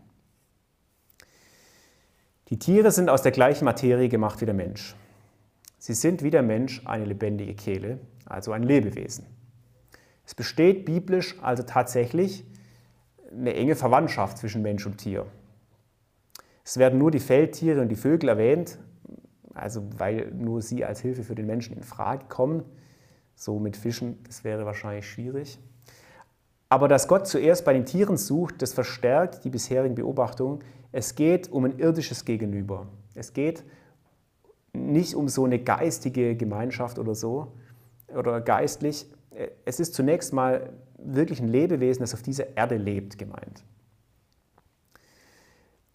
Die 2.50 2.60
Tiere 2.60 2.92
sind 2.92 3.10
aus 3.10 3.22
der 3.22 3.32
gleichen 3.32 3.66
Materie 3.66 4.10
gemacht 4.10 4.42
wie 4.42 4.46
der 4.46 4.54
Mensch. 4.54 4.96
Sie 5.78 5.94
sind 5.94 6.24
wie 6.24 6.32
der 6.32 6.44
Mensch 6.44 6.86
eine 6.86 7.06
lebendige 7.06 7.54
Kehle, 7.54 8.00
also 8.26 8.52
ein 8.52 8.64
Lebewesen. 8.64 9.26
Es 10.26 10.36
besteht 10.36 10.86
biblisch 10.86 11.36
also 11.42 11.64
tatsächlich 11.64 12.46
eine 13.32 13.54
enge 13.54 13.76
Verwandtschaft 13.76 14.38
zwischen 14.40 14.62
Mensch 14.62 14.86
und 14.86 14.98
Tier. 14.98 15.26
Es 16.64 16.78
werden 16.78 16.99
nur 16.99 17.12
die 17.12 17.20
Feldtiere 17.20 17.82
und 17.82 17.89
die 17.89 17.95
Vögel 17.95 18.30
erwähnt, 18.30 18.78
also 19.53 19.84
weil 19.97 20.32
nur 20.32 20.62
sie 20.62 20.86
als 20.86 21.01
Hilfe 21.01 21.24
für 21.24 21.36
den 21.36 21.45
Menschen 21.45 21.76
in 21.76 21.84
Frage 21.84 22.26
kommen. 22.30 22.64
So 23.36 23.60
mit 23.60 23.78
Fischen, 23.78 24.22
das 24.26 24.43
wäre 24.43 24.66
wahrscheinlich 24.66 25.07
schwierig. 25.07 25.60
Aber 26.70 26.88
dass 26.88 27.07
Gott 27.07 27.28
zuerst 27.28 27.66
bei 27.66 27.74
den 27.74 27.86
Tieren 27.86 28.18
sucht, 28.18 28.62
das 28.62 28.74
verstärkt 28.74 29.43
die 29.43 29.49
bisherigen 29.49 29.95
Beobachtungen. 29.95 30.60
Es 30.91 31.16
geht 31.16 31.51
um 31.51 31.66
ein 31.66 31.80
irdisches 31.80 32.26
Gegenüber. 32.26 32.88
Es 33.16 33.34
geht 33.34 33.64
nicht 34.74 35.16
um 35.16 35.28
so 35.28 35.45
eine 35.45 35.60
geistige 35.60 36.36
Gemeinschaft 36.36 36.99
oder 36.99 37.16
so 37.16 37.53
oder 38.16 38.39
geistlich. 38.41 39.07
Es 39.66 39.80
ist 39.80 39.93
zunächst 39.93 40.32
mal 40.32 40.74
wirklich 40.97 41.41
ein 41.41 41.47
Lebewesen, 41.47 42.01
das 42.01 42.14
auf 42.14 42.22
dieser 42.22 42.55
Erde 42.55 42.78
lebt, 42.78 43.18
gemeint. 43.18 43.64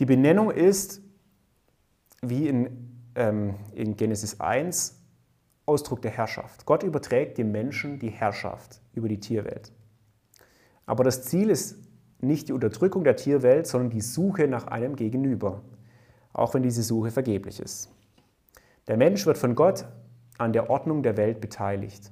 Die 0.01 0.07
Benennung 0.07 0.51
ist, 0.51 1.01
wie 2.21 2.49
in, 2.49 3.01
ähm, 3.15 3.55
in 3.75 3.97
Genesis 3.97 4.41
1, 4.41 5.01
Ausdruck 5.67 6.03
der 6.03 6.11
Herrschaft. 6.11 6.67
Gott 6.67 6.83
überträgt 6.83 7.39
dem 7.39 7.53
Menschen 7.53 7.99
die 7.99 8.11
Herrschaft 8.11 8.81
über 8.93 9.09
die 9.09 9.21
Tierwelt. 9.21 9.73
Aber 10.85 11.05
das 11.05 11.25
Ziel 11.25 11.49
ist 11.49 11.79
nicht 12.21 12.49
die 12.49 12.53
Unterdrückung 12.53 13.05
der 13.05 13.17
Tierwelt, 13.17 13.67
sondern 13.67 13.91
die 13.91 14.01
Suche 14.01 14.49
nach 14.49 14.67
einem 14.67 14.97
Gegenüber, 14.97 15.63
auch 16.33 16.55
wenn 16.55 16.63
diese 16.63 16.83
Suche 16.83 17.11
vergeblich 17.11 17.61
ist. 17.61 17.91
Der 18.89 18.97
Mensch 18.97 19.25
wird 19.25 19.39
von 19.39 19.55
Gott 19.55 19.87
an 20.37 20.53
der 20.53 20.69
Ordnung 20.69 21.03
der 21.03 21.17
Welt 21.17 21.41
beteiligt. 21.41 22.11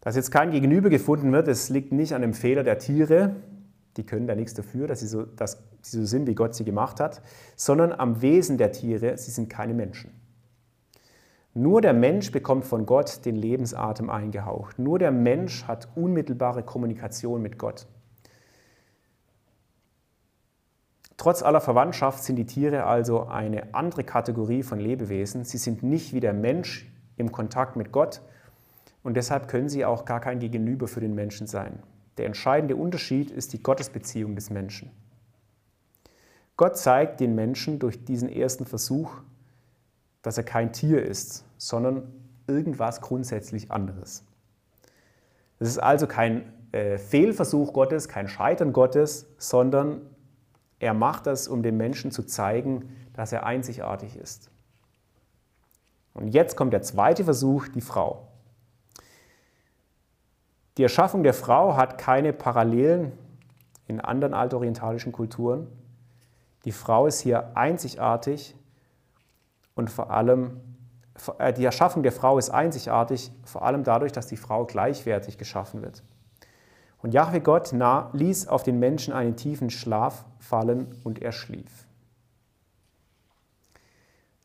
Dass 0.00 0.16
jetzt 0.16 0.30
kein 0.30 0.50
Gegenüber 0.50 0.88
gefunden 0.88 1.32
wird, 1.32 1.46
das 1.46 1.68
liegt 1.68 1.92
nicht 1.92 2.14
an 2.14 2.22
dem 2.22 2.32
Fehler 2.32 2.62
der 2.62 2.78
Tiere, 2.78 3.36
die 3.96 4.04
können 4.06 4.26
da 4.26 4.34
nichts 4.34 4.54
dafür, 4.54 4.86
dass 4.86 5.00
sie, 5.00 5.08
so, 5.08 5.24
dass 5.24 5.62
sie 5.82 5.98
so 5.98 6.06
sind, 6.06 6.26
wie 6.26 6.34
Gott 6.34 6.54
sie 6.54 6.64
gemacht 6.64 7.00
hat, 7.00 7.22
sondern 7.56 7.92
am 7.92 8.22
Wesen 8.22 8.58
der 8.58 8.72
Tiere, 8.72 9.16
sie 9.16 9.30
sind 9.30 9.48
keine 9.48 9.74
Menschen. 9.74 10.12
Nur 11.52 11.80
der 11.80 11.92
Mensch 11.92 12.30
bekommt 12.30 12.64
von 12.64 12.86
Gott 12.86 13.24
den 13.24 13.34
Lebensatem 13.34 14.08
eingehaucht. 14.08 14.78
Nur 14.78 15.00
der 15.00 15.10
Mensch 15.10 15.64
hat 15.64 15.88
unmittelbare 15.96 16.62
Kommunikation 16.62 17.42
mit 17.42 17.58
Gott. 17.58 17.86
Trotz 21.16 21.42
aller 21.42 21.60
Verwandtschaft 21.60 22.22
sind 22.22 22.36
die 22.36 22.46
Tiere 22.46 22.84
also 22.84 23.26
eine 23.26 23.74
andere 23.74 24.04
Kategorie 24.04 24.62
von 24.62 24.78
Lebewesen. 24.78 25.44
Sie 25.44 25.58
sind 25.58 25.82
nicht 25.82 26.14
wie 26.14 26.20
der 26.20 26.32
Mensch 26.32 26.90
im 27.16 27.32
Kontakt 27.32 27.76
mit 27.76 27.92
Gott 27.92 28.22
und 29.02 29.18
deshalb 29.18 29.48
können 29.48 29.68
sie 29.68 29.84
auch 29.84 30.04
gar 30.04 30.20
kein 30.20 30.38
Gegenüber 30.38 30.88
für 30.88 31.00
den 31.00 31.14
Menschen 31.14 31.46
sein. 31.46 31.82
Der 32.20 32.26
entscheidende 32.26 32.76
Unterschied 32.76 33.30
ist 33.30 33.54
die 33.54 33.62
Gottesbeziehung 33.62 34.34
des 34.34 34.50
Menschen. 34.50 34.90
Gott 36.58 36.76
zeigt 36.76 37.18
den 37.18 37.34
Menschen 37.34 37.78
durch 37.78 38.04
diesen 38.04 38.28
ersten 38.28 38.66
Versuch, 38.66 39.10
dass 40.20 40.36
er 40.36 40.44
kein 40.44 40.70
Tier 40.74 41.02
ist, 41.02 41.46
sondern 41.56 42.12
irgendwas 42.46 43.00
grundsätzlich 43.00 43.70
anderes. 43.70 44.22
Es 45.60 45.68
ist 45.68 45.78
also 45.78 46.06
kein 46.06 46.52
äh, 46.72 46.98
Fehlversuch 46.98 47.72
Gottes, 47.72 48.06
kein 48.06 48.28
Scheitern 48.28 48.74
Gottes, 48.74 49.26
sondern 49.38 50.02
er 50.78 50.92
macht 50.92 51.26
das, 51.26 51.48
um 51.48 51.62
dem 51.62 51.78
Menschen 51.78 52.10
zu 52.10 52.22
zeigen, 52.24 52.94
dass 53.14 53.32
er 53.32 53.46
einzigartig 53.46 54.16
ist. 54.16 54.50
Und 56.12 56.28
jetzt 56.28 56.54
kommt 56.54 56.74
der 56.74 56.82
zweite 56.82 57.24
Versuch, 57.24 57.68
die 57.68 57.80
Frau. 57.80 58.29
Die 60.76 60.82
Erschaffung 60.82 61.22
der 61.22 61.34
Frau 61.34 61.76
hat 61.76 61.98
keine 61.98 62.32
Parallelen 62.32 63.12
in 63.86 64.00
anderen 64.00 64.34
altorientalischen 64.34 65.12
Kulturen. 65.12 65.66
Die 66.64 66.72
Frau 66.72 67.06
ist 67.06 67.20
hier 67.20 67.56
einzigartig 67.56 68.54
und 69.74 69.90
vor 69.90 70.10
allem, 70.10 70.60
äh, 71.38 71.52
die 71.52 71.64
Erschaffung 71.64 72.02
der 72.02 72.12
Frau 72.12 72.38
ist 72.38 72.50
einzigartig, 72.50 73.32
vor 73.44 73.62
allem 73.62 73.82
dadurch, 73.82 74.12
dass 74.12 74.26
die 74.26 74.36
Frau 74.36 74.64
gleichwertig 74.64 75.38
geschaffen 75.38 75.82
wird. 75.82 76.02
Und 77.02 77.14
Jahwe 77.14 77.40
Gott 77.40 77.72
nah, 77.72 78.10
ließ 78.12 78.48
auf 78.48 78.62
den 78.62 78.78
Menschen 78.78 79.14
einen 79.14 79.36
tiefen 79.36 79.70
Schlaf 79.70 80.24
fallen 80.38 80.94
und 81.02 81.20
er 81.20 81.32
schlief. 81.32 81.86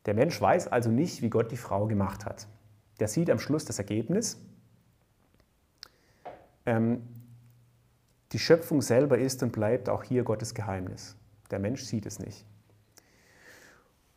Der 0.05 0.13
Mensch 0.13 0.39
weiß 0.39 0.67
also 0.67 0.89
nicht, 0.89 1.21
wie 1.21 1.29
Gott 1.29 1.51
die 1.51 1.57
Frau 1.57 1.87
gemacht 1.87 2.25
hat. 2.25 2.47
Der 2.99 3.07
sieht 3.07 3.29
am 3.29 3.39
Schluss 3.39 3.65
das 3.65 3.79
Ergebnis. 3.79 4.39
Ähm, 6.65 7.01
die 8.31 8.39
Schöpfung 8.39 8.81
selber 8.81 9.17
ist 9.17 9.43
und 9.43 9.51
bleibt 9.51 9.89
auch 9.89 10.03
hier 10.03 10.23
Gottes 10.23 10.53
Geheimnis. 10.53 11.15
Der 11.51 11.59
Mensch 11.59 11.83
sieht 11.83 12.05
es 12.05 12.19
nicht. 12.19 12.45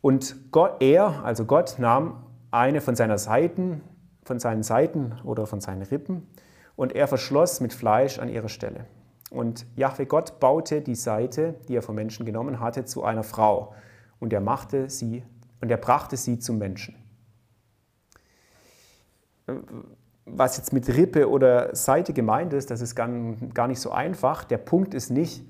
Und 0.01 0.51
Gott, 0.51 0.81
er, 0.81 1.23
also 1.23 1.45
Gott, 1.45 1.77
nahm 1.77 2.25
eine 2.51 2.81
von, 2.81 2.95
seiner 2.95 3.17
Seiten, 3.17 3.81
von 4.23 4.39
seinen 4.39 4.63
Seiten 4.63 5.13
oder 5.23 5.45
von 5.45 5.61
seinen 5.61 5.83
Rippen 5.83 6.27
und 6.75 6.93
er 6.93 7.07
verschloss 7.07 7.59
mit 7.59 7.73
Fleisch 7.73 8.19
an 8.19 8.29
ihrer 8.29 8.49
Stelle. 8.49 8.85
Und 9.29 9.65
Jahwe 9.75 10.05
Gott 10.05 10.39
baute 10.39 10.81
die 10.81 10.95
Seite, 10.95 11.55
die 11.67 11.75
er 11.75 11.83
vom 11.83 11.95
Menschen 11.95 12.25
genommen 12.25 12.59
hatte, 12.59 12.85
zu 12.85 13.03
einer 13.03 13.23
Frau 13.23 13.75
und 14.19 14.33
er 14.33 14.41
machte 14.41 14.89
sie 14.89 15.23
und 15.61 15.69
er 15.69 15.77
brachte 15.77 16.17
sie 16.17 16.39
zum 16.39 16.57
Menschen. 16.57 16.95
Was 20.31 20.57
jetzt 20.57 20.73
mit 20.73 20.87
Rippe 20.89 21.29
oder 21.29 21.75
Seite 21.75 22.13
gemeint 22.13 22.53
ist, 22.53 22.71
das 22.71 22.81
ist 22.81 22.95
gar 22.95 23.07
nicht 23.67 23.79
so 23.79 23.91
einfach. 23.91 24.43
Der 24.43 24.57
Punkt 24.57 24.93
ist 24.93 25.09
nicht, 25.09 25.43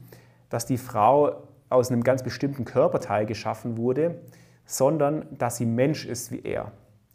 dass 0.50 0.66
die 0.66 0.78
Frau 0.78 1.44
aus 1.70 1.92
einem 1.92 2.04
ganz 2.04 2.24
bestimmten 2.24 2.66
Körperteil 2.66 3.26
geschaffen 3.26 3.78
wurde, 3.78 4.22
sondern 4.66 5.26
dass 5.38 5.58
sie 5.58 5.66
Mensch 5.66 6.06
ist 6.06 6.32
wie 6.32 6.42
er. 6.42 6.72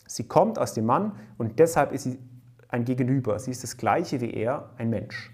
Sie 0.07 0.29
kommt 0.29 0.59
aus 0.59 0.75
dem 0.75 0.87
Mann 0.87 1.13
und 1.39 1.59
deshalb 1.59 1.93
ist 1.93 2.05
sie 2.05 2.19
ein 2.69 2.85
Gegenüber. 2.85 3.39
Sie 3.39 3.51
ist 3.51 3.63
das 3.63 3.77
gleiche 3.77 4.21
wie 4.21 4.33
er, 4.33 4.71
ein 4.77 4.91
Mensch. 4.91 5.33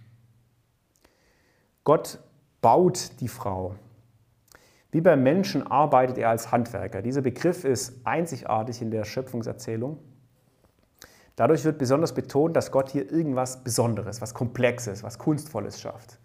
Gott 1.85 2.20
baut 2.61 3.20
die 3.20 3.28
Frau. 3.28 3.74
Wie 4.93 5.01
beim 5.01 5.22
Menschen 5.22 5.66
arbeitet 5.66 6.18
er 6.18 6.31
als 6.31 6.51
Handwerker. 6.51 7.01
Dieser 7.01 7.22
Begriff 7.22 7.64
ist 7.64 8.05
einzigartig 8.05 8.83
in 8.83 8.91
der 8.91 9.05
Schöpfungserzählung. 9.05 9.99
Dadurch 11.37 11.64
wird 11.64 11.78
besonders 11.78 12.14
betont, 12.14 12.57
dass 12.57 12.70
Gott 12.70 12.91
hier 12.91 13.11
irgendwas 13.11 13.64
Besonderes, 13.64 14.20
was 14.20 14.35
Komplexes, 14.35 15.03
was 15.03 15.18
Kunstvolles 15.18 15.81
schafft. 15.81 16.18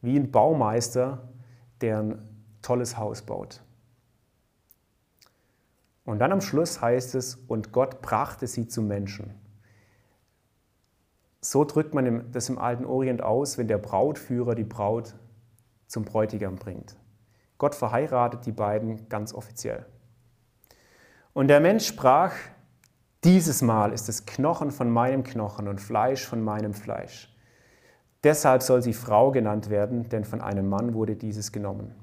Wie 0.00 0.18
ein 0.18 0.30
Baumeister, 0.30 1.28
der 1.80 1.98
ein 2.00 2.28
tolles 2.60 2.98
Haus 2.98 3.22
baut. 3.22 3.62
Und 6.04 6.18
dann 6.18 6.32
am 6.32 6.40
Schluss 6.40 6.80
heißt 6.80 7.14
es, 7.14 7.36
und 7.36 7.72
Gott 7.72 8.02
brachte 8.02 8.46
sie 8.46 8.66
zum 8.66 8.88
Menschen. 8.88 9.34
So 11.40 11.64
drückt 11.64 11.94
man 11.94 12.30
das 12.32 12.48
im 12.48 12.58
alten 12.58 12.84
Orient 12.84 13.22
aus, 13.22 13.58
wenn 13.58 13.68
der 13.68 13.78
Brautführer 13.78 14.54
die 14.54 14.64
Braut 14.64 15.14
zum 15.86 16.04
Bräutigam 16.04 16.56
bringt. 16.56 16.96
Gott 17.58 17.74
verheiratet 17.74 18.46
die 18.46 18.52
beiden 18.52 19.08
ganz 19.08 19.32
offiziell. 19.32 19.86
Und 21.32 21.48
der 21.48 21.60
Mensch 21.60 21.86
sprach, 21.86 22.32
dieses 23.24 23.62
Mal 23.62 23.92
ist 23.92 24.08
es 24.08 24.26
Knochen 24.26 24.70
von 24.70 24.90
meinem 24.90 25.22
Knochen 25.22 25.68
und 25.68 25.80
Fleisch 25.80 26.26
von 26.26 26.42
meinem 26.42 26.74
Fleisch. 26.74 27.28
Deshalb 28.24 28.62
soll 28.62 28.82
sie 28.82 28.92
Frau 28.92 29.30
genannt 29.30 29.70
werden, 29.70 30.08
denn 30.08 30.24
von 30.24 30.40
einem 30.40 30.68
Mann 30.68 30.94
wurde 30.94 31.16
dieses 31.16 31.52
genommen. 31.52 31.94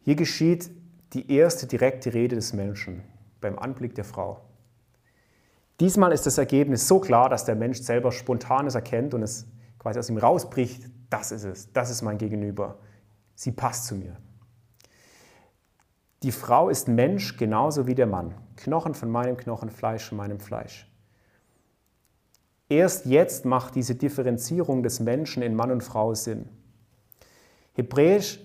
Hier 0.00 0.16
geschieht 0.16 0.70
die 1.12 1.32
erste 1.32 1.66
direkte 1.66 2.14
Rede 2.14 2.36
des 2.36 2.52
Menschen 2.52 3.02
beim 3.40 3.58
Anblick 3.58 3.94
der 3.94 4.04
Frau. 4.04 4.40
Diesmal 5.80 6.12
ist 6.12 6.26
das 6.26 6.38
Ergebnis 6.38 6.88
so 6.88 6.98
klar, 6.98 7.28
dass 7.28 7.44
der 7.44 7.54
Mensch 7.54 7.80
selber 7.80 8.10
spontanes 8.10 8.74
erkennt 8.74 9.14
und 9.14 9.22
es 9.22 9.46
quasi 9.78 9.98
aus 9.98 10.08
ihm 10.08 10.18
rausbricht, 10.18 10.84
das 11.08 11.32
ist 11.32 11.44
es, 11.44 11.72
das 11.72 11.90
ist 11.90 12.02
mein 12.02 12.18
Gegenüber, 12.18 12.78
sie 13.34 13.52
passt 13.52 13.86
zu 13.86 13.94
mir. 13.94 14.16
Die 16.22 16.32
Frau 16.32 16.68
ist 16.68 16.88
Mensch 16.88 17.36
genauso 17.36 17.86
wie 17.86 17.94
der 17.94 18.06
Mann, 18.06 18.34
Knochen 18.56 18.94
von 18.94 19.10
meinem 19.10 19.36
Knochen, 19.36 19.70
Fleisch 19.70 20.08
von 20.08 20.18
meinem 20.18 20.40
Fleisch. 20.40 20.90
Erst 22.68 23.06
jetzt 23.06 23.44
macht 23.44 23.76
diese 23.76 23.94
Differenzierung 23.94 24.82
des 24.82 25.00
Menschen 25.00 25.42
in 25.42 25.54
Mann 25.54 25.70
und 25.70 25.82
Frau 25.82 26.14
Sinn. 26.14 26.48
Hebräisch 27.74 28.40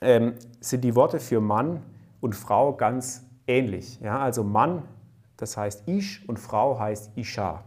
ähm, 0.00 0.34
sind 0.60 0.82
die 0.84 0.94
Worte 0.94 1.18
für 1.18 1.40
Mann 1.40 1.82
und 2.20 2.34
Frau 2.34 2.72
ganz 2.74 3.26
ähnlich. 3.46 4.00
Ja, 4.00 4.20
also 4.20 4.44
Mann, 4.44 4.82
das 5.36 5.56
heißt 5.56 5.88
Ish 5.88 6.26
und 6.28 6.38
Frau 6.38 6.78
heißt 6.78 7.10
Isha. 7.16 7.64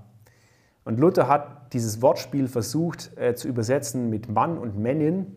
Und 0.86 1.00
Luther 1.00 1.28
hat 1.28 1.74
dieses 1.74 2.02
Wortspiel 2.02 2.48
versucht 2.48 3.16
äh, 3.18 3.36
zu 3.36 3.50
übersetzen 3.50 4.10
mit 4.10 4.30
Mann 4.30 4.58
und 4.58 4.78
Männin. 4.78 5.37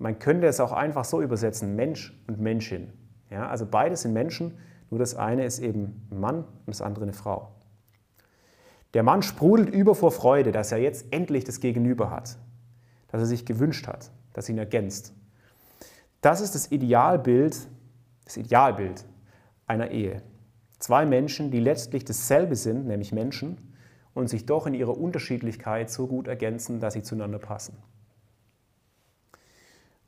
Man 0.00 0.18
könnte 0.18 0.46
es 0.46 0.60
auch 0.60 0.72
einfach 0.72 1.04
so 1.04 1.20
übersetzen, 1.20 1.76
Mensch 1.76 2.18
und 2.26 2.40
Menschin. 2.40 2.90
Ja, 3.28 3.48
also 3.48 3.66
beides 3.66 4.00
sind 4.00 4.14
Menschen, 4.14 4.56
nur 4.88 4.98
das 4.98 5.14
eine 5.14 5.44
ist 5.44 5.58
eben 5.58 6.08
ein 6.10 6.20
Mann 6.20 6.38
und 6.38 6.68
das 6.68 6.80
andere 6.80 7.04
eine 7.04 7.12
Frau. 7.12 7.50
Der 8.94 9.02
Mann 9.02 9.20
sprudelt 9.20 9.68
über 9.68 9.94
vor 9.94 10.10
Freude, 10.10 10.52
dass 10.52 10.72
er 10.72 10.78
jetzt 10.78 11.12
endlich 11.12 11.44
das 11.44 11.60
Gegenüber 11.60 12.10
hat, 12.10 12.38
dass 13.08 13.20
er 13.20 13.26
sich 13.26 13.44
gewünscht 13.44 13.86
hat, 13.86 14.10
dass 14.32 14.48
ihn 14.48 14.56
ergänzt. 14.56 15.12
Das 16.22 16.40
ist 16.40 16.54
das 16.54 16.72
Idealbild, 16.72 17.68
das 18.24 18.38
Idealbild 18.38 19.04
einer 19.66 19.90
Ehe. 19.90 20.22
Zwei 20.78 21.04
Menschen, 21.04 21.50
die 21.50 21.60
letztlich 21.60 22.06
dasselbe 22.06 22.56
sind, 22.56 22.86
nämlich 22.86 23.12
Menschen, 23.12 23.58
und 24.14 24.30
sich 24.30 24.46
doch 24.46 24.66
in 24.66 24.72
ihrer 24.72 24.96
Unterschiedlichkeit 24.96 25.90
so 25.90 26.06
gut 26.06 26.26
ergänzen, 26.26 26.80
dass 26.80 26.94
sie 26.94 27.02
zueinander 27.02 27.38
passen. 27.38 27.76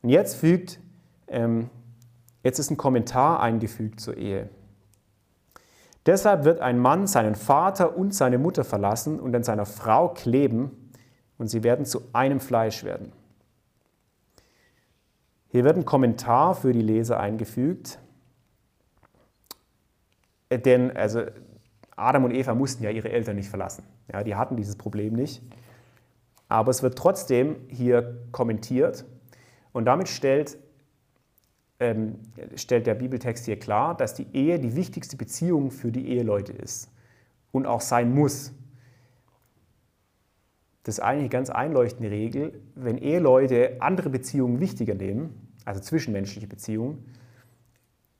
Und 0.03 0.09
jetzt 0.09 0.35
fügt, 0.35 0.79
ähm, 1.27 1.69
jetzt 2.43 2.59
ist 2.59 2.69
ein 2.69 2.77
Kommentar 2.77 3.41
eingefügt 3.41 3.99
zur 3.99 4.17
Ehe. 4.17 4.49
Deshalb 6.05 6.43
wird 6.43 6.59
ein 6.59 6.77
Mann 6.77 7.07
seinen 7.07 7.35
Vater 7.35 7.97
und 7.97 8.13
seine 8.13 8.37
Mutter 8.37 8.65
verlassen 8.65 9.19
und 9.19 9.33
an 9.33 9.43
seiner 9.43 9.65
Frau 9.65 10.09
kleben 10.09 10.91
und 11.37 11.47
sie 11.47 11.63
werden 11.63 11.85
zu 11.85 12.01
einem 12.11 12.41
Fleisch 12.41 12.83
werden. 12.83 13.13
Hier 15.47 15.63
wird 15.63 15.77
ein 15.77 15.85
Kommentar 15.85 16.55
für 16.55 16.73
die 16.73 16.81
Leser 16.81 17.19
eingefügt, 17.19 17.99
äh, 20.49 20.59
denn 20.59 20.95
also 20.97 21.23
Adam 21.95 22.25
und 22.25 22.31
Eva 22.31 22.53
mussten 22.55 22.83
ja 22.83 22.89
ihre 22.89 23.09
Eltern 23.09 23.37
nicht 23.37 23.49
verlassen. 23.49 23.85
Ja, 24.11 24.23
die 24.23 24.35
hatten 24.35 24.57
dieses 24.57 24.75
Problem 24.75 25.13
nicht. 25.13 25.41
Aber 26.49 26.71
es 26.71 26.83
wird 26.83 26.97
trotzdem 26.97 27.55
hier 27.69 28.27
kommentiert 28.31 29.05
und 29.73 29.85
damit 29.85 30.07
stellt, 30.07 30.57
ähm, 31.79 32.19
stellt 32.55 32.87
der 32.87 32.95
Bibeltext 32.95 33.45
hier 33.45 33.59
klar, 33.59 33.97
dass 33.97 34.13
die 34.13 34.27
Ehe 34.33 34.59
die 34.59 34.75
wichtigste 34.75 35.17
Beziehung 35.17 35.71
für 35.71 35.91
die 35.91 36.07
Eheleute 36.07 36.53
ist 36.53 36.89
und 37.51 37.65
auch 37.65 37.81
sein 37.81 38.13
muss. 38.13 38.53
Das 40.83 40.95
ist 40.95 40.99
eigentlich 40.99 41.21
eine 41.21 41.29
ganz 41.29 41.49
einleuchtende 41.49 42.11
Regel. 42.11 42.61
Wenn 42.75 42.97
Eheleute 42.97 43.77
andere 43.79 44.09
Beziehungen 44.09 44.59
wichtiger 44.59 44.93
nehmen, 44.93 45.49
also 45.65 45.81
zwischenmenschliche 45.81 46.47
Beziehungen, 46.47 47.05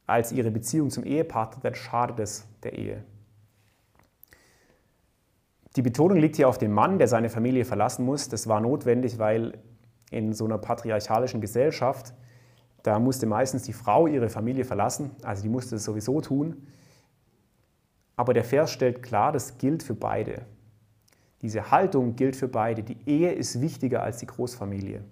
als 0.06 0.32
ihre 0.32 0.52
Beziehung 0.52 0.90
zum 0.90 1.04
Ehepartner, 1.04 1.62
dann 1.62 1.76
schadet 1.76 2.20
es 2.20 2.46
der 2.64 2.74
Ehe. 2.74 3.04
Die 5.76 5.82
Betonung 5.82 6.18
liegt 6.18 6.36
hier 6.36 6.48
auf 6.48 6.58
dem 6.58 6.72
Mann, 6.72 7.00
der 7.00 7.08
seine 7.08 7.30
Familie 7.30 7.66
verlassen 7.66 8.06
muss. 8.06 8.30
Das 8.30 8.48
war 8.48 8.62
notwendig, 8.62 9.18
weil 9.18 9.58
in 10.14 10.34
so 10.34 10.46
einer 10.46 10.58
patriarchalischen 10.58 11.42
Gesellschaft, 11.42 12.14
da 12.84 13.00
musste 13.00 13.26
meistens 13.26 13.64
die 13.64 13.74
Frau 13.74 14.08
ihre 14.08 14.30
Familie 14.30 14.66
verlassen, 14.66 15.12
also 15.24 15.42
die 15.42 15.50
musste 15.50 15.78
es 15.78 15.84
sowieso 15.84 16.22
tun. 16.22 16.68
Aber 18.16 18.34
der 18.34 18.44
Vers 18.44 18.72
stellt 18.72 19.02
klar, 19.02 19.32
das 19.32 19.58
gilt 19.58 19.84
für 19.84 19.96
beide. 19.96 20.44
Diese 21.42 21.72
Haltung 21.72 22.16
gilt 22.16 22.36
für 22.36 22.48
beide. 22.48 22.84
Die 22.84 22.98
Ehe 23.06 23.32
ist 23.32 23.62
wichtiger 23.62 24.04
als 24.04 24.18
die 24.18 24.28
Großfamilie. 24.28 25.04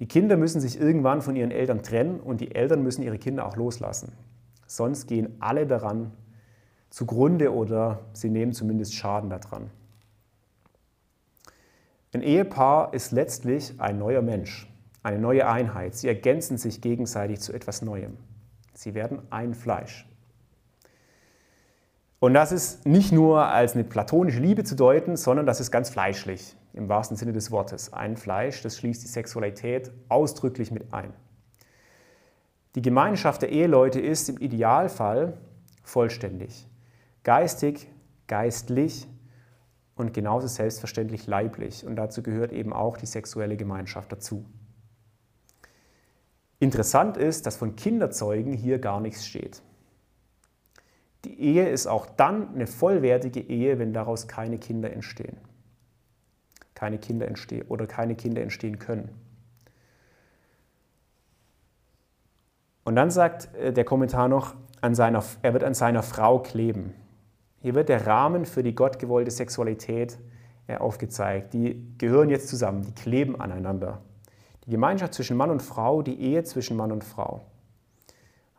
Die 0.00 0.06
Kinder 0.06 0.36
müssen 0.36 0.60
sich 0.60 0.80
irgendwann 0.80 1.22
von 1.22 1.36
ihren 1.36 1.50
Eltern 1.50 1.82
trennen 1.82 2.20
und 2.20 2.40
die 2.40 2.54
Eltern 2.54 2.82
müssen 2.82 3.02
ihre 3.02 3.18
Kinder 3.18 3.46
auch 3.46 3.56
loslassen. 3.56 4.12
Sonst 4.66 5.06
gehen 5.06 5.36
alle 5.40 5.66
daran 5.66 6.12
zugrunde 6.90 7.52
oder 7.52 8.00
sie 8.12 8.30
nehmen 8.30 8.52
zumindest 8.52 8.94
Schaden 8.94 9.30
daran. 9.30 9.70
Ein 12.14 12.22
Ehepaar 12.22 12.94
ist 12.94 13.12
letztlich 13.12 13.74
ein 13.78 13.98
neuer 13.98 14.22
Mensch, 14.22 14.66
eine 15.02 15.18
neue 15.18 15.46
Einheit. 15.46 15.94
Sie 15.94 16.08
ergänzen 16.08 16.56
sich 16.56 16.80
gegenseitig 16.80 17.40
zu 17.40 17.52
etwas 17.52 17.82
Neuem. 17.82 18.16
Sie 18.72 18.94
werden 18.94 19.20
ein 19.28 19.54
Fleisch. 19.54 20.08
Und 22.18 22.32
das 22.32 22.50
ist 22.50 22.86
nicht 22.86 23.12
nur 23.12 23.44
als 23.44 23.74
eine 23.74 23.84
platonische 23.84 24.40
Liebe 24.40 24.64
zu 24.64 24.74
deuten, 24.74 25.16
sondern 25.16 25.44
das 25.44 25.60
ist 25.60 25.70
ganz 25.70 25.90
fleischlich, 25.90 26.56
im 26.72 26.88
wahrsten 26.88 27.16
Sinne 27.16 27.32
des 27.32 27.50
Wortes. 27.50 27.92
Ein 27.92 28.16
Fleisch, 28.16 28.62
das 28.62 28.78
schließt 28.78 29.02
die 29.02 29.08
Sexualität 29.08 29.92
ausdrücklich 30.08 30.70
mit 30.70 30.94
ein. 30.94 31.12
Die 32.74 32.82
Gemeinschaft 32.82 33.42
der 33.42 33.50
Eheleute 33.50 34.00
ist 34.00 34.30
im 34.30 34.38
Idealfall 34.38 35.36
vollständig. 35.84 36.66
Geistig, 37.22 37.88
geistlich 38.26 39.06
und 39.98 40.14
genauso 40.14 40.46
selbstverständlich 40.46 41.26
leiblich. 41.26 41.84
Und 41.84 41.96
dazu 41.96 42.22
gehört 42.22 42.52
eben 42.52 42.72
auch 42.72 42.96
die 42.96 43.06
sexuelle 43.06 43.56
Gemeinschaft 43.56 44.10
dazu. 44.12 44.44
Interessant 46.60 47.16
ist, 47.16 47.46
dass 47.46 47.56
von 47.56 47.76
Kinderzeugen 47.76 48.52
hier 48.52 48.78
gar 48.78 49.00
nichts 49.00 49.26
steht. 49.26 49.62
Die 51.24 51.40
Ehe 51.40 51.68
ist 51.68 51.86
auch 51.86 52.06
dann 52.06 52.54
eine 52.54 52.66
vollwertige 52.66 53.40
Ehe, 53.40 53.78
wenn 53.78 53.92
daraus 53.92 54.28
keine 54.28 54.58
Kinder 54.58 54.92
entstehen. 54.92 55.36
Keine 56.74 56.98
Kinder 56.98 57.26
entstehen 57.26 57.66
oder 57.68 57.86
keine 57.86 58.14
Kinder 58.14 58.40
entstehen 58.40 58.78
können. 58.78 59.10
Und 62.84 62.96
dann 62.96 63.10
sagt 63.10 63.54
äh, 63.56 63.72
der 63.72 63.84
Kommentar 63.84 64.28
noch, 64.28 64.54
an 64.80 64.94
seiner, 64.94 65.24
er 65.42 65.52
wird 65.52 65.64
an 65.64 65.74
seiner 65.74 66.04
Frau 66.04 66.38
kleben. 66.38 66.94
Hier 67.60 67.74
wird 67.74 67.88
der 67.88 68.06
Rahmen 68.06 68.44
für 68.44 68.62
die 68.62 68.74
gottgewollte 68.74 69.30
Sexualität 69.30 70.18
äh, 70.68 70.76
aufgezeigt. 70.76 71.54
Die 71.54 71.82
gehören 71.98 72.30
jetzt 72.30 72.48
zusammen, 72.48 72.82
die 72.82 72.92
kleben 72.92 73.40
aneinander. 73.40 74.00
Die 74.66 74.70
Gemeinschaft 74.70 75.14
zwischen 75.14 75.36
Mann 75.36 75.50
und 75.50 75.62
Frau, 75.62 76.02
die 76.02 76.20
Ehe 76.20 76.44
zwischen 76.44 76.76
Mann 76.76 76.92
und 76.92 77.02
Frau. 77.02 77.46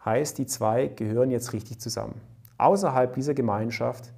Heißt, 0.04 0.38
die 0.38 0.46
zwei 0.46 0.88
gehören 0.88 1.32
jetzt 1.32 1.54
richtig 1.54 1.80
zusammen. 1.80 2.20
Außerhalb 2.58 3.14
dieser 3.14 3.34
Gemeinschaft 3.34 4.12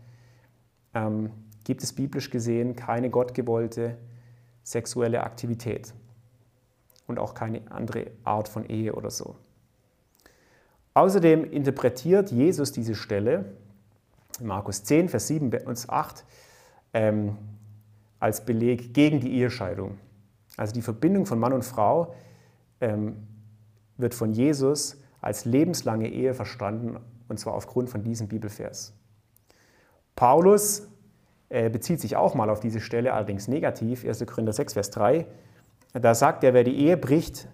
ähm, 0.94 1.32
gibt 1.64 1.84
es 1.84 1.94
biblisch 1.94 2.30
gesehen 2.30 2.76
keine 2.76 3.10
gottgewollte 3.10 3.98
sexuelle 4.64 5.24
Aktivität 5.24 5.94
und 7.08 7.20
auch 7.20 7.34
keine 7.34 7.62
andere 7.70 8.12
Art 8.24 8.48
von 8.48 8.66
Ehe 8.66 8.94
oder 8.94 9.12
so. 9.12 9.36
Außerdem 10.94 11.50
interpretiert 11.52 12.32
Jesus 12.32 12.72
diese 12.72 12.96
Stelle, 12.96 13.46
Markus 14.42 14.84
10, 14.84 15.10
Vers 15.10 15.28
7 15.28 15.52
und 15.66 15.89
8, 15.89 16.26
ähm, 16.94 17.38
als 18.20 18.46
Beleg 18.46 18.94
gegen 18.94 19.20
die 19.20 19.34
Ehescheidung. 19.34 19.98
Also 20.58 20.74
die 20.74 20.82
Verbindung 20.82 21.26
von 21.26 21.39
Mann 21.39 21.54
und 21.54 21.64
Frau 21.64 22.14
ähm, 22.80 23.28
wird 23.98 24.14
von 24.14 24.32
Jesus 24.32 24.98
als 25.22 25.46
lebenslange 25.46 26.10
Ehe 26.10 26.34
verstanden 26.34 26.98
und 27.28 27.39
zwar 27.39 27.54
aufgrund 27.54 27.89
von 27.89 28.04
diesem 28.04 28.28
Bibelvers. 28.28 28.94
Paulus 30.16 30.88
äh, 31.50 31.70
bezieht 31.70 32.02
sich 32.02 32.16
auch 32.16 32.36
mal 32.36 32.50
auf 32.50 32.60
diese 32.60 32.80
Stelle, 32.80 33.14
allerdings 33.14 33.48
negativ, 33.48 34.06
1. 34.06 34.26
Korinther 34.26 34.54
6, 34.54 34.74
Vers 34.74 34.92
3. 34.92 35.26
Da 35.94 36.16
sagt 36.16 36.44
er, 36.44 36.54
wer 36.54 36.64
die 36.64 36.76
Ehe 36.76 36.98
bricht, 36.98 37.48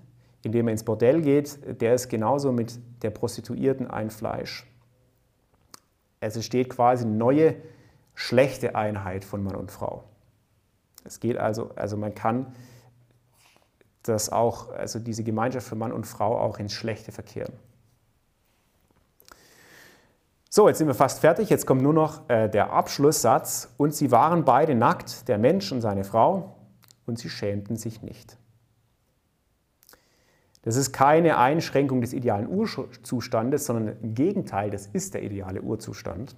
indem 0.44 0.68
er 0.68 0.74
ins 0.74 0.84
Bordell 0.84 1.22
geht, 1.22 1.60
der 1.82 1.96
ist 1.96 2.10
genauso 2.10 2.52
mit 2.52 2.80
der 3.04 3.10
Prostituierten 3.10 3.88
ein 3.90 4.10
Fleisch. 4.10 4.66
Es 6.20 6.36
entsteht 6.36 6.70
quasi 6.70 7.05
eine 7.05 7.15
neue, 7.15 7.55
schlechte 8.15 8.76
Einheit 8.76 9.24
von 9.24 9.43
Mann 9.43 9.55
und 9.55 9.72
Frau. 9.72 10.03
Es 11.03 11.20
geht 11.20 11.38
also, 11.38 11.72
also 11.76 11.97
man 11.97 12.15
kann 12.15 12.53
das 14.03 14.32
auch, 14.32 14.72
also 14.72 14.99
diese 14.99 15.24
Gemeinschaft 15.24 15.68
für 15.68 15.76
Mann 15.76 15.91
und 15.91 16.05
Frau 16.05 16.39
auch 16.39 16.59
ins 16.59 16.74
Schlechte 16.74 17.11
verkehren. 17.11 17.53
So, 20.49 20.68
jetzt 20.68 20.80
sind 20.80 20.88
wir 20.88 20.95
fast 20.95 21.20
fertig. 21.20 21.49
Jetzt 21.49 21.65
kommt 21.65 21.82
nur 21.82 21.93
noch 21.93 22.28
äh, 22.30 22.49
der 22.49 22.72
Abschlusssatz. 22.72 23.74
Und 23.78 23.93
sie 23.93 24.11
waren 24.11 24.45
beide 24.45 24.76
nackt, 24.76 25.28
der 25.28 25.38
Mensch 25.38 25.72
und 25.72 25.82
seine 25.82 26.03
Frau, 26.03 26.55
und 27.05 27.20
sie 27.20 27.30
schämten 27.30 27.76
sich 27.76 28.01
nicht. 28.01 28.38
Das 30.68 30.76
ist 30.76 30.91
keine 30.91 31.38
Einschränkung 31.38 32.01
des 32.01 32.11
idealen 32.11 32.45
Urzustandes, 32.45 33.65
sondern 33.65 33.95
im 34.01 34.15
Gegenteil, 34.15 34.70
das 34.70 34.86
ist 34.88 35.13
der 35.13 35.24
ideale 35.24 35.61
Urzustand. 35.61 36.36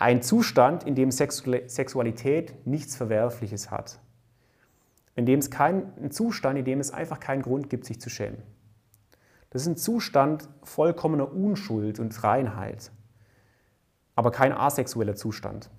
Ein 0.00 0.22
Zustand, 0.22 0.82
in 0.82 0.96
dem 0.96 1.12
Sexualität 1.12 2.66
nichts 2.66 2.96
Verwerfliches 2.96 3.70
hat. 3.70 4.00
In 5.14 5.24
dem 5.24 5.38
es 5.38 5.52
kein, 5.52 5.92
ein 6.02 6.10
Zustand, 6.10 6.58
in 6.58 6.64
dem 6.64 6.80
es 6.80 6.90
einfach 6.90 7.20
keinen 7.20 7.42
Grund 7.42 7.70
gibt, 7.70 7.84
sich 7.84 8.00
zu 8.00 8.10
schämen. 8.10 8.42
Das 9.50 9.62
ist 9.62 9.68
ein 9.68 9.76
Zustand 9.76 10.48
vollkommener 10.64 11.32
Unschuld 11.32 12.00
und 12.00 12.24
Reinheit, 12.24 12.90
aber 14.16 14.32
kein 14.32 14.52
asexueller 14.52 15.14
Zustand. 15.14 15.70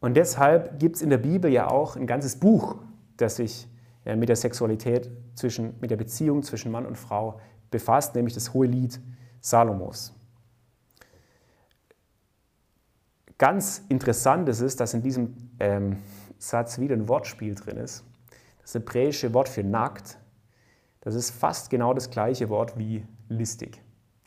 Und 0.00 0.16
deshalb 0.16 0.80
gibt 0.80 0.96
es 0.96 1.02
in 1.02 1.10
der 1.10 1.18
Bibel 1.18 1.48
ja 1.48 1.68
auch 1.70 1.94
ein 1.94 2.08
ganzes 2.08 2.40
Buch, 2.40 2.74
das 3.16 3.36
sich 3.36 3.68
mit 4.14 4.28
der 4.28 4.36
Sexualität, 4.36 5.10
zwischen, 5.34 5.74
mit 5.80 5.90
der 5.90 5.96
Beziehung 5.96 6.42
zwischen 6.42 6.70
Mann 6.70 6.86
und 6.86 6.96
Frau 6.96 7.40
befasst, 7.70 8.14
nämlich 8.14 8.34
das 8.34 8.54
Hohe 8.54 8.66
Lied 8.66 9.00
Salomos. 9.40 10.14
Ganz 13.38 13.82
interessant 13.88 14.48
ist 14.48 14.60
es, 14.60 14.76
dass 14.76 14.94
in 14.94 15.02
diesem 15.02 15.34
ähm, 15.58 15.98
Satz 16.38 16.78
wieder 16.78 16.94
ein 16.94 17.08
Wortspiel 17.08 17.54
drin 17.54 17.78
ist. 17.78 18.04
Das 18.62 18.74
hebräische 18.74 19.34
Wort 19.34 19.48
für 19.48 19.64
nackt 19.64 20.18
das 21.06 21.14
ist 21.14 21.30
fast 21.30 21.70
genau 21.70 21.94
das 21.94 22.10
gleiche 22.10 22.48
Wort 22.48 22.76
wie 22.76 23.06
listig, 23.28 23.80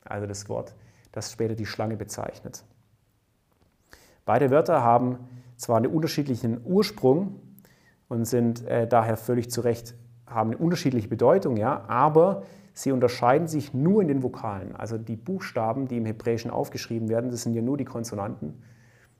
also 0.05 0.25
das 0.25 0.47
Wort, 0.47 0.75
das 1.11 1.29
später 1.29 1.53
die 1.53 1.65
Schlange 1.65 1.97
bezeichnet. 1.97 2.63
Beide 4.23 4.49
Wörter 4.49 4.81
haben 4.81 5.17
zwar 5.57 5.75
einen 5.75 5.93
unterschiedlichen 5.93 6.61
Ursprung 6.63 7.41
und 8.09 8.25
sind 8.25 8.65
äh, 8.65 8.87
daher 8.87 9.15
völlig 9.15 9.49
zu 9.49 9.61
Recht, 9.61 9.95
haben 10.25 10.51
eine 10.51 10.57
unterschiedliche 10.57 11.07
Bedeutung, 11.07 11.55
ja, 11.55 11.85
aber 11.87 12.43
sie 12.73 12.91
unterscheiden 12.91 13.47
sich 13.47 13.73
nur 13.73 14.01
in 14.01 14.07
den 14.09 14.21
Vokalen. 14.21 14.75
Also 14.75 14.97
die 14.97 15.15
Buchstaben, 15.15 15.87
die 15.87 15.97
im 15.97 16.05
Hebräischen 16.05 16.51
aufgeschrieben 16.51 17.07
werden, 17.07 17.31
das 17.31 17.43
sind 17.43 17.53
ja 17.53 17.61
nur 17.61 17.77
die 17.77 17.85
Konsonanten 17.85 18.61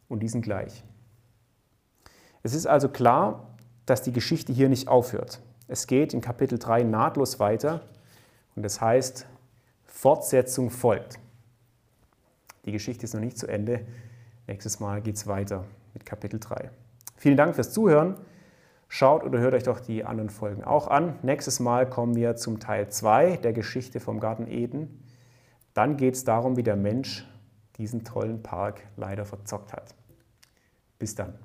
und 0.08 0.22
die 0.22 0.28
sind 0.28 0.42
gleich. 0.42 0.84
Es 2.44 2.54
ist 2.54 2.68
also 2.68 2.90
klar, 2.90 3.56
dass 3.86 4.02
die 4.02 4.12
Geschichte 4.12 4.52
hier 4.52 4.70
nicht 4.70 4.88
aufhört. 4.88 5.42
Es 5.68 5.88
geht 5.88 6.14
in 6.14 6.22
Kapitel 6.22 6.58
3 6.58 6.84
nahtlos 6.84 7.40
weiter 7.40 7.82
und 8.56 8.64
das 8.64 8.82
heißt, 8.82 9.28
Fortsetzung 9.86 10.70
folgt. 10.70 11.20
Die 12.66 12.72
Geschichte 12.72 13.04
ist 13.06 13.14
noch 13.14 13.22
nicht 13.22 13.38
zu 13.38 13.48
Ende. 13.48 13.86
Nächstes 14.48 14.80
Mal 14.80 15.02
geht 15.02 15.16
es 15.16 15.28
weiter 15.28 15.66
mit 15.94 16.06
Kapitel 16.06 16.40
3. 16.40 16.70
Vielen 17.18 17.38
Dank 17.38 17.56
fürs 17.56 17.72
Zuhören. 17.72 18.16
Schaut 18.92 19.24
oder 19.24 19.38
hört 19.38 19.54
euch 19.54 19.64
doch 19.64 19.80
die 19.80 20.04
anderen 20.04 20.32
Folgen 20.32 20.64
auch 20.64 20.88
an. 20.88 21.20
Nächstes 21.22 21.60
Mal 21.60 21.88
kommen 21.88 22.16
wir 22.16 22.36
zum 22.36 22.60
Teil 22.60 22.90
2 22.90 23.38
der 23.38 23.54
Geschichte 23.54 24.00
vom 24.00 24.20
Garten 24.20 24.48
Eden. 24.48 25.06
Dann 25.76 25.96
geht 25.96 26.16
es 26.16 26.24
darum, 26.24 26.58
wie 26.58 26.64
der 26.64 26.76
Mensch 26.76 27.26
diesen 27.78 28.04
tollen 28.04 28.42
Park 28.42 28.82
leider 28.98 29.26
verzockt 29.26 29.74
hat. 29.74 29.94
Bis 30.98 31.14
dann. 31.14 31.36